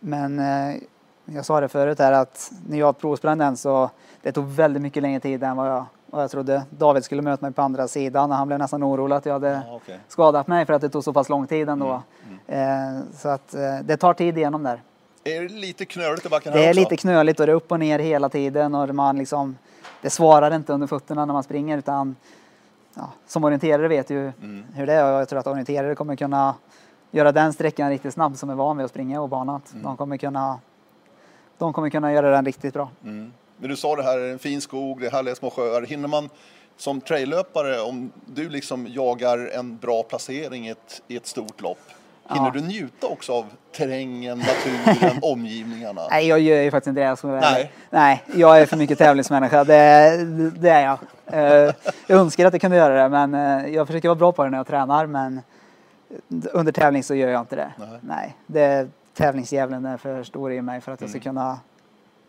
Men 0.00 0.38
eh, 0.38 0.76
jag 1.24 1.44
sa 1.44 1.60
det 1.60 1.68
förut 1.68 1.98
här 1.98 2.12
att 2.12 2.52
när 2.68 2.78
jag 2.78 2.98
provsprang 2.98 3.38
den 3.38 3.56
så 3.56 3.90
det 4.22 4.32
tog 4.32 4.44
väldigt 4.46 4.82
mycket 4.82 5.02
längre 5.02 5.20
tid 5.20 5.42
än 5.44 5.56
vad 5.56 5.68
jag, 5.70 5.84
vad 6.06 6.22
jag 6.22 6.30
trodde. 6.30 6.62
David 6.70 7.04
skulle 7.04 7.22
möta 7.22 7.46
mig 7.46 7.52
på 7.52 7.62
andra 7.62 7.88
sidan 7.88 8.30
och 8.30 8.36
han 8.36 8.46
blev 8.46 8.58
nästan 8.58 8.84
orolig 8.84 9.16
att 9.16 9.26
jag 9.26 9.32
hade 9.32 9.50
Ja, 9.50 9.74
okej. 9.74 10.00
skadat 10.08 10.46
mig 10.46 10.66
för 10.66 10.72
att 10.72 10.80
det 10.80 10.88
tog 10.88 11.04
så 11.04 11.12
pass 11.12 11.28
lång 11.28 11.46
tid 11.46 11.68
ändå. 11.68 11.86
Mm, 11.86 12.02
Eh, 12.46 13.02
så 13.14 13.28
att 13.28 13.54
eh, 13.54 13.60
det 13.84 13.96
tar 13.96 14.14
tid 14.14 14.38
igenom 14.38 14.62
där. 14.62 14.82
Är 15.24 15.40
det 15.42 15.48
lite 15.48 15.84
knöligt 15.84 16.26
i 16.26 16.28
backen 16.28 16.52
här 16.52 16.58
Det 16.60 16.66
är 16.66 16.70
också? 16.70 16.80
lite 16.80 16.96
knöligt 16.96 17.40
och 17.40 17.46
det 17.46 17.52
är 17.52 17.56
upp 17.56 17.72
och 17.72 17.78
ner 17.80 17.98
hela 17.98 18.28
tiden 18.28 18.74
och 18.74 18.94
man 18.94 19.18
liksom, 19.18 19.56
det 20.02 20.10
svarar 20.10 20.54
inte 20.54 20.72
under 20.72 20.86
fötterna 20.86 21.24
när 21.24 21.32
man 21.34 21.42
springer 21.42 21.78
utan 21.78 22.16
ja, 22.94 23.08
som 23.26 23.44
orienterare 23.44 23.88
vet 23.88 24.10
ju 24.10 24.20
Mm. 24.42 24.64
hur 24.74 24.86
det 24.86 24.92
är 24.92 25.14
och 25.14 25.20
jag 25.20 25.28
tror 25.28 25.38
att 25.38 25.46
orienterare 25.46 25.94
kommer 25.94 26.16
kunna 26.16 26.54
göra 27.10 27.32
den 27.32 27.52
sträckan 27.52 27.88
riktigt 27.90 28.14
snabb 28.14 28.36
som 28.36 28.50
är 28.50 28.54
van 28.54 28.76
vid 28.76 28.84
att 28.84 28.90
springa 28.90 29.20
obanat. 29.20 29.72
Mm. 29.72 29.82
De 29.84 29.96
kommer 29.96 30.16
kunna 30.16 30.58
de 31.58 31.72
kommer 31.72 31.90
kunna 31.90 32.12
göra 32.12 32.30
den 32.30 32.44
riktigt 32.44 32.74
bra. 32.74 32.90
Mm. 33.04 33.32
Men 33.56 33.70
du 33.70 33.76
sa 33.76 33.96
det 33.96 34.02
här, 34.02 34.18
en 34.18 34.38
fin 34.38 34.60
skog, 34.60 35.00
det 35.00 35.06
är 35.06 35.10
härliga 35.10 35.34
små 35.34 35.50
sjöar. 35.50 35.82
Hinner 35.82 36.08
man 36.08 36.28
som 36.76 37.00
traillöpare, 37.00 37.80
om 37.80 38.12
du 38.26 38.48
liksom 38.48 38.86
jagar 38.90 39.50
en 39.58 39.76
bra 39.78 40.02
placering 40.02 40.66
i 40.66 40.70
ett, 40.70 41.02
i 41.08 41.16
ett 41.16 41.26
stort 41.26 41.60
lopp, 41.60 41.78
hinner 42.28 42.46
Ja. 42.46 42.50
du 42.54 42.60
njuta 42.60 43.06
också 43.06 43.32
av 43.32 43.44
terrängen, 43.76 44.38
naturen, 44.38 45.18
omgivningarna? 45.22 46.02
Nej, 46.10 46.26
jag 46.28 46.40
gör 46.40 46.62
ju 46.62 46.70
faktiskt 46.70 46.88
inte 46.88 47.00
det. 47.00 47.06
Ärlig. 47.06 47.40
Nej. 47.42 47.72
Nej, 47.90 48.22
jag 48.36 48.60
är 48.60 48.66
för 48.66 48.76
mycket 48.76 48.98
tävlingsmänniska. 48.98 49.64
Det, 49.64 49.74
det 50.60 50.70
är 50.70 50.84
jag. 50.84 50.98
Eh, 51.66 51.74
Jag 52.06 52.18
önskar 52.20 52.46
att 52.46 52.54
jag 52.54 52.60
kunde 52.60 52.76
göra 52.76 53.02
det, 53.02 53.08
men 53.08 53.34
eh, 53.34 53.74
jag 53.74 53.86
försöker 53.86 54.08
vara 54.08 54.16
bra 54.18 54.32
på 54.32 54.44
det 54.44 54.50
när 54.50 54.58
jag 54.58 54.66
tränar. 54.66 55.06
Men 55.06 55.40
under 56.52 56.72
tävling 56.72 57.02
så 57.02 57.14
gör 57.14 57.28
jag 57.28 57.40
inte 57.40 57.56
det. 57.56 57.72
Nej. 57.78 57.88
Nej, 58.00 58.36
det, 58.46 58.88
tävlingsdjävulen 59.14 59.84
är 59.86 59.96
för 59.96 60.22
stor 60.22 60.52
i 60.52 60.62
mig 60.62 60.80
för 60.80 60.92
att 60.92 61.00
jag 61.00 61.10
ska 61.10 61.16
Mm. 61.18 61.22
kunna 61.24 61.60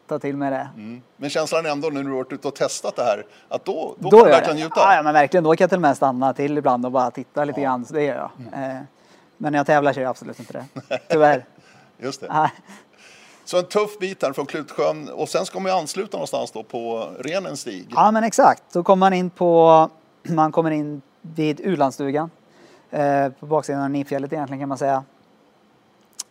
ta 0.07 0.19
till 0.19 0.37
mig 0.37 0.51
det. 0.51 0.69
Mm. 0.75 1.01
Men 1.17 1.29
känslan 1.29 1.65
ändå 1.65 1.89
när 1.89 2.03
du 2.03 2.09
har 2.09 2.15
varit 2.17 2.31
ute 2.33 2.47
och 2.47 2.55
testat 2.55 2.95
det 2.95 3.03
här, 3.03 3.25
att 3.49 3.65
då, 3.65 3.95
då, 3.99 4.09
Då 4.09 4.17
kan 4.17 4.25
du 4.25 4.31
verkligen 4.31 4.57
njuta? 4.57 4.73
Ja, 4.79 4.95
ja, 4.95 5.03
men 5.03 5.13
verkligen. 5.13 5.43
Då 5.43 5.55
kan 5.55 5.63
jag 5.63 5.69
till 5.69 5.77
och 5.77 5.81
med 5.81 5.97
stanna 5.97 6.33
till 6.33 6.57
ibland 6.57 6.85
och 6.85 6.91
bara 6.91 7.11
titta 7.11 7.45
lite 7.45 7.61
Ja. 7.61 7.67
Mm. 7.69 7.79
grann. 7.81 7.85
Så 7.85 7.93
det 7.93 8.03
gör 8.03 8.15
jag. 8.15 8.63
Eh, 8.63 8.77
Men 9.37 9.51
när 9.51 9.59
jag 9.59 9.65
tävlar 9.67 9.93
så 9.93 9.99
gör 9.99 10.03
jag 10.03 10.09
absolut 10.09 10.39
inte 10.39 10.53
det. 10.53 10.65
Tyvärr. 11.09 11.45
Just 11.97 12.21
det. 12.21 12.27
Nej. 12.33 12.51
Så 13.45 13.57
en 13.59 13.65
tuff 13.65 13.99
bit 13.99 14.23
här 14.23 14.33
från 14.33 14.45
Klutsjön 14.45 15.09
och 15.09 15.29
sen 15.29 15.45
ska 15.45 15.59
man 15.59 15.71
ju 15.71 15.77
ansluta 15.77 16.17
någonstans 16.17 16.51
då 16.51 16.63
på 16.63 17.09
Renens 17.19 17.59
stig. 17.61 17.87
Ja 17.95 18.11
men 18.11 18.23
exakt, 18.23 18.63
då 18.73 18.83
kommer 18.83 18.99
man 18.99 19.13
in 19.13 19.29
på, 19.29 19.89
man 20.23 20.51
kommer 20.51 20.71
in 20.71 21.01
vid 21.21 21.61
Ulandsstugan. 21.65 22.29
Eh, 22.91 23.29
på 23.29 23.45
baksidan 23.45 23.81
av 23.83 23.89
Nifjället 23.89 24.33
egentligen 24.33 24.59
kan 24.61 24.69
man 24.69 24.77
säga. 24.77 25.03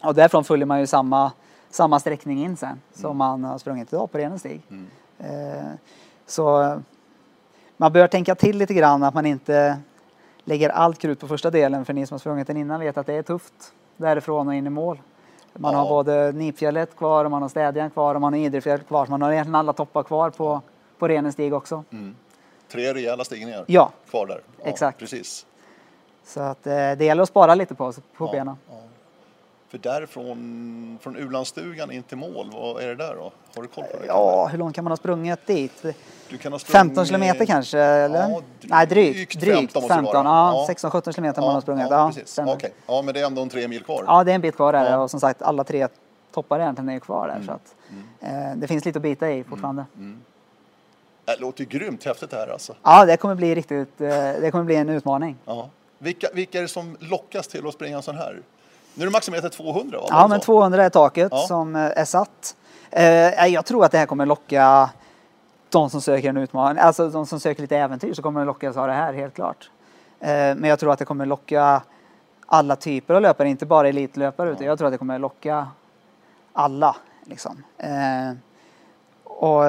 Och 0.05 0.14
därifrån 0.14 0.44
följer 0.44 0.66
man 0.66 0.80
ju 0.80 0.86
samma, 0.86 1.32
samma 1.70 2.00
sträckning 2.00 2.44
in 2.44 2.57
sen 2.57 2.80
som 2.94 3.16
man 3.16 3.44
har 3.44 3.59
sprungit 3.59 3.92
idag 3.92 4.12
på 4.12 4.18
Renenstig. 4.18 4.62
Mm. 4.70 4.86
Eh, 5.18 5.64
så 6.26 6.76
man 7.76 7.92
bör 7.92 8.07
tänka 8.09 8.34
till 8.34 8.59
lite 8.59 8.74
grann 8.74 9.03
att 9.03 9.14
man 9.14 9.26
inte 9.26 9.78
lägger 10.44 10.68
allt 10.68 10.98
krut 10.98 11.20
på 11.20 11.28
första 11.28 11.50
delen 11.50 11.84
för 11.84 11.92
ni 11.92 12.07
som 12.07 12.14
har 12.14 12.18
sprungit 12.18 12.46
den 12.46 12.57
innan 12.57 12.80
vet 12.80 12.96
att 12.96 13.07
det 13.07 13.14
är 13.14 13.22
tufft 13.22 13.72
därifrån 13.96 14.48
och 14.48 14.55
in 14.55 14.66
i 14.66 14.70
mål. 14.70 15.00
Man 15.55 15.72
Ja. 15.72 15.78
har 15.78 15.88
både 15.88 16.32
Nipfjället 16.32 16.96
kvar 16.96 17.24
och 17.24 17.30
man 17.30 17.42
har 17.42 17.48
Städjan 17.48 17.90
kvar 17.90 18.14
och 18.14 18.20
man 18.20 18.32
har 18.32 18.40
Idrefjället 18.40 18.86
kvar. 18.88 19.05
Så 19.07 19.11
man 19.11 19.22
har 19.22 19.32
egentligen 19.32 19.55
alla 19.55 19.72
toppar 19.72 20.03
kvar 20.03 20.30
på, 20.30 20.61
på 20.98 21.09
Renenstig 21.09 21.55
också. 21.55 21.84
Mm. 21.90 22.14
Tre 22.68 22.94
rejäla 22.94 23.24
stigningar 23.24 23.64
Ja, 23.66 23.90
kvar 24.11 24.26
där. 24.26 24.40
Ja, 24.59 24.64
Exakt. 24.64 24.98
Precis. 24.98 25.46
så 26.24 26.40
att 26.40 26.66
eh, 26.66 26.72
det 26.72 27.03
gäller 27.05 27.22
att 27.22 27.28
spara 27.28 27.55
lite 27.55 27.74
på, 27.74 27.92
på 27.92 28.26
Ja, 28.26 28.32
benen. 28.32 28.57
Ja. 29.72 29.78
För 29.78 29.90
därifrån, 29.90 30.98
från 31.02 31.16
Ulandsstugan 31.16 31.90
in 31.92 32.02
till 32.02 32.16
mål, 32.16 32.50
vad 32.52 32.82
är 32.82 32.88
det 32.88 32.94
där 32.94 33.14
då? 33.14 33.32
Har 33.54 33.62
du 33.62 33.68
koll 33.68 33.84
på 33.84 33.98
det? 34.00 34.06
Ja, 34.06 34.46
hur 34.46 34.58
långt 34.58 34.74
kan 34.74 34.84
man 34.84 34.90
ha 34.90 34.96
sprungit 34.96 35.46
dit? 35.46 35.82
Du 36.28 36.38
kan 36.38 36.52
ha 36.52 36.58
sprungit- 36.58 36.72
15 36.72 37.06
kilometer 37.06 37.46
kanske? 37.46 37.78
Eller? 37.78 38.28
Ja, 38.30 38.40
Nej, 38.60 38.86
drygt. 38.86 39.40
Drygt 39.40 39.56
15 39.58 39.82
måste 39.82 39.94
det 39.94 39.98
15, 39.98 40.24
vara. 40.24 40.34
ja, 40.34 40.66
Ja. 40.68 40.74
16-17 40.74 41.12
kilometer 41.12 41.42
Ja, 41.42 41.46
man 41.46 41.54
har 41.54 41.60
sprungit. 41.60 41.86
Ja, 41.90 41.96
Ja, 41.96 42.08
precis. 42.14 42.28
stämmer. 42.28 42.52
Okej. 42.52 42.72
Ja, 42.86 43.02
men 43.02 43.14
det 43.14 43.20
är 43.20 43.26
ändå 43.26 43.42
en 43.42 43.48
tre 43.48 43.68
mil 43.68 43.82
kvar. 43.82 44.04
Ja, 44.06 44.24
det 44.24 44.30
är 44.30 44.34
en 44.34 44.40
bit 44.40 44.56
kvar 44.56 44.72
där 44.72 44.80
Ja. 44.82 44.86
Mm. 44.88 45.00
och 45.00 45.10
som 45.10 45.20
sagt 45.20 45.42
alla 45.42 45.64
tre 45.64 45.88
toppar 46.34 46.60
egentligen 46.60 46.88
är 46.88 46.98
kvar 46.98 47.28
där. 47.28 47.46
Så 47.46 47.52
att, 47.52 47.74
eh, 48.20 48.56
det 48.56 48.66
finns 48.66 48.84
lite 48.84 48.98
att 48.98 49.02
bita 49.02 49.30
i 49.30 49.44
fortfarande. 49.44 49.84
Det 51.24 51.40
låter 51.40 51.64
grymt 51.64 52.04
häftigt 52.04 52.30
det 52.30 52.36
här 52.36 52.48
alltså. 52.52 52.74
Ja, 52.82 53.04
det 53.04 53.16
kommer 53.16 53.34
bli 53.34 53.54
riktigt, 53.54 54.00
eh, 54.00 54.08
det 54.40 54.50
kommer 54.50 54.64
bli 54.64 54.76
en 54.76 54.88
utmaning. 54.88 55.36
Ja. 55.44 55.68
Vilka, 55.98 56.28
vilka 56.34 56.58
är 56.58 56.62
det 56.62 56.68
som 56.68 56.96
lockas 57.00 57.48
till 57.48 57.66
att 57.66 57.74
springa 57.74 57.96
en 57.96 58.02
sån 58.02 58.16
här? 58.16 58.40
Nu 58.95 59.03
är 59.03 59.07
det 59.07 59.12
maximerat 59.12 59.43
till 59.53 59.64
200 59.64 59.99
va? 59.99 60.07
Ja, 60.11 60.26
men 60.28 60.40
så? 60.40 60.45
200 60.45 60.84
är 60.84 60.90
taket 60.90 61.28
Ja. 61.32 61.38
som 61.38 61.76
eh, 61.76 61.82
är 61.97 62.05
satt. 62.05 62.57
Eh, 62.90 63.47
jag 63.47 63.64
tror 63.66 63.84
att 63.84 63.93
det 63.93 63.99
här 63.99 64.07
kommer 64.07 64.26
locka 64.26 64.90
de 65.68 65.90
som 65.90 66.01
söker 66.01 66.28
en 66.28 66.36
utmaning, 66.36 66.78
alltså 66.82 67.09
de 67.09 67.26
som 67.26 67.40
söker 67.40 67.62
lite 67.62 67.76
äventyr 67.76 68.14
så 68.14 68.22
kommer 68.22 68.40
det 68.40 68.47
lockas 68.47 68.76
av 68.76 68.86
det 68.86 68.93
här 68.93 69.12
helt 69.12 69.34
klart. 69.34 69.70
Eh, 70.20 70.28
men 70.30 70.64
jag 70.64 70.78
tror 70.78 70.93
att 70.93 70.99
det 70.99 71.05
kommer 71.05 71.26
locka 71.26 71.82
alla 72.47 72.76
typer 72.76 73.14
av 73.14 73.22
löpare, 73.22 73.49
inte 73.49 73.66
bara 73.66 73.88
elitlöpare 73.88 74.51
utan 74.51 74.66
jag 74.66 74.78
tror 74.78 74.88
att 74.88 74.95
det 74.95 74.99
kommer 74.99 75.18
locka 75.18 75.66
alla. 76.53 76.97
Liksom. 77.24 77.62
Och 79.24 79.62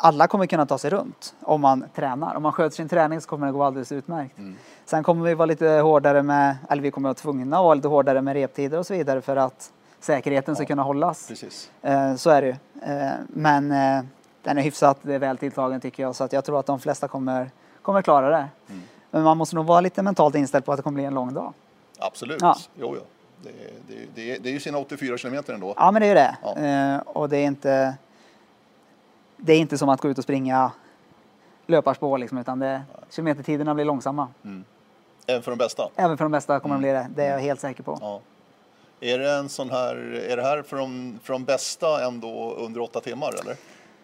alla 0.00 0.26
kommer 0.26 0.46
kunna 0.46 0.66
ta 0.66 0.78
sig 0.78 0.90
runt 0.90 1.34
om 1.42 1.60
man 1.60 1.84
tränar. 1.94 2.34
Om 2.34 2.42
man 2.42 2.52
sköter 2.52 2.76
sin 2.76 2.88
träning 2.88 3.20
så 3.20 3.28
kommer 3.28 3.46
det 3.46 3.52
gå 3.52 3.62
alldeles 3.62 3.92
utmärkt. 3.92 4.38
Mm. 4.38 4.56
Sen 4.84 5.02
kommer 5.02 5.24
vi 5.24 5.34
vara 5.34 5.46
lite 5.46 5.68
hårdare 5.68 6.22
med, 6.22 6.56
eller 6.70 6.82
vi 6.82 6.90
kommer 6.90 7.08
vara 7.08 7.14
tvungna 7.14 7.56
att 7.58 7.64
vara 7.64 7.74
lite 7.74 7.88
hårdare 7.88 8.22
med 8.22 8.34
reptider 8.34 8.78
och 8.78 8.86
så 8.86 8.94
vidare 8.94 9.20
för 9.20 9.36
att 9.36 9.72
säkerheten 10.00 10.54
ska 10.54 10.62
Ja. 10.64 10.66
kunna 10.68 10.82
hållas. 10.82 11.28
Precis. 11.28 11.70
Eh, 11.82 12.14
så 12.14 12.30
är 12.30 12.42
det 12.42 12.48
ju. 12.48 12.54
Eh, 12.92 13.10
men 13.28 13.70
eh, 13.72 14.04
den 14.42 14.58
är 14.58 14.62
hyfsat 14.62 14.98
det 15.02 15.14
är 15.14 15.18
väl 15.18 15.38
tilltagen 15.38 15.80
tycker 15.80 16.02
jag 16.02 16.14
så 16.16 16.24
att 16.24 16.32
jag 16.32 16.44
tror 16.44 16.60
att 16.60 16.66
de 16.66 16.80
flesta 16.80 17.08
kommer, 17.08 17.50
kommer 17.82 18.02
klara 18.02 18.28
det. 18.30 18.48
Mm. 18.68 18.82
Men 19.10 19.22
man 19.22 19.36
måste 19.36 19.56
nog 19.56 19.66
vara 19.66 19.80
lite 19.80 20.02
mentalt 20.02 20.34
inställd 20.34 20.64
på 20.64 20.72
att 20.72 20.76
det 20.78 20.82
kommer 20.82 20.94
bli 20.94 21.04
en 21.04 21.14
lång 21.14 21.34
dag. 21.34 21.52
Absolut. 21.98 22.42
Ja. 22.42 22.56
Jo, 22.74 22.94
jo. 22.98 23.02
Det, 23.42 23.50
det, 23.88 24.06
det, 24.14 24.38
det 24.38 24.48
är 24.48 24.52
ju 24.52 24.60
sina 24.60 24.78
84 24.78 25.18
kilometer 25.18 25.54
ändå. 25.54 25.74
Ja 25.76 25.90
men 25.90 26.02
det 26.02 26.06
är 26.06 26.08
ju 26.08 26.14
det. 26.14 26.36
Ja. 26.42 27.00
Och 27.00 27.28
det 27.28 27.36
är 27.38 27.44
inte 27.44 27.94
det 29.44 29.52
är 29.52 29.58
inte 29.58 29.78
som 29.78 29.88
att 29.88 30.00
gå 30.00 30.08
ut 30.08 30.18
och 30.18 30.24
springa 30.24 30.70
löparspår 31.66 32.18
liksom, 32.18 32.38
utan 32.38 32.58
det, 32.58 32.82
kilometertiderna 33.10 33.74
blir 33.74 33.84
långsamma. 33.84 34.28
Även 35.26 35.42
för 35.42 35.50
de 35.50 35.56
bästa. 35.56 35.88
Även 35.96 36.16
för 36.18 36.24
de 36.24 36.32
bästa 36.32 36.60
kommer 36.60 36.74
de 36.74 36.78
bli 36.80 36.90
det. 36.92 37.06
Det 37.16 37.24
är 37.24 37.30
jag 37.32 37.38
helt 37.38 37.60
säker 37.60 37.82
på. 37.82 37.98
Ja. 38.00 38.20
Är 39.00 39.18
det 39.18 39.30
en 39.32 39.48
sån 39.48 39.70
här, 39.70 39.96
är 40.30 40.36
det 40.36 40.42
här 40.42 40.62
för 40.62 40.76
de, 40.76 41.18
för 41.22 41.32
de 41.32 41.44
bästa 41.44 42.04
ändå 42.06 42.54
under 42.58 42.80
åtta 42.80 43.00
timmar 43.00 43.28
eller? 43.42 43.56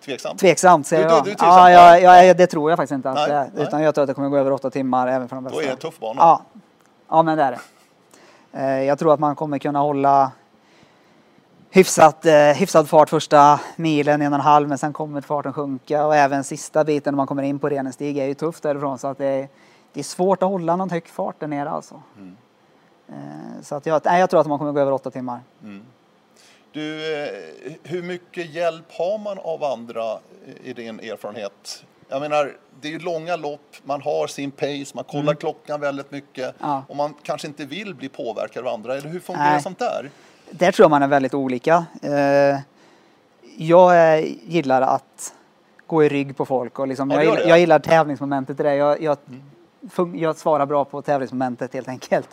Tveksamt? 0.05 0.41
Tveksamt 0.41 0.87
säger 0.87 1.03
Du- 1.03 1.09
du- 1.09 1.15
jag. 1.15 1.25
du 1.25 1.31
tveksam? 1.31 1.49
ja, 1.49 1.71
ja, 1.71 1.99
ja, 1.99 2.25
ja, 2.25 2.35
det 2.35 2.47
tror 2.47 2.71
jag 2.71 2.77
faktiskt 2.77 2.93
inte 2.95 3.11
att 3.11 3.15
Nej, 3.17 3.29
det 3.29 3.35
är. 3.35 3.51
nej. 3.55 3.63
Utan 3.67 3.83
jag 3.83 3.95
tror 3.95 4.03
att 4.03 4.09
det 4.09 4.15
kommer 4.15 4.29
gå 4.29 4.37
över 4.37 4.53
åtta 4.53 4.71
timmar 4.71 5.09
även 5.09 5.29
för 5.29 5.37
de 5.37 5.45
Då 5.45 5.51
bästa. 5.51 5.63
är 5.63 5.67
det 5.67 5.73
en 5.73 5.79
tuff 5.79 5.99
bana. 5.99 6.21
Ja, 6.21 6.43
ja 7.09 7.23
men 7.23 7.39
det 7.39 7.45
är 7.45 7.51
det. 7.51 7.59
Eh, 8.61 8.83
Jag 8.85 8.99
tror 8.99 9.15
att 9.15 9.21
man 9.21 9.37
kommer 9.37 9.59
kunna 9.59 9.79
hålla 9.79 10.33
hyfsat, 11.79 12.27
eh, 12.27 12.35
hyfsad 12.35 12.89
fart 12.89 13.11
första 13.11 13.61
milen, 13.77 14.23
en 14.23 14.33
och 14.33 14.39
en 14.39 14.45
halv, 14.45 14.69
men 14.69 14.79
sen 14.79 14.93
kommer 14.93 15.21
farten 15.21 15.53
sjunka 15.53 16.07
och 16.07 16.17
även 16.17 16.45
sista 16.45 16.85
biten 16.85 17.15
när 17.15 17.17
man 17.17 17.27
kommer 17.27 17.43
in 17.43 17.59
på 17.59 17.69
Renenstig 17.69 18.19
är 18.19 18.27
ju 18.27 18.35
tufft 18.35 18.63
därifrån 18.63 18.99
så 18.99 19.07
att 19.09 19.19
det 19.19 19.27
är, 19.27 19.49
det 19.93 20.01
är 20.01 20.05
svårt 20.05 20.43
att 20.43 20.49
hålla 20.49 20.77
någon 20.77 20.91
hög 20.91 21.07
fart 21.09 21.41
där 21.41 21.47
nere 21.47 21.71
alltså. 21.71 22.03
Mm. 22.17 22.37
Eh, 23.09 23.63
Så 23.63 23.75
att 23.75 23.87
jag, 23.87 24.03
nej, 24.05 24.21
jag 24.21 24.31
tror 24.31 24.41
att 24.41 24.47
man 24.47 24.59
kommer 24.59 24.73
gå 24.73 24.81
över 24.81 24.93
åtta 24.93 25.11
timmar. 25.11 25.41
Du, 26.73 27.15
eh, 27.23 27.29
hur 27.83 28.03
mycket 28.03 28.51
hjälp 28.55 28.85
har 28.93 29.19
man 29.19 29.39
av 29.39 29.65
andra 29.65 30.19
i 30.65 30.73
din 30.73 31.01
erfarenhet? 31.01 31.85
Jag 32.09 32.21
menar, 32.21 32.57
det 32.81 32.89
är 32.89 32.93
ju 32.93 32.99
långa 32.99 33.37
lopp, 33.37 33.77
man 33.85 34.03
har 34.03 34.27
sin 34.27 34.51
pace, 34.51 34.87
man 34.95 35.05
kollar 35.05 35.35
klockan 35.35 35.81
väldigt 35.81 36.11
mycket 36.11 36.45
Mm. 36.45 36.71
Ja. 36.73 36.83
och 36.89 36.97
man 36.97 37.15
kanske 37.23 37.47
inte 37.47 37.65
vill 37.65 37.95
bli 37.95 38.09
påverkad 38.09 38.67
av 38.67 38.75
andra. 38.75 38.97
Eller 38.97 39.09
hur 39.09 39.21
fungerar 39.21 39.51
Nej. 39.51 39.63
sånt 39.63 39.79
där? 39.79 40.11
Där 40.51 40.73
tror 40.73 40.85
jag 40.85 40.91
man 40.91 41.03
är 41.03 41.07
väldigt 41.09 41.35
olika. 41.35 41.85
Eh, 42.03 42.61
Jag 43.57 44.21
gillar 44.27 44.83
att 44.83 45.35
gå 45.87 46.05
i 46.05 46.09
rygg 46.09 46.37
på 46.37 46.45
folk 46.45 46.79
och 46.79 46.89
liksom, 46.89 47.11
Ja, 47.11 47.17
jag, 47.17 47.25
gillar, 47.35 47.49
jag 47.49 47.59
gillar 47.61 47.79
tävlingsmomentet 47.79 48.61
i 48.61 48.63
det. 48.63 48.75
Jag, 48.75 49.03
jag, 49.03 49.17
fun- 49.91 50.17
jag 50.17 50.37
svarar 50.37 50.67
bra 50.67 50.85
på 50.85 51.03
tävlingsmomentet 51.03 51.75
helt 51.75 51.89
enkelt. 51.89 52.29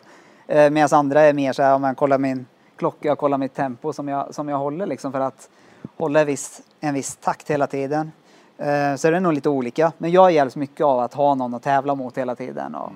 Eh, 0.47 0.70
Medan 0.70 0.99
andra 0.99 1.22
är 1.22 1.34
mer 1.34 1.53
så 1.53 1.63
här, 1.63 1.76
om 1.76 1.82
man 1.82 1.95
kollar 1.95 2.18
min 2.18 2.45
klocka 2.78 3.11
och 3.11 3.18
kollar 3.20 3.38
mitt 3.38 3.53
tempo 3.53 3.93
som 3.93 4.07
jag, 4.07 4.36
som 4.36 4.49
jag 4.49 4.57
håller 4.57 4.86
liksom 4.86 5.11
för 5.11 5.20
att 5.20 5.49
hålla 5.97 6.20
en 6.20 6.28
viss, 6.28 6.61
en 6.80 6.93
viss 6.93 7.16
takt 7.16 7.49
hela 7.49 7.68
tiden. 7.68 8.11
Eh, 8.57 8.95
Så 8.95 9.07
är 9.07 9.11
det 9.11 9.20
nog 9.20 9.34
lite 9.34 9.49
olika. 9.49 9.91
Men 9.97 10.11
jag 10.11 10.32
hjälps 10.32 10.55
mycket 10.55 10.82
av 10.86 10.99
att 10.99 11.13
ha 11.13 11.36
någon 11.36 11.53
att 11.53 11.63
tävla 11.63 11.95
mot 11.95 12.18
hela 12.18 12.36
tiden. 12.36 12.76
Och, 12.76 12.91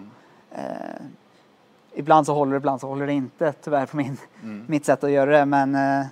eh, 0.51 0.61
ibland 1.93 2.25
så 2.25 2.33
håller 2.33 2.51
det, 2.51 2.57
ibland 2.57 2.81
så 2.81 2.87
håller 2.87 3.07
det 3.07 3.13
inte 3.13 3.53
tyvärr 3.63 3.85
på 3.85 3.97
min, 3.97 4.17
Mm. 4.43 4.65
mitt 4.67 4.85
sätt 4.85 5.03
att 5.03 5.11
göra 5.11 5.37
det. 5.39 5.45
Men 5.45 5.75
eh, 5.75 6.05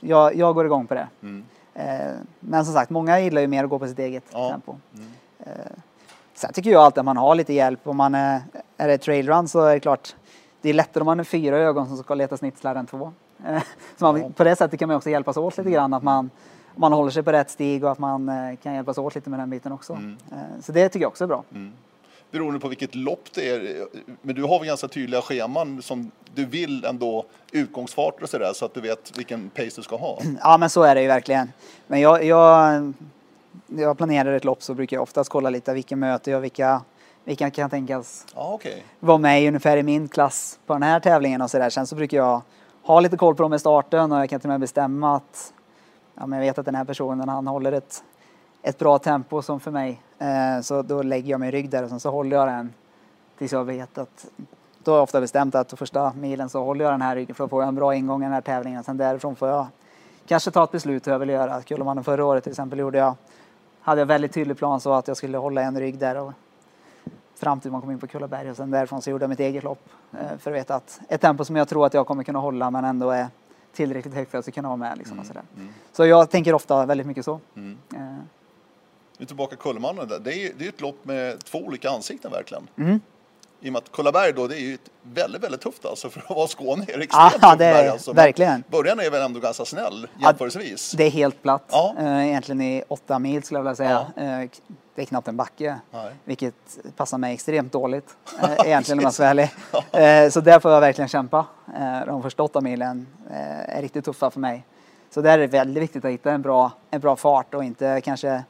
jag, 0.00 0.34
jag 0.36 0.54
går 0.54 0.66
igång 0.66 0.86
på 0.86 0.94
det. 0.94 1.08
Mm. 1.22 1.44
Eh, 1.74 2.12
men 2.40 2.64
som 2.64 2.74
sagt, 2.74 2.90
många 2.90 3.20
gillar 3.20 3.40
ju 3.40 3.46
mer 3.46 3.64
att 3.64 3.70
gå 3.70 3.78
på 3.78 3.86
sitt 3.86 3.98
eget 3.98 4.24
Ja. 4.32 4.50
tempo. 4.50 4.76
Eh, 5.38 5.52
sen 6.34 6.52
tycker 6.52 6.70
jag 6.70 6.82
alltid 6.82 6.98
att 6.98 7.04
man 7.04 7.16
har 7.16 7.34
lite 7.34 7.52
hjälp. 7.52 7.80
Om 7.84 7.96
man 7.96 8.14
är, 8.14 8.40
är 8.76 8.88
det 8.88 8.98
trailrun 8.98 9.48
så 9.48 9.60
är 9.64 9.74
det 9.74 9.80
klart, 9.80 10.16
det 10.60 10.68
är 10.70 10.74
lättare 10.74 11.00
om 11.02 11.06
man 11.06 11.20
är 11.20 11.24
fyra 11.24 11.56
ögon 11.58 11.88
som 11.88 11.96
ska 11.96 12.14
leta 12.14 12.36
snitslar 12.36 12.74
än 12.74 12.86
två. 12.86 13.12
Eh, 13.46 13.62
så 13.98 14.04
man, 14.12 14.32
På 14.32 14.44
det 14.44 14.56
sättet 14.56 14.78
kan 14.78 14.88
man 14.88 14.96
också 14.96 15.10
hjälpas 15.10 15.36
åt 15.36 15.58
lite 15.58 15.70
grann. 15.70 15.94
Att 15.94 16.02
man, 16.02 16.30
man 16.76 16.92
håller 16.92 17.10
sig 17.10 17.22
på 17.22 17.32
rätt 17.32 17.50
stig 17.50 17.84
och 17.84 17.92
att 17.92 17.98
man 17.98 18.28
eh, 18.28 18.56
kan 18.62 18.74
hjälpas 18.74 18.98
åt 18.98 19.14
lite 19.14 19.30
med 19.30 19.38
den 19.38 19.50
biten 19.50 19.72
också. 19.72 19.92
Eh, 19.92 20.60
så 20.62 20.72
det 20.72 20.88
tycker 20.88 21.04
jag 21.04 21.08
också 21.10 21.24
är 21.24 21.28
bra. 21.28 21.42
Beroende 22.32 22.60
på 22.60 22.68
vilket 22.68 22.94
lopp 22.94 23.32
det 23.34 23.48
är. 23.50 23.86
Men 24.22 24.34
du 24.34 24.42
har 24.42 24.58
väl 24.58 24.68
ganska 24.68 24.88
tydliga 24.88 25.22
scheman 25.22 25.82
som 25.82 26.10
du 26.34 26.44
vill 26.44 26.84
ändå 26.84 27.24
utgångsfarter 27.52 28.22
och 28.22 28.28
sådär 28.28 28.52
så 28.54 28.64
att 28.64 28.74
du 28.74 28.80
vet 28.80 29.18
vilken 29.18 29.50
pace 29.50 29.70
du 29.76 29.82
ska 29.82 29.96
ha. 29.96 30.18
Ja 30.42 30.58
men 30.58 30.70
så 30.70 30.82
är 30.82 30.94
det 30.94 31.02
ju 31.02 31.08
verkligen. 31.08 31.52
Men 31.86 32.00
jag, 32.00 32.24
jag, 32.24 32.92
jag 33.66 33.96
planerar 33.96 34.32
ett 34.32 34.44
lopp 34.44 34.62
så 34.62 34.74
brukar 34.74 34.96
jag 34.96 35.02
oftast 35.02 35.30
kolla 35.30 35.50
lite 35.50 35.74
vilka 35.74 35.96
möter 35.96 36.32
jag, 36.32 36.40
vilka, 36.40 36.80
vilka 37.24 37.50
kan 37.50 37.70
tänkas 37.70 38.26
Ja, 38.34 38.50
okej. 38.54 38.84
vara 39.00 39.18
med 39.18 39.48
ungefär 39.48 39.76
i 39.76 39.82
min 39.82 40.08
klass 40.08 40.58
på 40.66 40.72
den 40.72 40.82
här 40.82 41.00
tävlingen 41.00 41.42
och 41.42 41.50
sådär. 41.50 41.70
Sen 41.70 41.86
så 41.86 41.94
brukar 41.96 42.16
jag 42.18 42.42
ha 42.82 43.00
lite 43.00 43.16
koll 43.16 43.34
på 43.34 43.42
dem 43.42 43.54
i 43.54 43.58
starten 43.58 44.12
och 44.12 44.18
jag 44.18 44.30
kan 44.30 44.40
till 44.40 44.48
och 44.48 44.52
med 44.52 44.60
bestämma 44.60 45.16
att 45.16 45.52
ja, 46.14 46.26
men 46.26 46.38
jag 46.38 46.46
vet 46.46 46.58
att 46.58 46.64
den 46.66 46.74
här 46.74 46.84
personen 46.84 47.28
han 47.28 47.46
håller 47.46 47.72
ett, 47.72 48.04
ett 48.62 48.78
bra 48.78 48.98
tempo 48.98 49.42
som 49.42 49.60
för 49.60 49.70
mig. 49.70 50.02
Eh, 50.18 50.60
så 50.62 50.82
då 50.82 51.02
lägger 51.02 51.30
jag 51.30 51.40
mig 51.40 51.48
i 51.48 51.52
rygg 51.52 51.70
där 51.70 51.82
och 51.82 51.88
sen 51.88 52.00
så 52.00 52.10
håller 52.10 52.36
jag 52.36 52.48
den 52.48 52.72
tills 53.38 53.52
jag 53.52 53.64
vet 53.64 53.98
att 53.98 54.26
då 54.84 54.90
har 54.90 54.96
jag 54.96 55.02
ofta 55.02 55.20
bestämt 55.20 55.54
att 55.54 55.78
första 55.78 56.12
milen 56.12 56.48
så 56.48 56.64
håller 56.64 56.84
jag 56.84 56.94
den 56.94 57.02
här 57.02 57.16
ryggen 57.16 57.34
för 57.34 57.44
då 57.44 57.48
får 57.48 57.62
jag 57.62 57.68
en 57.68 57.74
bra 57.74 57.94
ingång 57.94 58.22
i 58.22 58.24
den 58.24 58.32
här 58.32 58.40
tävlingen. 58.40 58.84
Sen 58.84 58.96
därifrån 58.96 59.36
får 59.36 59.48
jag 59.48 59.66
kanske 60.26 60.50
ta 60.50 60.64
ett 60.64 60.72
beslut 60.72 61.06
hur 61.06 61.12
jag 61.12 61.18
vill 61.18 61.28
göra. 61.28 61.62
Kullamannen 61.62 62.04
förra 62.04 62.24
året 62.24 62.42
till 62.42 62.52
exempel 62.52 62.78
gjorde 62.78 62.98
jag, 62.98 63.14
hade 63.80 64.00
jag 64.00 64.06
väldigt 64.06 64.32
tydlig 64.32 64.56
plan 64.56 64.80
så 64.80 64.92
att 64.92 65.08
jag 65.08 65.16
skulle 65.16 65.38
hålla 65.38 65.62
en 65.62 65.80
rygg 65.80 65.98
där 65.98 66.18
och 66.18 66.32
fram 67.34 67.60
till 67.60 67.70
man 67.70 67.80
kom 67.80 67.90
in 67.90 67.98
på 67.98 68.06
Kullaberg 68.06 68.50
och 68.50 68.56
sen 68.56 68.70
därifrån 68.70 69.02
så 69.02 69.10
gjorde 69.10 69.22
jag 69.22 69.30
mitt 69.30 69.40
eget 69.40 69.64
lopp 69.64 69.88
eh, 70.12 70.38
för 70.38 70.50
att 70.50 70.56
veta 70.56 70.74
att 70.74 71.00
ett 71.08 71.20
tempo 71.20 71.44
som 71.44 71.56
jag 71.56 71.68
tror 71.68 71.86
att 71.86 71.94
jag 71.94 72.06
kommer 72.06 72.24
kunna 72.24 72.38
hålla 72.38 72.70
men 72.70 72.84
ändå 72.84 73.10
är 73.10 73.26
tillräckligt 73.72 74.14
högt 74.14 74.30
för 74.30 74.38
att 74.38 74.46
jag 74.46 74.54
ska 74.54 74.60
kunna 74.60 74.68
vara 74.68 74.76
med. 74.76 74.98
Liksom, 74.98 75.18
och 75.18 75.26
sådär. 75.26 75.42
Så 75.92 76.06
jag 76.06 76.30
tänker 76.30 76.54
ofta 76.54 76.86
väldigt 76.86 77.06
mycket 77.06 77.24
så. 77.24 77.40
Mm. 77.56 77.78
Nu 79.22 79.26
tillbaka 79.26 79.56
Kullamannen 79.56 80.08
där. 80.08 80.18
Det 80.18 80.32
är 80.32 80.38
ju 80.38 80.52
det 80.58 80.64
är 80.64 80.68
ett 80.68 80.80
lopp 80.80 81.04
med 81.04 81.44
två 81.44 81.58
olika 81.58 81.90
ansikten 81.90 82.30
verkligen. 82.30 82.68
Mm. 82.78 83.00
I 83.60 83.68
och 83.68 83.72
med 83.72 83.78
att 83.82 83.92
Kullaberg 83.92 84.32
då, 84.32 84.46
det 84.46 84.56
är 84.56 84.60
ju 84.60 84.78
väldigt, 85.02 85.42
väldigt 85.42 85.60
tufft 85.60 85.86
alltså. 85.86 86.10
För 86.10 86.20
att 86.20 86.30
vara 86.30 86.46
Skåne 86.48 86.84
är 86.88 86.98
det 86.98 87.06
Ja, 87.12 87.26
extremt 87.26 87.32
tufft 87.32 87.58
det 87.58 87.64
är 87.64 87.74
berg, 87.74 87.88
alltså. 87.88 88.12
Verkligen. 88.12 88.64
Början 88.70 89.00
är 89.00 89.10
väl 89.10 89.22
ändå 89.22 89.40
ganska 89.40 89.64
snäll 89.64 90.06
jämförelsevis. 90.22 90.92
Det 90.92 91.04
är 91.04 91.10
helt 91.10 91.42
platt. 91.42 91.64
Ja. 91.70 91.94
Eh, 91.98 92.28
egentligen 92.28 92.60
i 92.60 92.82
åtta 92.88 93.18
mil 93.18 93.42
skulle 93.42 93.58
jag 93.58 93.64
vilja 93.64 93.76
säga. 93.76 94.06
Eh, 94.16 94.50
det 94.94 95.02
är 95.02 95.06
knappt 95.06 95.28
en 95.28 95.36
backe. 95.36 95.76
Nej. 95.90 96.12
Vilket 96.24 96.54
passar 96.96 97.18
mig 97.18 97.34
extremt 97.34 97.72
dåligt. 97.72 98.16
Eh, 98.42 98.66
egentligen 98.66 98.98
om 98.98 99.02
jag 99.02 99.14
ska 99.14 99.22
vara 99.22 99.30
ärlig. 99.30 99.50
Eh, 100.24 100.30
så 100.30 100.40
där 100.40 100.60
får 100.60 100.70
jag 100.70 100.80
verkligen 100.80 101.08
kämpa. 101.08 101.46
De 102.06 102.22
första 102.22 102.42
åtta 102.42 102.60
milen 102.60 103.06
är 103.66 103.82
riktigt 103.82 104.04
tuffa 104.04 104.30
för 104.30 104.40
mig. 104.40 104.64
Så 105.10 105.20
där 105.20 105.32
är 105.32 105.38
det 105.38 105.46
väldigt 105.46 105.82
viktigt 105.82 106.04
att 106.04 106.10
hitta 106.10 106.32
en 106.32 106.42
bra, 106.42 106.72
en 106.90 107.00
bra 107.00 107.16
fart 107.16 107.54
och 107.54 107.64
inte 107.64 108.00
kanske 108.00 108.42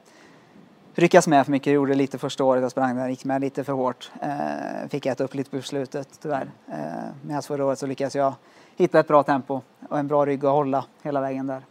ryckas 0.94 1.26
med 1.26 1.44
för 1.44 1.52
mycket. 1.52 1.66
Jag 1.66 1.74
gjorde 1.74 1.94
lite 1.94 2.18
första 2.18 2.44
året 2.44 2.62
jag 2.62 2.70
sprang 2.70 2.96
där, 2.96 3.08
gick 3.08 3.24
med 3.24 3.40
lite 3.40 3.64
för 3.64 3.72
hårt. 3.72 4.10
Eh, 4.22 4.88
fick 4.88 5.06
äta 5.06 5.24
upp 5.24 5.34
lite 5.34 5.50
på 5.50 5.62
slutet 5.62 6.08
tyvärr. 6.22 6.50
Eh, 6.72 6.76
Medan 7.22 7.42
förra 7.42 7.64
året 7.64 7.78
så 7.78 7.86
lyckades 7.86 8.14
jag 8.14 8.34
hitta 8.76 9.00
ett 9.00 9.08
bra 9.08 9.22
tempo 9.22 9.60
och 9.88 9.98
en 9.98 10.08
bra 10.08 10.26
rygg 10.26 10.44
att 10.44 10.52
hålla 10.52 10.84
hela 11.02 11.20
vägen 11.20 11.46
där. 11.46 11.62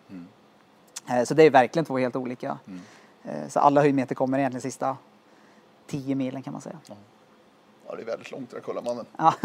Eh, 1.10 1.24
så 1.24 1.34
det 1.34 1.44
är 1.44 1.50
verkligen 1.50 1.86
två 1.86 1.98
helt 1.98 2.16
olika. 2.16 2.58
Eh, 3.24 3.48
så 3.50 3.60
alla 3.60 3.82
höjdmeter 3.82 4.16
kommer 4.16 4.40
egentligen 4.40 4.62
sista 4.62 4.98
tio 5.88 6.16
milen 6.16 6.44
kan 6.44 6.54
man 6.54 6.62
säga. 6.62 6.78
Ja, 7.88 7.96
det 7.96 8.02
är 8.02 8.06
väldigt 8.06 8.32
långt 8.32 8.54
Kullamannen. 8.64 9.06
Ja. 9.18 9.34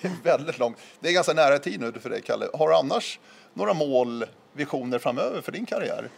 Det 0.00 0.08
är 0.08 0.22
väldigt 0.22 0.58
långt. 0.58 0.76
Det 1.00 1.08
är 1.08 1.12
ganska 1.12 1.32
nära 1.32 1.58
tid 1.58 1.80
nu 1.80 1.92
för 1.92 2.10
dig 2.10 2.22
Kalle. 2.22 2.46
Har 2.54 2.68
du 2.68 2.74
annars 2.74 3.20
några 3.54 3.74
mål, 3.74 4.24
visioner 4.52 4.98
framöver 4.98 5.40
för 5.40 5.52
din 5.52 5.66
karriär? 5.66 6.08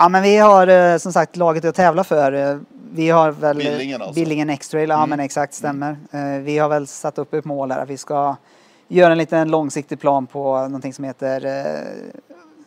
Ja 0.00 0.08
men 0.08 0.22
vi 0.22 0.36
har 0.36 0.66
eh, 0.66 0.96
som 0.96 1.12
sagt 1.12 1.36
laget 1.36 1.64
att 1.64 1.74
tävla 1.74 2.04
för. 2.04 2.32
Eh, 2.32 2.58
Vi 2.90 3.10
har 3.10 3.30
väl 3.30 3.56
Billingen 3.56 4.02
alltså? 4.02 4.14
Billingen 4.14 4.50
X-Trail, 4.50 4.88
ja 4.88 5.06
men 5.06 5.20
exakt 5.20 5.54
stämmer. 5.54 5.96
Eh, 6.10 6.38
Vi 6.42 6.58
har 6.58 6.68
väl 6.68 6.86
satt 6.86 7.18
upp 7.18 7.34
ett 7.34 7.44
mål 7.44 7.70
här 7.72 7.80
att 7.80 7.88
vi 7.88 7.96
ska 7.96 8.36
göra 8.88 9.12
en 9.12 9.18
liten 9.18 9.50
långsiktig 9.50 10.00
plan 10.00 10.26
på 10.26 10.54
någonting 10.62 10.94
som 10.94 11.04
heter 11.04 11.46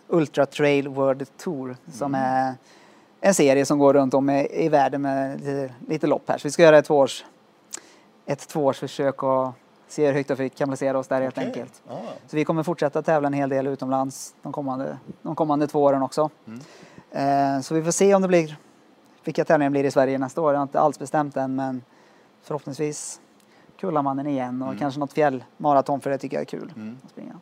Ultra 0.07 0.45
Trail 0.45 0.87
World 0.87 1.27
Tour 1.37 1.75
som 1.93 2.15
är 2.15 2.53
en 3.21 3.33
serie 3.33 3.65
som 3.65 3.79
går 3.79 3.93
runt 3.93 4.13
om 4.13 4.29
i, 4.29 4.47
i 4.65 4.69
världen 4.69 5.01
med 5.01 5.39
lite, 5.39 5.73
lite 5.87 6.07
lopp 6.07 6.29
här. 6.29 6.37
Så 6.37 6.47
vi 6.47 6.51
ska 6.51 6.63
göra 6.63 6.77
ett 6.77 6.85
tvåårs, 6.85 7.25
ett 8.25 8.47
tvåårsförsök 8.47 9.23
och 9.23 9.49
se 9.87 10.07
hur 10.07 10.13
högt 10.13 10.29
vi 10.29 10.49
kan 10.49 10.69
placera 10.69 10.99
oss 10.99 11.07
där 11.07 11.21
helt 11.21 11.37
enkelt. 11.37 11.81
Ja. 11.87 11.99
Så 12.27 12.35
vi 12.35 12.45
kommer 12.45 12.63
fortsätta 12.63 13.01
tävla 13.01 13.27
en 13.27 13.33
hel 13.33 13.49
del 13.49 13.67
utomlands 13.67 14.33
de 14.41 14.51
kommande, 14.53 14.97
de 15.21 15.35
kommande 15.35 15.67
två 15.67 15.83
åren 15.83 16.01
också. 16.01 16.29
Eh, 16.47 16.53
så 17.63 17.73
vi 17.75 17.83
får 17.83 17.91
se 17.91 18.15
om 18.15 18.21
det 18.21 18.27
blir 18.27 18.57
vilka 19.23 19.45
tävlingar 19.45 19.69
det 19.69 19.71
blir 19.71 19.83
i 19.83 19.91
Sverige 19.91 20.17
nästa 20.17 20.41
år. 20.41 20.53
Jag 20.53 20.59
har 20.59 20.63
inte 20.63 20.79
alls 20.79 20.99
bestämt 20.99 21.37
än 21.37 21.55
men 21.55 21.83
förhoppningsvis 22.43 23.21
Kullamannen 23.79 24.27
igen 24.27 24.61
och 24.61 24.77
kanske 24.79 24.99
något 24.99 25.13
fjällmaraton 25.13 26.01
för 26.01 26.09
det 26.09 26.17
tycker 26.17 26.37
jag 26.37 26.41
är 26.41 26.45
kul 26.45 26.73
att 27.05 27.11
springa. 27.11 27.39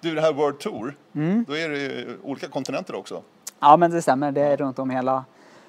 Du, 0.00 0.14
det 0.14 0.20
här 0.20 0.32
World 0.32 0.58
Tour, 0.58 0.96
Mm. 1.12 1.44
då 1.48 1.56
är 1.56 1.68
det 1.68 2.06
olika 2.22 2.48
kontinenter 2.48 2.94
också. 2.94 3.22
Ja 3.60 3.76
men 3.76 3.90
det 3.90 4.02
stämmer, 4.02 4.32
det 4.32 4.40
är 4.40 4.56
runt 4.56 4.78
om 4.78 4.90
hela, 4.90 5.24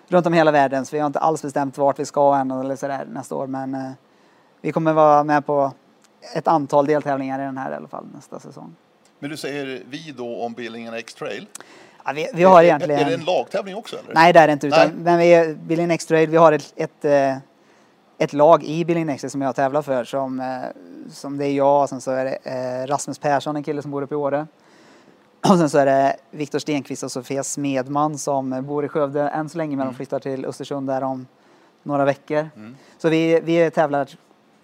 runt 0.08 0.26
om 0.26 0.34
hela 0.34 0.52
världen 0.52 0.86
så 0.86 0.96
vi 0.96 1.00
har 1.00 1.08
inte 1.08 1.20
alls 1.20 1.42
bestämt 1.42 1.78
vart 1.78 2.00
vi 2.00 2.06
ska 2.06 2.36
än 2.36 2.52
eller 2.52 2.76
sådär 2.76 3.06
nästa 3.12 3.36
år 3.36 3.48
men 3.48 3.76
eh, 3.76 3.92
vi 4.62 4.72
kommer 4.72 4.94
vara 4.94 5.24
med 5.24 5.46
på 5.46 5.74
ett 6.36 6.48
antal 6.48 6.86
deltävlingar 6.86 7.40
i 7.40 7.44
den 7.44 7.58
här 7.58 7.72
i 7.72 7.76
alla 7.76 7.88
fall 7.88 8.06
nästa 8.14 8.40
säsong. 8.40 8.76
Men 9.20 9.30
du 9.30 9.38
säger 9.38 9.84
vi 9.90 10.12
då 10.18 10.42
om 10.46 10.54
Billingen 10.54 10.94
X-Trail. 10.94 11.48
Ja, 12.06 12.12
vi, 12.16 12.28
vi 12.34 12.44
har 12.44 12.60
Är- 12.60 12.64
egentligen... 12.64 13.00
Är 13.00 13.06
det 13.06 13.14
en 13.14 13.26
lagtävling 13.26 13.76
också 13.76 13.96
eller? 13.98 14.14
Nej, 14.14 14.34
det 14.34 14.40
är 14.40 14.48
det 14.48 14.54
inte. 14.54 14.68
Utan, 14.68 14.80
Nej. 14.80 14.92
men 14.96 15.18
vi 15.20 15.34
är 15.34 15.54
Billing 15.54 15.92
X-Trail, 15.92 16.30
vi 16.30 16.38
har 16.38 16.52
ett, 16.52 16.74
ett, 16.76 17.06
eh, 17.06 17.38
ett 18.18 18.34
lag 18.34 18.64
i 18.64 18.86
Billing 18.86 19.10
X 19.10 19.26
som 19.30 19.42
jag 19.42 19.56
tävlar 19.56 19.82
för 19.82 20.04
som, 20.04 20.40
eh, 20.40 20.48
som 21.12 21.38
det 21.38 21.46
är 21.46 21.54
jag 21.54 21.82
och 21.82 21.90
sen 21.90 22.02
så 22.02 22.12
är 22.12 22.26
det 22.26 22.38
eh, 22.44 22.88
Rasmus 22.88 23.20
Persson, 23.20 23.56
en 23.56 23.64
kille 23.64 23.82
som 23.82 23.92
bor 23.92 24.02
uppe 24.02 24.14
i 24.14 24.18
Åre. 24.18 24.48
Och 25.50 25.58
sen 25.58 25.70
så 25.70 25.78
är 25.78 25.86
det 25.86 26.16
Viktor 26.32 26.60
Stenqvist 26.60 27.04
och 27.04 27.12
Sofia 27.12 27.44
Smedman 27.44 28.18
som 28.18 28.66
bor 28.66 28.86
i 28.86 28.88
Skövde 28.88 29.22
än 29.30 29.50
så 29.50 29.58
länge 29.58 29.76
men 29.76 29.88
de 29.88 29.94
flyttar 29.94 30.20
till 30.20 30.46
Östersund 30.46 30.88
där 30.88 31.04
om 31.04 31.28
några 31.84 32.06
veckor. 32.06 32.50
Så 32.98 33.10
vi, 33.10 33.40
vi 33.40 33.72
tävlar 33.72 34.08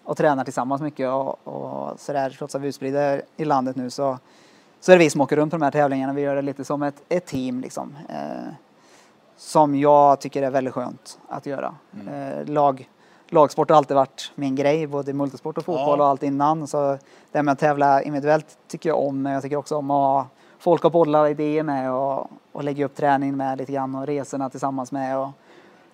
och 0.04 0.18
tränar 0.18 0.44
tillsammans 0.44 0.82
mycket 0.82 1.10
och, 1.10 1.48
och 1.48 2.00
sådär 2.00 2.36
trots 2.38 2.56
att 2.56 2.62
vi 2.62 2.66
är 2.66 2.70
utspridda 2.70 3.20
i 3.38 3.46
landet 3.46 3.76
nu 3.76 3.90
så, 3.90 4.20
så 4.88 4.92
är 4.92 4.98
det 4.98 5.04
vi 5.04 5.10
som 5.10 5.22
åker 5.22 5.36
runt 5.36 5.52
på 5.52 5.58
de 5.58 5.64
här 5.64 5.72
tävlingarna. 5.72 6.14
Vi 6.14 6.22
gör 6.22 6.36
det 6.36 6.42
lite 6.42 6.66
som 6.66 6.84
ett, 6.84 7.04
ett 7.10 7.26
team 7.26 7.62
liksom. 7.62 7.96
Eh, 8.10 8.54
som 9.38 9.76
jag 9.76 10.20
tycker 10.20 10.44
är 10.44 10.52
väldigt 10.52 10.74
skönt 10.74 11.20
att 11.30 11.46
göra. 11.46 11.76
Eh, 12.12 12.46
lag, 12.46 12.90
lagsport 13.30 13.70
har 13.70 13.78
alltid 13.78 13.96
varit 13.96 14.32
min 14.36 14.56
grej, 14.56 14.88
både 14.88 15.14
multisport 15.14 15.58
och 15.58 15.66
fotboll 15.66 16.00
Ja. 16.00 16.04
och 16.04 16.10
allt 16.10 16.24
innan. 16.24 16.68
Så 16.68 16.98
det 17.32 17.44
med 17.44 17.52
att 17.52 17.60
tävla 17.60 18.02
individuellt 18.02 18.58
tycker 18.68 18.90
jag 18.90 19.00
om, 19.00 19.22
men 19.22 19.34
jag 19.34 19.44
tycker 19.44 19.56
också 19.56 19.76
om 19.76 19.92
att 19.92 19.96
ha 19.96 20.28
folk 20.60 20.86
att 20.86 20.92
bolla 20.92 21.30
idéer 21.30 21.64
med 21.64 21.92
och, 21.94 22.28
och 22.52 22.64
lägga 22.64 22.86
upp 22.86 22.96
träning 22.96 23.38
med 23.38 23.58
lite 23.58 23.72
grann 23.72 23.96
och 23.96 24.08
resorna 24.08 24.50
tillsammans 24.50 24.92
med. 24.92 25.18
Och 25.18 25.30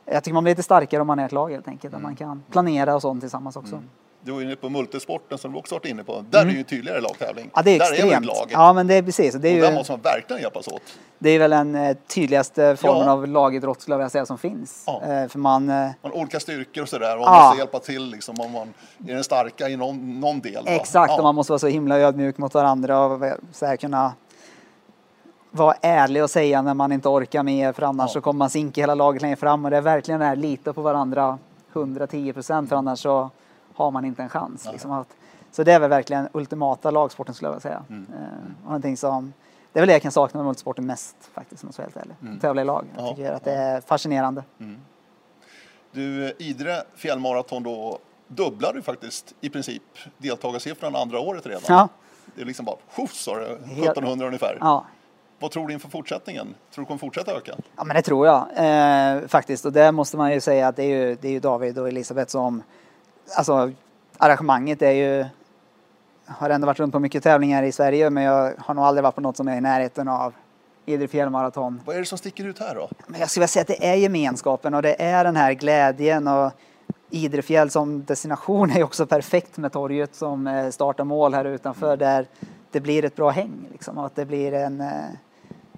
jag 0.06 0.24
tycker 0.24 0.34
man 0.34 0.44
blir 0.44 0.52
lite 0.52 0.64
starkare 0.64 1.02
om 1.02 1.08
man 1.08 1.20
är 1.20 1.26
ett 1.26 1.32
lag 1.32 1.52
helt 1.52 1.68
enkelt, 1.68 1.94
att 1.94 2.02
man 2.02 2.16
kan 2.16 2.44
planera 2.52 2.96
och 2.96 3.02
sånt 3.02 3.22
tillsammans 3.22 3.56
också. 3.56 3.80
Du 4.26 4.32
var 4.32 4.42
inne 4.42 4.56
på 4.56 4.70
multisporten 4.70 5.38
som 5.38 5.52
du 5.52 5.58
också 5.60 5.76
varit 5.76 5.86
inne 5.86 6.04
på. 6.04 6.26
Där 6.30 6.42
är 6.42 6.46
det 6.46 6.52
ju 6.52 6.58
en 6.58 6.64
tydligare 6.64 7.02
lagtävling. 7.02 7.44
Mm. 7.44 7.52
Ja, 7.56 7.62
det 7.62 7.72
är 7.72 7.80
där 7.80 7.86
är 7.86 7.90
man 7.90 7.96
extremt. 7.96 8.24
ett 8.26 8.26
lag. 8.38 8.48
Ja, 8.52 8.74
men 8.74 8.88
det 8.88 8.94
är 8.96 9.02
precis. 9.04 9.34
Det 9.36 9.48
är 9.50 9.52
och 9.52 9.56
ju... 9.56 9.62
där 9.62 9.74
måste 9.74 9.92
man 9.94 10.02
verkligen 10.02 10.42
hjälpas 10.42 10.68
åt. 10.68 10.82
Det 11.20 11.30
är 11.30 11.40
väl 11.40 11.52
den 11.52 11.76
eh, 11.76 11.98
tydligaste 12.08 12.76
formen 12.76 13.06
Ja. 13.06 13.12
av 13.12 13.28
lagidrott 13.28 13.82
skulle 13.82 13.94
jag 13.94 13.98
vilja 13.98 14.10
säga 14.10 14.26
som 14.26 14.38
finns. 14.38 14.84
Ja. 14.88 15.02
Eh, 15.04 15.28
för 15.28 15.40
man, 15.40 15.70
eh, 15.70 15.76
Man 15.76 15.94
har 16.02 16.18
olika 16.18 16.40
styrkor 16.40 16.82
och 16.84 16.90
sådär. 16.90 17.18
Och 17.18 17.24
Ja. 17.24 17.32
man 17.32 17.44
måste 17.46 17.58
hjälpa 17.58 17.80
till 17.80 18.06
liksom, 18.10 18.36
om 18.42 18.52
man 18.52 18.74
är 19.08 19.14
den 19.14 19.24
starka 19.24 19.70
i 19.70 19.78
någon, 19.78 20.20
någon 20.20 20.40
del. 20.40 20.64
exakt, 20.68 21.10
Ja. 21.12 21.18
och 21.18 21.24
man 21.24 21.36
måste 21.36 21.52
vara 21.52 21.60
så 21.60 21.68
himla 21.68 22.00
ödmjuk 22.00 22.38
mot 22.38 22.54
varandra 22.54 23.00
och 23.06 23.22
så 23.52 23.66
här, 23.66 23.76
kunna 23.78 24.14
vara 25.52 25.76
ärlig 25.82 26.24
och 26.24 26.30
säga 26.30 26.62
när 26.62 26.74
man 26.74 26.92
inte 26.92 27.10
orkar 27.10 27.44
mer 27.44 27.74
för 27.74 27.84
annars 27.84 28.12
så 28.12 28.22
kommer 28.22 28.38
man 28.38 28.50
sinka 28.50 28.82
hela 28.82 28.96
laget 28.96 29.22
längre 29.22 29.36
fram 29.36 29.66
och 29.66 29.72
det 29.72 29.78
är 29.78 29.82
verkligen 29.82 30.20
det 30.20 30.26
här 30.26 30.36
lita 30.36 30.74
på 30.74 30.82
varandra 30.82 31.38
110 31.74 32.34
procent 32.34 32.70
för 32.70 32.76
annars 32.76 33.00
så 33.00 33.30
har 33.76 33.92
man 33.92 34.06
inte 34.06 34.24
en 34.24 34.30
chans. 34.30 34.68
Liksom, 34.72 34.92
att, 34.92 35.08
så 35.52 35.64
det 35.64 35.74
är 35.74 35.80
väl 35.80 35.90
verkligen 35.90 36.28
ultimata 36.34 36.92
lagsporten 36.92 37.36
skulle 37.36 37.48
jag 37.48 37.52
vilja 37.52 37.62
säga. 37.62 37.84
Mm. 37.90 38.08
Eh, 38.14 38.28
och 38.64 38.66
någonting 38.66 38.98
som, 38.98 39.34
det 39.74 39.80
är 39.80 39.82
väl 39.82 39.88
det 39.88 39.94
jag 39.94 40.02
kan 40.02 40.12
sakna 40.12 40.38
med 40.38 40.46
multisporten 40.46 40.86
mest 40.86 41.16
faktiskt 41.34 41.64
om 41.64 41.68
jag 41.68 41.74
ska 41.74 41.84
helt 41.84 41.98
ärlig. 41.98 42.42
Tävla 42.42 42.62
i 42.62 42.66
lag. 42.66 42.86
Jag 42.96 43.00
Mm. 43.00 43.06
Ja, 43.10 43.16
tycker 43.16 43.32
att 43.34 43.44
det 43.44 43.54
är 43.54 43.82
fascinerande. 43.82 44.44
Du, 45.92 46.34
Idre 46.40 46.84
fjällmaraton 46.96 47.64
då 47.64 48.00
dubblar 48.28 48.74
du 48.74 48.82
faktiskt 48.82 49.34
i 49.42 49.50
princip 49.50 49.84
deltagarsiffran 50.18 50.96
andra 50.96 51.20
året 51.20 51.46
redan. 51.46 51.62
Ja. 51.68 51.90
Det 52.36 52.42
är 52.42 52.46
liksom 52.46 52.66
bara 52.66 52.76
tjoff 52.96 53.14
sa 53.14 53.36
du, 53.40 53.46
Helt- 53.46 53.60
1700 53.88 54.26
ungefär. 54.28 54.58
Ja, 54.62 54.86
Vad 55.40 55.52
tror 55.52 55.68
du 55.68 55.74
inför 55.74 55.90
fortsättningen? 55.90 56.56
Tror 56.74 56.84
du 56.84 56.88
kommer 56.88 56.98
fortsätta 57.00 57.32
öka? 57.32 57.56
Ja, 57.76 57.84
men 57.84 57.96
det 57.96 58.02
tror 58.02 58.28
jag 58.28 58.48
eh, 58.56 59.28
faktiskt. 59.28 59.66
Och 59.66 59.72
det 59.74 59.92
måste 59.92 60.18
man 60.18 60.32
ju 60.34 60.42
säga 60.42 60.68
att 60.68 60.76
det 60.76 60.84
är 60.84 60.88
ju, 61.08 61.16
det 61.22 61.28
är 61.28 61.32
ju 61.32 61.40
David 61.40 61.78
och 61.80 61.88
Elisabeth 61.88 62.32
som, 62.32 62.64
alltså 63.36 63.72
arrangemanget 64.18 64.82
är 64.82 64.92
ju, 64.92 65.26
har 66.26 66.50
ändå 66.50 66.68
varit 66.68 66.80
runt 66.80 66.94
på 66.94 67.00
mycket 67.00 67.24
tävlingar 67.24 67.64
i 67.64 67.72
Sverige, 67.72 68.10
men 68.10 68.24
jag 68.24 68.54
har 68.58 68.74
nog 68.74 68.86
aldrig 68.86 69.04
varit 69.04 69.16
på 69.16 69.22
något 69.22 69.38
som 69.38 69.48
är 69.48 69.58
i 69.58 69.62
närheten 69.62 70.08
av 70.08 70.34
Idre 70.86 71.08
fjällmaraton. 71.08 71.82
Vad 71.86 71.96
är 71.96 72.00
det 72.00 72.06
som 72.06 72.18
sticker 72.18 72.46
ut 72.46 72.60
här 72.60 72.76
då? 72.76 72.90
Men 73.08 73.20
jag 73.20 73.30
skulle 73.30 73.42
vilja 73.42 73.48
säga 73.48 73.62
att 73.62 73.68
det 73.68 73.88
är 73.88 73.96
gemenskapen 73.96 74.74
och 74.74 74.82
det 74.82 75.02
är 75.02 75.24
den 75.24 75.36
här 75.36 75.54
glädjen 75.54 76.28
och 76.28 76.52
Idrefjäll 77.10 77.70
som 77.70 78.06
destination 78.06 78.72
är 78.72 78.76
ju 78.76 78.84
också 78.84 79.06
perfekt 79.06 79.58
med 79.58 79.72
torget 79.72 80.16
som 80.16 80.48
eh, 80.48 80.70
start 80.70 81.00
och 81.00 81.08
mål 81.08 81.34
här 81.34 81.46
utanför 81.46 81.98
där 81.98 82.28
det 82.72 82.80
blir 82.80 83.06
ett 83.06 83.16
bra 83.16 83.30
häng 83.30 83.68
liksom 83.72 83.98
och 83.98 84.06
att 84.06 84.16
det 84.16 84.26
blir 84.26 84.54
en 84.54 84.82
eh, 84.82 84.88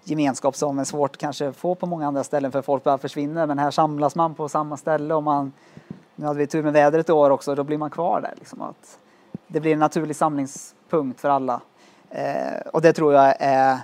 gemenskap 0.03 0.55
som 0.55 0.79
är 0.79 0.83
svårt 0.83 1.17
kanske 1.17 1.51
få 1.51 1.75
på 1.75 1.85
många 1.85 2.07
andra 2.07 2.23
ställen 2.23 2.51
för 2.51 2.61
folk 2.61 2.83
bara 2.83 2.97
försvinner 2.97 3.45
men 3.45 3.59
här 3.59 3.71
samlas 3.71 4.15
man 4.15 4.35
på 4.35 4.49
samma 4.49 4.77
ställe 4.77 5.13
och 5.13 5.23
man 5.23 5.53
nu 6.15 6.25
hade 6.25 6.39
vi 6.39 6.47
tur 6.47 6.63
med 6.63 6.73
vädret 6.73 7.09
i 7.09 7.11
år 7.11 7.29
också 7.29 7.55
då 7.55 7.63
blir 7.63 7.77
man 7.77 7.89
kvar 7.89 8.21
där 8.21 8.33
liksom 8.37 8.61
att 8.61 8.99
det 9.47 9.59
blir 9.59 9.73
en 9.73 9.79
naturlig 9.79 10.15
samlingspunkt 10.15 11.21
för 11.21 11.29
alla 11.29 11.61
eh, 12.09 12.67
och 12.73 12.81
det 12.81 12.93
tror 12.93 13.13
jag 13.13 13.35
är 13.39 13.77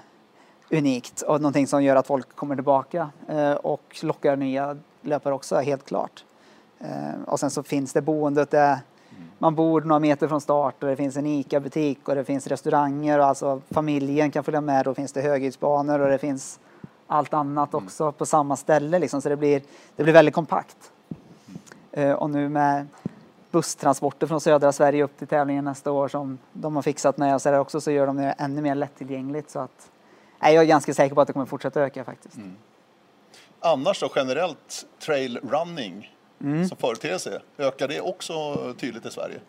unikt 0.71 1.21
och 1.21 1.41
någonting 1.41 1.67
som 1.67 1.83
gör 1.83 1.95
att 1.95 2.07
folk 2.07 2.35
kommer 2.35 2.55
tillbaka 2.55 3.09
eh, 3.27 3.53
och 3.53 3.99
lockar 4.03 4.35
nya 4.35 4.77
löpare 5.01 5.33
också 5.33 5.55
helt 5.55 5.85
klart. 5.85 6.25
Eh, 6.79 7.21
och 7.27 7.39
sen 7.39 7.49
så 7.49 7.63
finns 7.63 7.93
det 7.93 8.01
boendet 8.01 8.51
där 8.51 8.79
man 9.37 9.55
bor 9.55 9.81
några 9.81 9.99
meter 9.99 10.27
från 10.27 10.41
start 10.41 10.83
och 10.83 10.89
det 10.89 10.95
finns 10.95 11.17
en 11.17 11.25
ICA-butik 11.25 12.09
och 12.09 12.15
det 12.15 12.23
finns 12.23 12.47
restauranger 12.47 13.19
och 13.19 13.25
alltså 13.25 13.61
familjen 13.69 14.31
kan 14.31 14.43
följa 14.43 14.61
med. 14.61 14.85
Då 14.85 14.93
finns 14.93 15.13
det 15.13 15.21
höghöjdsbanor 15.21 15.99
och 15.99 16.09
det 16.09 16.17
finns 16.17 16.59
allt 17.07 17.33
annat 17.33 17.73
mm. 17.73 17.85
också 17.85 18.11
på 18.11 18.25
samma 18.25 18.55
ställe 18.55 18.99
liksom, 18.99 19.21
så 19.21 19.29
det 19.29 19.37
blir, 19.37 19.61
det 19.95 20.03
blir 20.03 20.13
väldigt 20.13 20.35
kompakt. 20.35 20.90
Eh, 21.91 22.11
och 22.11 22.29
nu 22.29 22.49
med 22.49 22.87
busstransporter 23.51 24.27
från 24.27 24.41
södra 24.41 24.71
Sverige 24.71 25.03
upp 25.03 25.17
till 25.17 25.27
tävlingen 25.27 25.65
nästa 25.65 25.91
år 25.91 26.07
som 26.07 26.37
de 26.53 26.75
har 26.75 26.83
fixat 26.83 27.17
med 27.17 27.35
och 27.35 27.41
så 27.41 27.55
också 27.55 27.81
så 27.81 27.91
gör 27.91 28.07
de 28.07 28.17
det 28.17 28.35
ännu 28.37 28.61
mer 28.61 28.75
lättillgängligt 28.75 29.49
så 29.49 29.59
att 29.59 29.91
nej, 30.41 30.53
jag 30.53 30.63
är 30.63 30.67
ganska 30.67 30.93
säker 30.93 31.15
på 31.15 31.21
att 31.21 31.27
det 31.27 31.33
kommer 31.33 31.45
fortsätta 31.45 31.81
öka 31.81 32.03
faktiskt. 32.03 32.37
Mm. 32.37 32.55
Annars 33.59 33.99
då 33.99 34.09
generellt 34.15 34.85
trail 35.05 35.39
running 35.51 36.15
mm. 36.41 36.67
som 36.67 36.77
företeelse. 36.77 37.41
Ökar 37.57 37.87
det 37.87 38.01
också 38.01 38.33
tydligt 38.77 39.05
i 39.05 39.11
Sverige? 39.11 39.39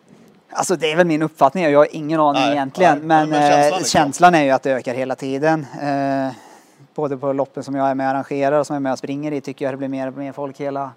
Alltså 0.49 0.75
det 0.75 0.91
är 0.91 0.95
väl 0.95 1.07
min 1.07 1.21
uppfattning, 1.21 1.63
jag 1.63 1.79
har 1.79 1.87
ingen 1.91 2.19
aning 2.19 2.41
nej, 2.41 2.51
egentligen. 2.51 2.97
Nej, 2.97 3.07
men, 3.07 3.29
men 3.29 3.41
känslan, 3.41 3.59
eh, 3.59 3.77
liksom. 3.77 3.99
känslan, 3.99 4.35
är 4.35 4.43
ju 4.43 4.49
att 4.49 4.63
det 4.63 4.71
ökar 4.71 4.93
hela 4.93 5.15
tiden. 5.15 5.65
Eh, 5.81 6.31
både 6.95 7.17
på 7.17 7.33
loppen 7.33 7.63
som 7.63 7.75
jag 7.75 7.89
är 7.89 7.95
med 7.95 8.07
och 8.07 8.11
arrangerar 8.11 8.59
och 8.59 8.67
som 8.67 8.73
jag 8.73 8.79
är 8.79 8.83
med 8.83 8.91
och 8.91 8.97
springer 8.97 9.31
i 9.31 9.41
tycker 9.41 9.65
jag 9.65 9.73
det 9.73 9.77
blir 9.77 9.87
mer 9.87 10.07
och 10.07 10.13
mer 10.13 10.31
folk 10.31 10.59
hela, 10.59 10.91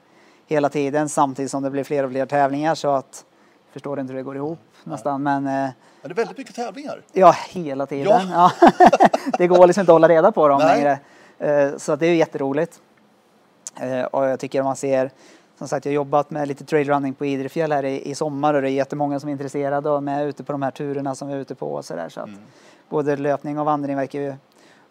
hela 0.47 0.69
tiden 0.69 1.09
samtidigt 1.09 1.51
som 1.51 1.63
det 1.63 1.71
blir 1.71 1.85
fler 1.85 2.05
och 2.05 2.11
fler 2.11 2.27
tävlingar 2.27 2.75
så 2.75 2.89
att 2.89 3.25
jag 3.67 3.73
förstår 3.73 4.01
inte 4.01 4.13
hur 4.13 4.19
det 4.19 4.25
går 4.25 4.37
ihop 4.37 4.59
nej. 4.85 4.93
nästan 4.93 5.23
men 5.23 5.47
eh, 5.47 5.71
är 6.03 6.09
det 6.09 6.15
väldigt 6.15 6.39
mycket 6.39 6.55
tävlingar? 6.55 7.03
Ja, 7.13 7.35
hela 7.49 7.87
tiden. 7.87 8.29
Ja. 8.31 8.53
ja. 8.61 8.69
det 9.39 9.47
går 9.47 9.67
liksom 9.67 9.81
inte 9.81 9.93
att 9.93 9.95
hålla 9.95 10.09
reda 10.09 10.33
på 10.33 10.49
dem 10.49 10.59
längre. 10.59 10.99
Eh, 11.39 11.77
så 11.77 11.97
det 11.97 12.07
är 12.07 12.15
jätteroligt. 12.15 12.81
Eh, 13.81 14.03
och 14.03 14.27
jag 14.27 14.41
tycker 14.41 14.63
man 14.63 14.77
ser 14.77 15.11
som 15.59 15.69
sagt, 15.69 15.87
jag 15.87 15.91
har 15.91 15.95
jobbat 15.95 16.31
med 16.31 16.49
lite 16.49 16.65
trailrunning 16.65 17.15
på 17.15 17.27
Idrefjäll 17.27 17.73
här 17.73 17.85
i, 17.85 18.11
i, 18.11 18.15
sommar 18.15 18.55
och 18.55 18.63
det 18.63 18.71
är 18.71 18.73
jättemånga 18.73 19.21
som 19.21 19.29
är 19.29 19.33
intresserade 19.33 19.91
och 19.91 20.03
med 20.03 20.27
ute 20.27 20.45
på 20.45 20.53
de 20.53 20.63
här 20.63 20.71
turerna 20.71 21.15
som 21.15 21.29
vi 21.29 21.35
är 21.35 21.39
ute 21.39 21.55
på 21.55 21.73
och 21.73 21.85
så 21.85 21.97
där. 21.97 22.09
Så 22.09 22.21
att 22.21 22.29
mm. 22.29 22.41
både 22.89 23.17
löpning 23.17 23.59
och 23.59 23.65
vandring 23.65 23.97
verkar 23.97 24.21
ju 24.21 24.35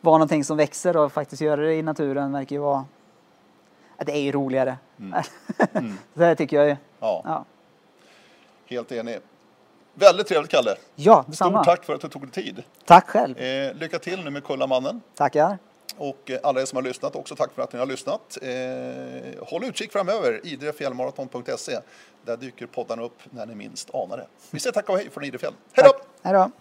vara 0.02 0.18
någonting 0.18 0.44
som 0.44 0.58
växer 0.58 0.98
och 0.98 1.12
faktiskt 1.12 1.42
göra 1.42 1.62
det 1.62 1.76
i 1.76 1.84
naturen 1.84 2.32
verkar 2.32 2.56
ju 2.56 2.62
vara 2.62 2.86
det 3.98 4.12
är 4.12 4.22
ju 4.22 4.32
roligare. 4.32 4.78
Mm. 5.00 5.24
Mm. 5.74 5.98
det 6.14 6.36
tycker 6.36 6.58
jag 6.58 6.68
ju. 6.68 6.76
Ja. 7.00 7.22
ja. 7.26 7.46
Helt 8.68 8.92
enig. 8.92 9.20
Väldigt 9.94 10.28
trevligt 10.28 10.52
Kalle. 10.52 10.76
Ja, 10.96 11.26
detsamma. 11.28 11.64
Stort 11.64 11.76
tack 11.76 11.86
för 11.86 11.94
att 11.94 12.02
du 12.02 12.08
tog 12.10 12.22
dig 12.22 12.32
tid. 12.32 12.64
Tack 12.86 13.08
själv. 13.10 13.38
Eh, 13.40 13.74
lycka 13.74 14.00
till 14.00 14.24
nu 14.24 14.30
med 14.30 14.44
Kullamannen. 14.44 15.02
Tackar. 15.16 15.58
Och 15.98 16.32
eh, 16.32 16.40
alla 16.44 16.62
er 16.62 16.66
som 16.66 16.76
har 16.76 16.84
lyssnat, 16.84 17.16
också 17.16 17.36
tack 17.36 17.52
för 17.56 17.62
att 17.62 17.74
ni 17.74 17.80
har 17.80 17.86
lyssnat. 17.86 18.38
Eh, 18.42 19.44
håll 19.48 19.64
utkik 19.64 19.92
framöver, 19.92 20.42
idrefjällmaraton.se. 20.44 21.80
Där 22.26 22.38
dyker 22.38 22.66
poddarna 22.66 23.04
upp 23.04 23.20
när 23.30 23.46
ni 23.46 23.56
minst 23.56 23.96
anar 23.96 24.18
det. 24.18 24.28
Vi 24.52 24.60
säger 24.60 24.74
tack 24.74 24.90
och 24.90 24.98
hej 24.98 25.10
från 25.10 25.24
Idrefjäll. 25.24 25.54
Hej 25.74 25.86
då! 25.86 25.94
Hej 26.24 26.34
då! 26.34 26.52